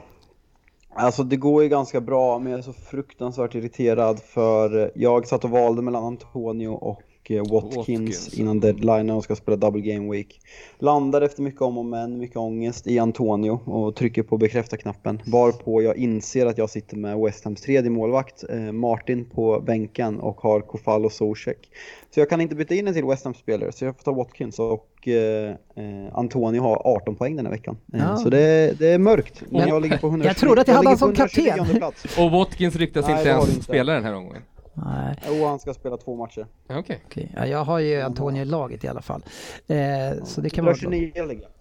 [0.94, 5.28] alltså det går ju ganska bra men jag är så fruktansvärt irriterad för eh, jag
[5.28, 7.02] satt och valde mellan Antonio och
[7.32, 8.40] eh, Watkins, Watkins.
[8.40, 10.40] innan deadline och ska spela double game week.
[10.80, 15.22] Landar efter mycket om och men, mycket ångest i Antonio och trycker på bekräfta-knappen.
[15.26, 20.20] Varpå jag inser att jag sitter med West Hams tredje målvakt, eh, Martin på bänken
[20.20, 21.70] och har Kofal och Zuzek.
[22.14, 24.60] Så jag kan inte byta in en till West Ham-spelare så jag får ta Watkins
[24.60, 27.78] och eh, eh, Antonio har 18 poäng den här veckan.
[27.86, 28.18] Ja.
[28.18, 29.44] Så det, det är mörkt.
[29.50, 32.24] Men jag ligger på 120, jag trodde att jag hade han som på 129 kapten.
[32.24, 34.42] Och Watkins ryktas Nej, inte ens spela den här omgången.
[34.86, 36.48] Nej, Jo, han ska spela två matcher.
[36.68, 37.02] Ja, Okej.
[37.06, 37.32] okej.
[37.36, 39.24] Ja, jag har ju Antonio i laget i alla fall.
[39.68, 40.90] Eh, så det kan vara bra.
[40.92, 41.52] 129 ligger jag.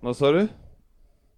[0.00, 0.48] Vad sa du?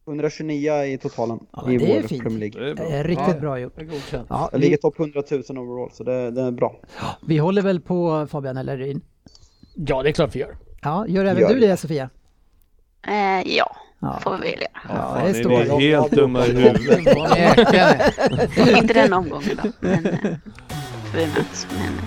[0.07, 2.23] 129 i totalen Ja, i vår fint.
[2.23, 2.61] Premier League.
[2.65, 2.87] Det är bra.
[2.87, 3.41] Eh, riktigt Ja.
[3.41, 3.73] bra gjort.
[4.13, 6.81] Ja, Jag vi, ligger topp 100 000 overall så det, det är bra.
[7.27, 9.01] vi håller väl på Fabian eller Ryn?
[9.75, 10.57] Ja, det är klart vi gör.
[10.83, 11.67] Ja, gör även Gör du det.
[11.67, 12.11] det Sofia?
[13.09, 14.71] Eh, ja, Ja, får vi väl göra.
[14.89, 16.99] ja Fan, det är ni är helt dumma i huvudet.
[18.77, 20.13] Inte den omgången då, men eh,
[21.15, 21.67] vi möts.
[21.71, 22.05] Men, eh,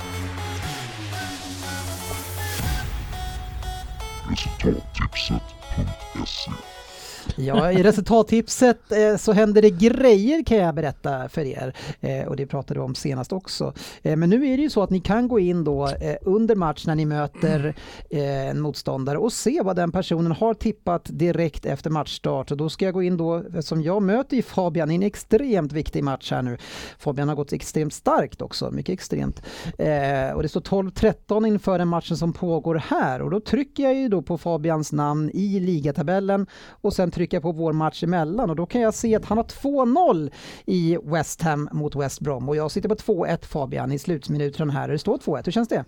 [7.36, 11.76] Ja, i resultattipset eh, så händer det grejer kan jag berätta för er.
[12.00, 13.74] Eh, och det pratade vi om senast också.
[14.02, 16.56] Eh, men nu är det ju så att ni kan gå in då eh, under
[16.56, 17.76] match när ni möter
[18.10, 22.52] eh, en motståndare och se vad den personen har tippat direkt efter matchstart.
[22.52, 25.72] Och då ska jag gå in då, som jag möter ju Fabian i en extremt
[25.72, 26.58] viktig match här nu.
[27.00, 29.42] Fabian har gått extremt starkt också, mycket extremt.
[29.78, 33.96] Eh, och det står 12-13 inför den matchen som pågår här och då trycker jag
[33.96, 38.50] ju då på Fabians namn i ligatabellen och sen trycker jag på vår match emellan
[38.50, 40.32] och då kan jag se att han har 2-0
[40.66, 44.88] i West Ham mot West Brom och jag sitter på 2-1 Fabian i slutminuten här.
[44.88, 45.86] Det står 2-1, hur känns det?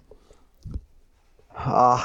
[1.54, 2.00] Ah,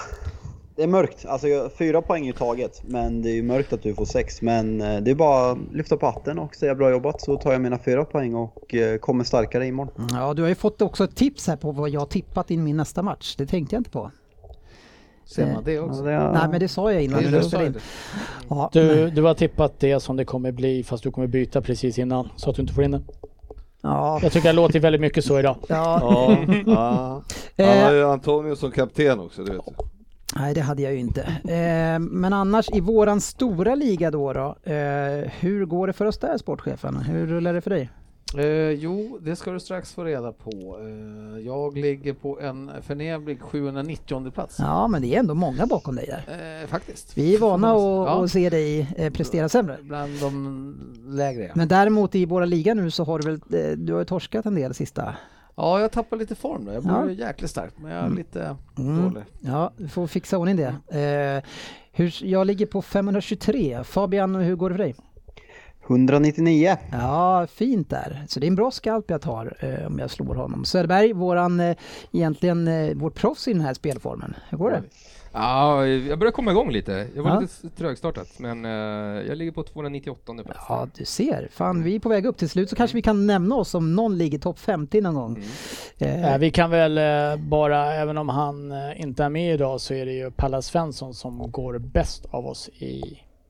[0.76, 1.26] det är mörkt.
[1.26, 2.82] Alltså fyra poäng i taget.
[2.86, 4.42] Men det är ju mörkt att du får sex.
[4.42, 7.52] Men eh, det är bara att lyfta på hatten och säga bra jobbat så tar
[7.52, 10.08] jag mina fyra poäng och eh, kommer starkare imorgon.
[10.10, 12.76] Ja, du har ju fått också ett tips här på vad jag tippat in min
[12.76, 13.34] nästa match.
[13.38, 14.10] Det tänkte jag inte på.
[15.32, 16.02] Ser man det Ja, också?
[16.02, 17.72] det är- Nej, men det sa jag innan Ja, sa in.
[17.72, 17.78] det.
[18.48, 21.98] Ja, Du, du har tippat det som det kommer bli fast du kommer byta precis
[21.98, 23.04] innan så att du inte får in den.
[23.82, 25.56] ja, Jag tycker det låter väldigt mycket så idag.
[25.68, 25.98] ja.
[26.66, 27.22] Ja,
[27.56, 27.66] ja.
[27.66, 29.72] Han har ju Antonio som kapten också, det vet du.
[30.36, 31.20] Nej, det hade jag ju inte.
[31.44, 36.18] Eh, men annars i våran stora liga då, då eh, hur går det för oss
[36.18, 36.96] där sportchefen?
[36.96, 37.90] Hur rullar det för dig?
[38.38, 40.78] Eh, jo, det ska du strax få reda på.
[40.80, 44.56] Eh, jag ligger på en förnämlig 790 plats.
[44.58, 46.60] Ja, men det är ändå många bakom dig där.
[46.62, 47.18] Eh, faktiskt.
[47.18, 48.28] Vi är vana att, Ja.
[48.28, 49.76] se dig eh, prestera sämre.
[49.82, 50.76] Bland de
[51.06, 51.42] lägre.
[51.44, 51.50] ja.
[51.54, 54.54] Men däremot i våra liga nu så har du väl, eh, du har torskat en
[54.54, 55.14] del sista.
[55.56, 56.72] Ja, jag tappar lite form då.
[56.72, 57.26] Jag blir Ja.
[57.26, 59.02] jäkligt stark, men jag är lite Mm.
[59.02, 59.24] dålig.
[59.40, 60.74] Ja, du får fixa ordning det.
[60.98, 61.48] Eh,
[61.92, 63.84] hur, jag ligger på 523.
[63.84, 64.94] Fabian, hur går det för dig?
[65.94, 66.76] 199.
[66.92, 68.24] Ja, fint där.
[68.28, 70.64] Så det är en bra skalp jag tar eh, om jag slår honom.
[70.64, 71.76] Söderberg, våran, eh,
[72.12, 74.34] egentligen eh, vårt proffs i den här spelformen.
[74.48, 74.82] Hur går det?
[75.34, 77.06] Ja, jag börjar komma igång lite.
[77.14, 77.40] Jag var Ja.
[77.40, 78.70] lite trögstartat, men eh,
[79.28, 80.60] jag ligger på 298 plats.
[80.68, 81.48] Ja, du ser.
[81.52, 82.36] Fan, vi är på väg upp.
[82.36, 85.38] Till slut så kanske vi kan nämna oss om någon ligger topp 50 någon gång.
[85.98, 89.80] Eh, Eh, Vi kan väl eh, bara, även om han eh, inte är med idag
[89.80, 93.02] så är det ju Pallas Svensson som går bäst av oss i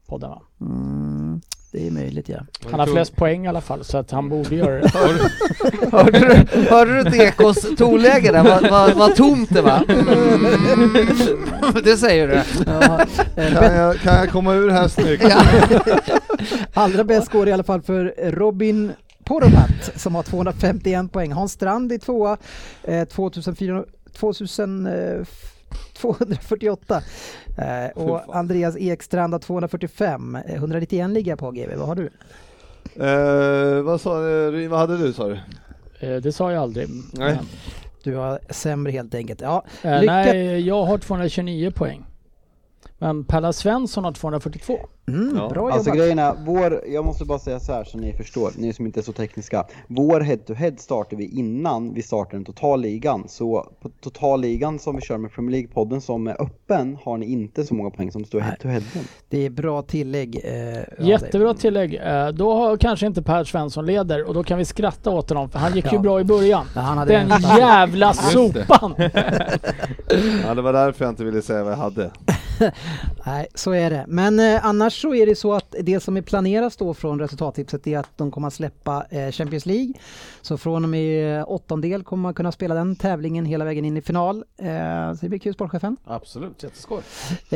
[0.06, 0.43] podden va?
[0.60, 1.40] mm,
[1.73, 2.36] det är möjligt ja.
[2.70, 4.89] Han har flest poäng i alla fall så att han borde göra det.
[5.93, 8.43] Hörde du, hörde du Dekos tonläge där?
[8.44, 9.85] Vad vad- vad tomt det var?
[9.89, 10.94] Mm.
[11.85, 12.35] Det säger du.
[12.66, 13.01] ja
[13.61, 15.24] Kan jag, kan jag komma ur här snyggt?
[16.74, 18.93] allra bäst går det i alla fall för Robin
[19.24, 21.32] Poromat som har 251 poäng.
[21.32, 22.36] Hans Strand i tvåa,
[22.85, 23.85] eh, 2400,
[24.19, 24.93] 2000, eh,
[25.97, 27.03] 248.
[27.59, 28.36] Eh, och.
[28.36, 30.36] Andreas Ekstrand har 245.
[30.47, 31.74] Eh, 191 ligger jag på GV.
[31.77, 32.11] Vad har du?
[32.97, 35.39] Eh, vad sa du, vad hade du sa du?
[36.01, 36.89] Eh, Det sa jag aldrig.
[37.12, 37.39] Nej.
[38.05, 39.40] Du har sämre helt enkelt.
[39.40, 42.05] Ja, Eh, lycka Nej, jag har 229 poäng.
[43.03, 44.79] Men Palla Svensson har 242.
[45.09, 45.49] mm, Ja.
[45.49, 45.99] bra Alltså jobbat.
[45.99, 49.01] grejen är, vår, jag måste bara säga så här så ni förstår, ni som inte
[49.01, 49.65] är så tekniska.
[49.89, 53.24] Vår head-to-head startar vi innan vi startar den totalligan.
[53.29, 57.65] Så på totalligan som vi kör med Premier League-podden som är öppen har ni inte
[57.65, 59.05] så många poäng som står head-to-headen.
[59.29, 60.41] Det är bra tillägg.
[60.45, 61.95] Eh, Jättebra tillägg.
[61.95, 65.51] Eh, Då har kanske inte Per Svensson leder och då kan vi skratta åt honom
[65.51, 65.99] för han gick ju Ja.
[66.03, 66.65] bra i början.
[66.74, 68.95] Ja, han hade Den en- jävla sopan!
[70.47, 72.11] Ja, det var därför jag inte ville säga vad jag hade.
[73.27, 74.05] Nej, så är det.
[74.09, 77.87] Men eh, annars så är det så att det som är planerat då från resultattipset
[77.87, 79.93] är att de kommer att släppa eh, Champions League.
[80.43, 84.03] Så från och med åttondel kommer man kunna spela den tävlingen hela vägen in i
[84.03, 84.45] final.
[84.59, 85.97] Eh, så det blir kul, sportchefen.
[86.05, 87.03] Absolut, jätteskoj.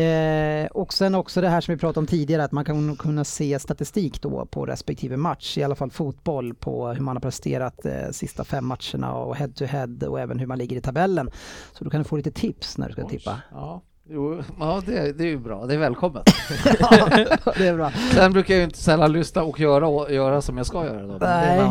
[0.02, 3.24] Eh, och sen också det här som vi pratade om tidigare, att man kan kunna
[3.24, 7.86] se statistik då på respektive match, i alla fall fotboll, på hur man har presterat
[7.86, 11.30] eh, sista fem matcherna och head to head och även hur man ligger i tabellen.
[11.72, 13.10] Så då kan du få lite tips när du ska Oj.
[13.10, 13.40] tippa.
[13.50, 15.66] Ja, jo, ja det, det är ju bra.
[15.66, 16.22] Det är välkommet.
[16.80, 17.08] ja,
[17.58, 17.90] det är bra.
[18.14, 21.06] Sen brukar jag ju inte sällan lyssna och göra, och göra som jag ska göra.
[21.06, 21.70] Då, Nej.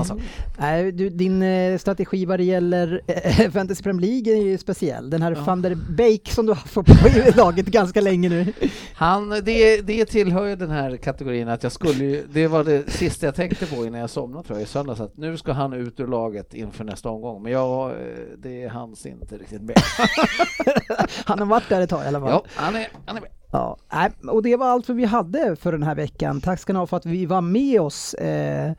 [0.58, 5.10] Nej, du, din eh, strategi vad det gäller eh, Fantasy Premier League är ju speciell.
[5.10, 5.42] Den här Ja.
[5.46, 8.54] van der Beek som du har fått på i laget ganska länge nu.
[8.96, 12.92] Han, det, det tillhör ju den här kategorin att jag skulle ju, det var det
[12.92, 15.74] sista jag tänkte på innan jag somnade tror jag i söndags, att nu ska han
[15.74, 17.44] ut ur laget inför nästa omgång.
[17.44, 17.96] Men jag, eh,
[18.38, 19.76] det hanns inte riktigt med.
[21.26, 22.25] Han har varit där ett tag i alla fall.
[22.30, 23.30] Ja, han är, han är med.
[23.52, 23.78] Ja,
[24.32, 26.42] och det var allt vi hade för den här veckan.
[26.42, 28.14] Tack ska ni ha för att vi var med oss.
[28.14, 28.72] Eh,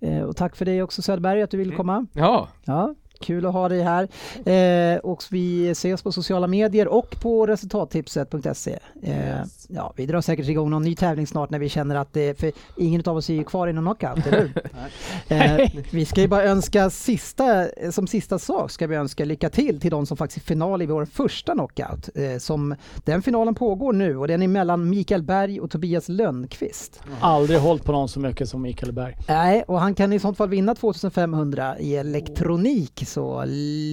[0.00, 2.06] eh, och tack för dig också Söderberg att du ville komma.
[2.12, 4.08] Ja, Ja, kul att ha dig här.
[4.48, 8.78] Eh, och vi ses på sociala medier och på resultattipset.se.
[9.02, 12.40] Eh, ja, vi drar säkert igång någon ny tävling snart när vi känner att det,
[12.40, 14.52] för ingen av oss är ju kvar i någon knockout, eller hur?
[15.62, 19.80] eh, vi ska ju bara önska sista, som sista sak ska vi önska lycka till
[19.80, 22.08] till de som faktiskt är final i vår första knockout.
[22.14, 22.74] Eh, som,
[23.04, 27.00] den finalen pågår nu och den är mellan Mikael Berg och Tobias Lönnqvist.
[27.20, 29.16] Aldrig hållit på någon så mycket som Mikael Berg.
[29.28, 33.44] Nej, och han kan i sånt fall vinna 2500 i elektronik, så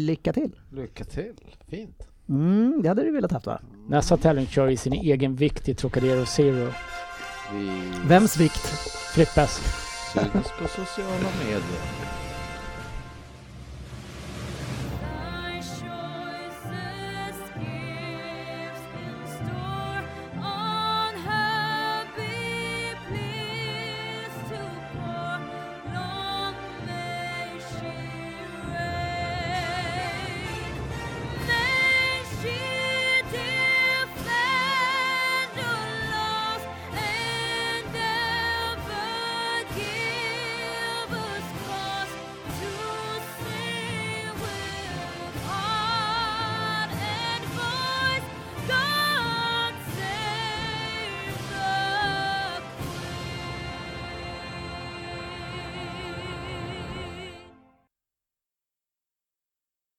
[0.05, 0.51] lycka till!
[0.69, 1.35] Lycka till,
[1.67, 2.07] fint.
[2.29, 3.61] Mm, det hade du velat haft va?
[3.87, 6.71] Nästa tävling kör i sin egen vikt i Trocadero Zero.
[7.53, 8.65] Vi Vems vikt?
[9.15, 9.59] Frippes.
[10.13, 12.28] syns på sociala medier.